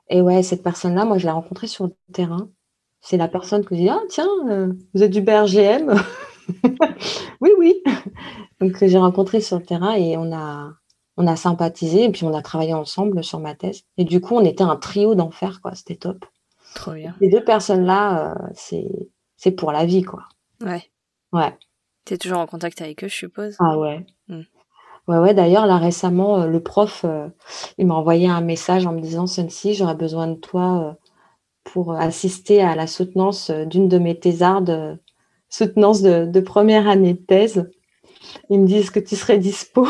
Et 0.10 0.22
ouais, 0.22 0.42
cette 0.42 0.64
personne-là, 0.64 1.06
moi, 1.06 1.18
je 1.18 1.26
l'ai 1.26 1.32
rencontrée 1.32 1.68
sur 1.68 1.86
le 1.86 1.94
terrain. 2.14 2.50
C'est 3.02 3.18
la 3.18 3.28
personne 3.28 3.64
que 3.66 3.76
je 3.76 3.82
dis, 3.82 3.90
ah 3.90 4.02
tiens, 4.10 4.30
euh, 4.50 4.74
vous 4.94 5.04
êtes 5.04 5.12
du 5.12 5.22
BRGM. 5.22 5.94
oui, 7.42 7.52
oui. 7.58 7.84
Donc 8.60 8.86
j'ai 8.86 8.98
rencontré 8.98 9.42
sur 9.42 9.58
le 9.58 9.66
terrain 9.66 9.94
et 9.96 10.18
on 10.18 10.32
a, 10.34 10.74
on 11.18 11.28
a 11.28 11.36
sympathisé 11.36 12.06
et 12.06 12.10
puis 12.10 12.26
on 12.26 12.34
a 12.34 12.42
travaillé 12.42 12.74
ensemble 12.74 13.24
sur 13.24 13.40
ma 13.40 13.56
thèse. 13.56 13.84
Et 13.98 14.06
du 14.06 14.22
coup, 14.22 14.36
on 14.36 14.46
était 14.46 14.64
un 14.64 14.76
trio 14.76 15.16
d'enfer, 15.16 15.60
quoi. 15.62 15.76
C'était 15.76 15.96
top. 15.96 16.26
Trop 16.76 16.94
bien. 16.94 17.16
Ces 17.20 17.30
deux 17.30 17.44
personnes-là, 17.44 18.32
euh, 18.32 18.50
c'est, 18.54 18.88
c'est 19.42 19.52
pour 19.52 19.72
la 19.72 19.86
vie, 19.86 20.04
quoi. 20.04 20.26
Ouais. 20.64 20.84
Ouais. 21.34 21.58
Tu 22.06 22.14
es 22.14 22.18
toujours 22.18 22.38
en 22.38 22.46
contact 22.46 22.80
avec 22.82 23.04
eux, 23.04 23.08
je 23.08 23.16
suppose? 23.16 23.56
Ah 23.60 23.78
ouais. 23.78 24.06
Hmm. 24.28 24.42
Ouais, 25.08 25.18
ouais, 25.18 25.34
d'ailleurs, 25.34 25.66
là 25.66 25.78
récemment, 25.78 26.46
le 26.46 26.62
prof, 26.62 27.06
il 27.80 27.88
m'a 27.88 27.96
envoyé 27.96 28.30
un 28.30 28.42
message 28.42 28.86
en 28.86 28.94
me 28.94 29.02
disant 29.02 29.26
Sunsi, 29.26 29.74
j'aurais 29.74 29.96
besoin 29.96 30.28
de 30.28 30.36
toi 30.36 30.96
pour 31.64 31.94
assister 31.94 32.62
à 32.62 32.76
la 32.76 32.86
soutenance 32.86 33.50
d'une 33.50 33.90
de 33.90 33.98
mes 33.98 34.20
thésardes, 34.20 35.00
soutenance 35.50 36.04
de, 36.04 36.26
de, 36.26 36.40
première 36.40 36.88
année 36.88 37.16
de 37.16 37.20
thèse. 37.20 37.68
Ils 38.52 38.60
me 38.60 38.68
disent 38.68 38.92
que 38.92 39.00
tu 39.00 39.16
serais 39.16 39.40
dispo. 39.40 39.88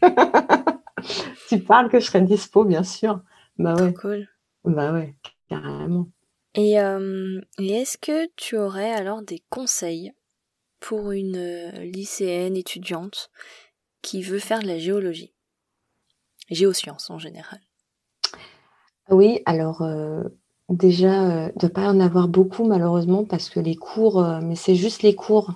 tu 1.48 1.58
parles 1.58 1.88
que 1.90 1.98
je 1.98 2.06
serais 2.06 2.22
dispo, 2.22 2.64
bien 2.64 2.84
sûr. 2.84 3.20
Bah 3.58 3.74
ouais. 3.74 3.92
Cool. 3.94 4.28
Bah 4.64 4.92
ouais, 4.92 5.16
carrément. 5.48 6.06
Et, 6.54 6.78
euh, 6.78 7.40
et 7.58 7.72
est-ce 7.72 7.98
que 7.98 8.28
tu 8.36 8.56
aurais 8.56 8.92
alors 8.92 9.22
des 9.22 9.42
conseils 9.50 10.12
pour 10.78 11.10
une 11.10 11.36
euh, 11.36 11.70
lycéenne 11.80 12.56
étudiante 12.56 13.30
qui 14.02 14.22
veut 14.22 14.38
faire 14.38 14.60
de 14.60 14.68
la 14.68 14.78
géologie? 14.78 15.32
Géosciences 16.50 17.10
en 17.10 17.18
général. 17.18 17.58
Oui, 19.10 19.40
alors 19.46 19.82
euh, 19.82 20.22
déjà, 20.68 21.48
de 21.56 21.66
ne 21.66 21.68
pas 21.68 21.88
en 21.88 21.98
avoir 21.98 22.28
beaucoup 22.28 22.64
malheureusement 22.64 23.24
parce 23.24 23.50
que 23.50 23.60
les 23.60 23.76
cours, 23.76 24.22
mais 24.42 24.56
c'est 24.56 24.76
juste 24.76 25.02
les 25.02 25.14
cours. 25.14 25.52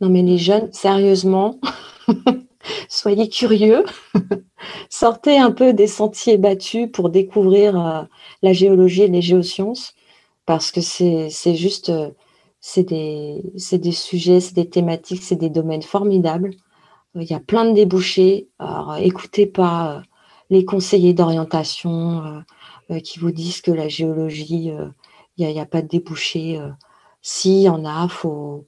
Non 0.00 0.08
mais 0.08 0.22
les 0.22 0.38
jeunes, 0.38 0.72
sérieusement, 0.72 1.60
soyez 2.88 3.28
curieux, 3.28 3.84
sortez 4.90 5.38
un 5.38 5.52
peu 5.52 5.74
des 5.74 5.86
sentiers 5.86 6.38
battus 6.38 6.88
pour 6.90 7.10
découvrir 7.10 8.08
la 8.42 8.52
géologie 8.52 9.02
et 9.02 9.08
les 9.08 9.22
géosciences 9.22 9.94
parce 10.46 10.70
que 10.72 10.80
c'est 10.80 11.54
juste, 11.54 11.90
euh, 11.90 12.10
c'est 12.60 12.84
des, 12.84 13.42
des, 13.72 13.92
sujets, 13.92 14.40
c'est 14.40 14.54
des 14.54 14.68
thématiques, 14.68 15.22
c'est 15.22 15.36
des 15.36 15.50
domaines 15.50 15.82
formidables. 15.82 16.50
Il 17.14 17.24
y 17.24 17.34
a 17.34 17.40
plein 17.40 17.64
de 17.64 17.72
débouchés. 17.72 18.48
Alors, 18.58 18.96
écoutez 18.96 19.46
pas 19.46 19.96
euh, 19.96 20.00
les 20.50 20.64
conseillers 20.64 21.14
d'orientation 21.14 22.42
euh, 22.90 23.00
qui 23.00 23.18
vous 23.18 23.32
disent 23.32 23.60
que 23.62 23.70
la 23.70 23.88
géologie, 23.88 24.72
il 25.36 25.46
n'y 25.46 25.60
a, 25.60 25.66
pas 25.66 25.82
de 25.82 25.88
débouchés. 25.88 26.60
si, 27.22 27.60
il 27.60 27.62
y 27.62 27.68
en 27.68 27.84
a, 27.84 28.08
faut. 28.08 28.64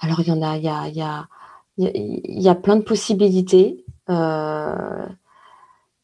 Alors, 0.00 0.20
il 0.20 0.28
y 0.28 0.32
en 0.32 0.42
a, 0.42 0.56
il 0.56 0.64
y 0.64 0.68
a, 0.68 0.88
y 0.88 1.02
a, 1.02 1.28
y 1.78 2.48
a 2.48 2.54
plein 2.54 2.76
de 2.76 2.82
possibilités. 2.82 3.84
Euh, 4.10 5.06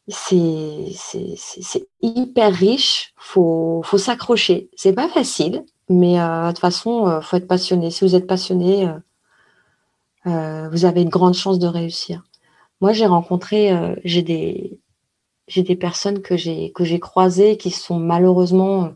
c'est 0.07 1.87
hyper 2.01 2.53
riche. 2.53 3.13
Faut, 3.17 3.81
faut 3.83 3.97
s'accrocher. 3.97 4.69
C'est 4.75 4.93
pas 4.93 5.07
facile, 5.09 5.63
mais 5.89 6.19
euh, 6.19 6.47
de 6.47 6.51
toute 6.51 6.59
façon, 6.59 7.07
il 7.07 7.11
euh, 7.11 7.21
faut 7.21 7.37
être 7.37 7.47
passionné. 7.47 7.91
Si 7.91 8.03
vous 8.03 8.15
êtes 8.15 8.27
passionné, 8.27 8.89
euh, 10.25 10.69
vous 10.69 10.85
avez 10.85 11.01
une 11.01 11.09
grande 11.09 11.33
chance 11.33 11.59
de 11.59 11.67
réussir. 11.67 12.23
Moi, 12.79 12.93
j'ai 12.93 13.05
rencontré, 13.05 13.71
j'ai 14.03 14.23
des, 14.23 14.79
j'ai 15.47 15.61
des 15.61 15.75
personnes 15.75 16.21
que 16.21 16.35
j'ai 16.35 16.71
que 16.71 16.83
j'ai 16.83 16.99
croisées 16.99 17.57
qui 17.57 17.69
sont 17.69 17.99
malheureusement, 17.99 18.93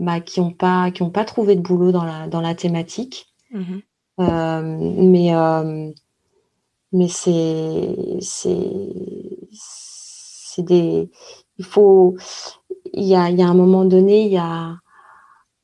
bah, 0.00 0.20
qui 0.20 0.40
n'ont 0.40 0.50
pas 0.50 0.90
qui 0.90 1.02
ont 1.02 1.10
pas 1.10 1.24
trouvé 1.24 1.54
de 1.54 1.60
boulot 1.60 1.92
dans 1.92 2.04
la 2.04 2.26
dans 2.26 2.40
la 2.40 2.54
thématique. 2.54 3.32
Mmh 3.52 3.78
mais 4.18 5.30
mais 6.92 7.08
c'est 7.08 8.16
c'est 10.56 10.62
des, 10.62 11.10
il 11.58 11.64
faut, 11.64 12.16
il 12.94 13.04
y 13.04 13.14
a, 13.14 13.24
un 13.24 13.54
moment 13.54 13.84
donné, 13.84 14.24
il 14.24 14.32
y 14.32 14.38
a, 14.38 14.76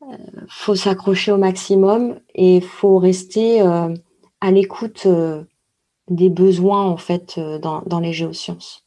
euh, 0.03 0.16
faut 0.49 0.74
s'accrocher 0.74 1.32
au 1.32 1.38
maximum 1.38 2.20
et 2.34 2.61
faut 2.61 2.99
rester 2.99 3.62
euh, 3.62 3.95
à 4.43 4.51
l'écoute 4.51 5.05
euh, 5.07 5.45
des 6.09 6.28
besoins 6.28 6.84
en 6.84 6.99
fait 6.99 7.40
dans, 7.62 8.01
les 8.01 8.12
géosciences. 8.12 8.84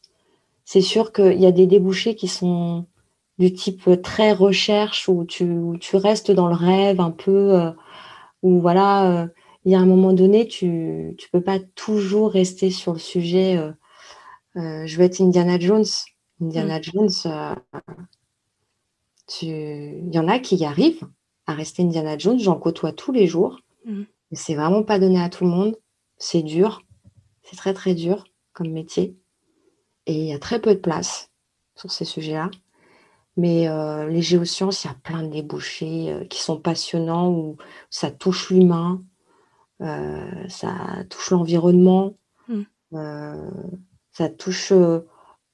C'est 0.64 0.80
sûr 0.80 1.12
qu'il 1.12 1.40
y 1.40 1.46
a 1.46 1.52
des 1.52 1.66
débouchés 1.66 2.14
qui 2.14 2.28
sont 2.28 2.86
du 3.38 3.52
type 3.52 4.00
très 4.02 4.32
recherche 4.32 5.08
où 5.08 5.24
tu, 5.24 5.58
tu 5.80 5.96
restes 5.96 6.30
dans 6.30 6.48
le 6.48 6.54
rêve 6.54 7.00
un 7.00 7.10
peu, 7.10 7.72
où 8.42 8.60
voilà, 8.60 9.28
il 9.64 9.72
y 9.72 9.74
a 9.74 9.78
un 9.78 9.86
moment 9.86 10.12
donné, 10.12 10.46
tu 10.46 10.66
ne 10.66 11.30
peux 11.32 11.42
pas 11.42 11.58
toujours 11.74 12.30
rester 12.30 12.70
sur 12.70 12.94
le 12.94 12.98
sujet 12.98 13.58
euh, 14.56 14.86
je 14.86 14.96
veux 14.96 15.04
être 15.04 15.20
Indiana 15.20 15.58
Jones. 15.58 15.84
Indiana 16.40 16.78
mm. 16.78 16.82
Jones, 16.82 17.10
euh, 17.26 17.54
il 19.42 20.14
y 20.14 20.18
en 20.18 20.28
a 20.28 20.38
qui 20.38 20.56
y 20.56 20.64
arrivent 20.64 21.06
à 21.46 21.54
rester 21.54 21.82
Indiana 21.82 22.16
Jones. 22.16 22.38
J'en 22.38 22.58
côtoie 22.58 22.92
tous 22.92 23.12
les 23.12 23.26
jours. 23.26 23.60
Mm. 23.84 24.02
C'est 24.32 24.54
vraiment 24.54 24.82
pas 24.82 24.98
donné 24.98 25.20
à 25.20 25.28
tout 25.28 25.44
le 25.44 25.50
monde. 25.50 25.76
C'est 26.18 26.42
dur. 26.42 26.82
C'est 27.42 27.56
très 27.56 27.74
très 27.74 27.94
dur 27.94 28.24
comme 28.52 28.70
métier. 28.70 29.16
Et 30.06 30.14
il 30.14 30.26
y 30.26 30.32
a 30.32 30.38
très 30.38 30.60
peu 30.60 30.74
de 30.74 30.80
place 30.80 31.30
sur 31.74 31.90
ces 31.90 32.04
sujets-là. 32.04 32.50
Mais 33.36 33.68
euh, 33.68 34.08
les 34.08 34.22
géosciences, 34.22 34.84
il 34.84 34.86
y 34.86 34.90
a 34.90 34.94
plein 34.94 35.22
de 35.22 35.28
débouchés 35.28 36.26
qui 36.30 36.40
sont 36.40 36.58
passionnants, 36.58 37.30
où 37.30 37.58
ça 37.90 38.10
touche 38.10 38.50
l'humain, 38.50 39.02
ça 39.78 41.04
touche 41.10 41.30
l'environnement. 41.30 42.16
Mm 42.48 42.62
ça 44.16 44.30
touche 44.30 44.72
euh, 44.72 45.00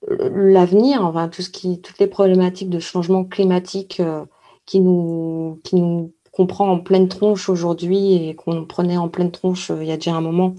l'avenir, 0.09 1.05
enfin 1.05 1.29
tout 1.29 1.43
ce 1.43 1.51
qui, 1.51 1.81
toutes 1.81 1.99
les 1.99 2.07
problématiques 2.07 2.71
de 2.71 2.79
changement 2.79 3.25
climatique 3.25 3.99
euh, 3.99 4.25
qui 4.67 4.79
nous, 4.79 5.61
qui 5.65 5.75
nous 5.75 6.15
comprend 6.31 6.71
en 6.71 6.79
pleine 6.79 7.09
tronche 7.09 7.49
aujourd'hui 7.49 8.15
et 8.15 8.37
qu'on 8.37 8.65
prenait 8.65 8.97
en 8.97 9.09
pleine 9.09 9.33
tronche 9.33 9.73
euh, 9.73 9.83
il 9.83 9.89
y 9.89 9.93
a 9.93 9.97
déjà 9.97 10.15
un 10.15 10.21
moment, 10.21 10.55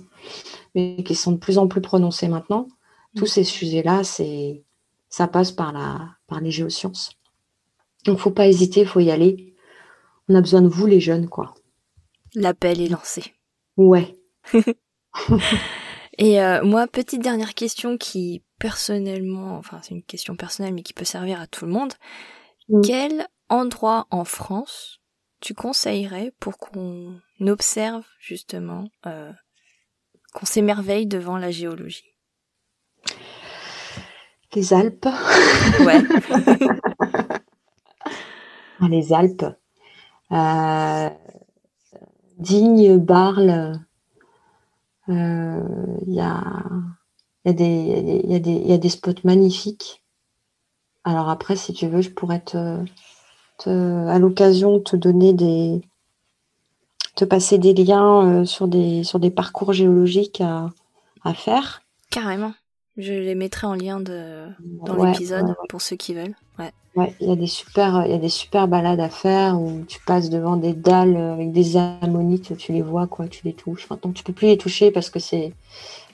mais 0.76 1.02
qui 1.06 1.16
sont 1.16 1.32
de 1.32 1.38
plus 1.38 1.58
en 1.58 1.68
plus 1.68 1.80
prononcés 1.80 2.28
maintenant. 2.28 2.68
Tous 3.16 3.26
ces 3.26 3.46
sujets-là, 3.46 4.04
c'est 4.04 4.64
ça 5.08 5.28
passe 5.28 5.54
par 5.54 5.72
la 5.72 6.10
par 6.28 6.42
les 6.42 6.52
géosciences. 6.52 7.14
Donc 8.04 8.18
faut 8.18 8.32
pas 8.32 8.48
hésiter, 8.48 8.82
il 8.82 8.88
faut 8.88 9.00
y 9.00 9.12
aller. 9.12 9.56
On 10.28 10.36
a 10.36 10.42
besoin 10.42 10.62
de 10.62 10.68
vous 10.68 10.88
les 10.88 11.00
jeunes, 11.00 11.30
quoi. 11.30 11.54
L'appel 12.36 12.82
est 12.82 12.90
lancé. 12.90 13.34
Ouais. 13.78 14.18
Et 16.18 16.42
euh, 16.42 16.64
moi, 16.64 16.88
petite 16.88 17.22
dernière 17.22 17.54
question 17.54 17.98
qui 17.98 18.44
personnellement, 18.60 19.58
enfin 19.58 19.80
c'est 19.82 19.96
une 19.96 20.04
question 20.04 20.36
personnelle 20.36 20.74
mais 20.74 20.84
qui 20.84 20.94
peut 20.94 21.06
servir 21.06 21.42
à 21.42 21.48
tout 21.48 21.66
le 21.66 21.72
monde. 21.72 21.94
Quel 22.84 23.28
endroit 23.50 24.08
en 24.10 24.24
France 24.24 25.02
tu 25.42 25.54
conseillerais 25.54 26.34
pour 26.40 26.58
qu'on 26.58 27.20
observe 27.42 28.06
justement, 28.20 28.86
euh, 29.06 29.32
qu'on 30.34 30.46
s'émerveille 30.46 31.08
devant 31.08 31.38
la 31.38 31.52
géologie? 31.52 32.06
Les 34.56 34.74
Alpes. 34.74 35.08
Ouais. 35.82 36.02
Ah, 38.80 38.90
les 38.90 39.14
Alpes. 39.14 39.46
Euh, 40.34 41.10
Digne, 42.38 42.98
Barle, 42.98 43.80
il 45.08 46.14
y 46.14 46.20
a, 46.20 46.44
y, 47.46 47.50
a 47.50 48.78
des, 48.78 48.90
spots 48.90 49.12
magnifiques. 49.24 50.04
Alors 51.04 51.30
après, 51.30 51.56
si 51.56 51.74
tu 51.74 51.88
veux, 51.88 52.02
je 52.02 52.10
pourrais 52.10 52.40
te, 52.40 52.86
à 53.68 54.20
l'occasion 54.20 54.80
te 54.80 54.96
donner 54.96 55.34
des 55.34 55.82
te 57.16 57.26
passer 57.26 57.60
des 57.60 57.76
liens 57.76 58.42
euh, 58.42 58.46
sur 58.46 58.68
des 58.68 59.04
sur 59.04 59.20
des 59.20 59.30
parcours 59.30 59.72
géologiques 59.72 60.42
à 60.42 61.34
faire. 61.34 61.84
Carrément. 62.10 62.54
Je 62.98 63.14
les 63.14 63.36
mettrai 63.36 63.68
en 63.68 63.74
lien 63.74 64.00
de, 64.00 64.46
dans 64.86 65.04
l'épisode 65.04 65.56
pour 65.70 65.82
ceux 65.82 65.96
qui 65.96 66.14
veulent. 66.14 66.36
Ouais. 66.96 67.16
Il 67.20 67.28
y 67.28 67.32
a 67.32 67.36
des 67.36 67.48
super, 67.48 68.04
il 68.06 68.12
y 68.12 68.14
a 68.14 68.20
des 68.20 68.30
super 68.30 68.68
balades 68.68 69.00
à 69.00 69.10
faire 69.10 69.60
où 69.60 69.84
tu 69.88 70.00
passes 70.06 70.30
devant 70.30 70.58
des 70.58 70.74
dalles 70.74 71.18
avec 71.18 71.52
des 71.52 71.76
ammonites, 71.76 72.56
tu 72.56 72.72
les 72.72 72.84
vois 72.84 73.08
quoi, 73.08 73.28
tu 73.28 73.42
les 73.46 73.54
touches. 73.54 73.90
Maintenant, 73.90 74.12
tu 74.12 74.24
peux 74.24 74.34
plus 74.34 74.48
les 74.48 74.60
toucher 74.60 74.92
parce 74.92 75.10
que 75.10 75.18
c'est 75.18 75.54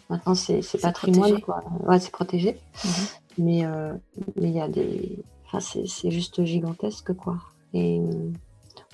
maintenant 0.10 0.36
c'est 0.36 0.62
patrimoine 0.82 1.42
quoi. 1.42 1.64
Ouais, 1.86 2.00
c'est 2.00 2.12
protégé. 2.12 2.56
Mhm. 2.86 2.92
Mais 3.40 3.66
euh, 3.66 3.92
mais 4.38 4.48
il 4.48 4.56
y 4.56 4.62
a 4.62 4.70
des, 4.70 5.20
enfin, 5.46 5.60
c'est 5.60 6.12
juste 6.12 6.46
gigantesque 6.46 7.14
quoi. 7.14 7.36
Et 7.74 8.00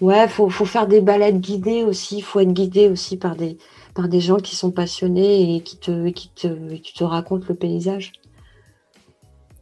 ouais, 0.02 0.28
faut 0.28 0.50
faut 0.50 0.66
faire 0.66 0.88
des 0.88 1.02
balades 1.02 1.40
guidées 1.40 1.84
aussi. 1.84 2.22
Faut 2.22 2.40
être 2.40 2.54
guidé 2.54 2.90
aussi 2.90 3.16
par 3.16 3.36
des 3.36 3.60
par 3.96 4.10
des 4.10 4.20
gens 4.20 4.38
qui 4.38 4.56
sont 4.56 4.72
passionnés 4.72 5.56
et 5.56 5.62
qui 5.62 5.78
te 5.78 6.10
qui 6.10 6.30
te 6.30 6.76
qui 6.76 6.94
te 6.94 7.04
racontent 7.04 7.46
le 7.50 7.56
paysage. 7.56 8.12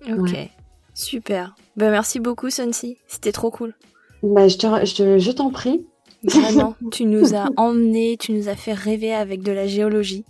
Ok. 0.09 0.35
Super. 0.93 1.55
Ben, 1.75 1.91
merci 1.91 2.19
beaucoup, 2.19 2.49
Sunsi. 2.49 2.97
C'était 3.07 3.31
trop 3.31 3.49
cool. 3.49 3.73
Bah, 4.21 4.47
je, 4.47 4.57
te, 4.57 5.17
je, 5.17 5.31
t'en 5.31 5.49
prie. 5.49 5.85
Vraiment, 6.23 6.75
tu 6.91 7.05
nous 7.05 7.33
as 7.35 7.47
emmenés, 7.57 8.17
tu 8.19 8.31
nous 8.31 8.47
as 8.47 8.55
fait 8.55 8.73
rêver 8.73 9.13
avec 9.13 9.41
de 9.41 9.51
la 9.51 9.65
géologie. 9.65 10.23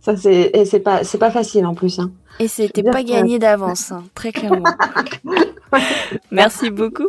Ça, 0.00 0.16
c'est, 0.16 0.50
et 0.54 0.64
c'est 0.64 0.80
pas, 0.80 1.04
c'est 1.04 1.18
pas 1.18 1.30
facile 1.30 1.66
en 1.66 1.74
plus. 1.74 1.98
Hein. 1.98 2.12
Et 2.38 2.48
c'était 2.48 2.82
pas 2.82 3.02
gagné 3.02 3.38
d'avance, 3.38 3.90
hein, 3.90 4.04
très 4.14 4.30
clairement. 4.30 4.62
Merci 6.30 6.70
beaucoup. 6.70 7.08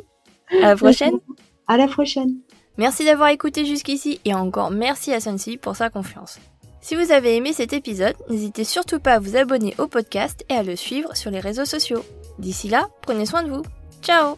À 0.64 0.70
la 0.70 0.76
prochaine. 0.76 1.20
À 1.68 1.78
la 1.78 1.88
prochaine. 1.88 2.38
Merci 2.78 3.06
d'avoir 3.06 3.30
écouté 3.30 3.66
jusqu'ici 3.66 4.20
et 4.26 4.34
encore 4.34 4.72
merci 4.72 5.14
à 5.14 5.20
Sunsi 5.20 5.58
pour 5.58 5.76
sa 5.76 5.90
confiance. 5.90 6.40
Si 6.82 6.96
vous 6.96 7.12
avez 7.12 7.36
aimé 7.36 7.52
cet 7.54 7.74
épisode, 7.74 8.16
n'hésitez 8.30 8.64
surtout 8.64 9.00
pas 9.00 9.16
à 9.16 9.20
vous 9.20 9.36
abonner 9.36 9.76
au 9.78 9.88
podcast 9.88 10.46
et 10.50 10.54
à 10.54 10.64
le 10.64 10.76
suivre 10.76 11.16
sur 11.18 11.32
les 11.32 11.40
réseaux 11.40 11.66
sociaux. 11.66 12.06
D'ici 12.40 12.70
là, 12.70 12.88
prenez 13.02 13.26
soin 13.26 13.44
de 13.44 13.50
vous. 13.50 13.64
Ciao 14.02 14.38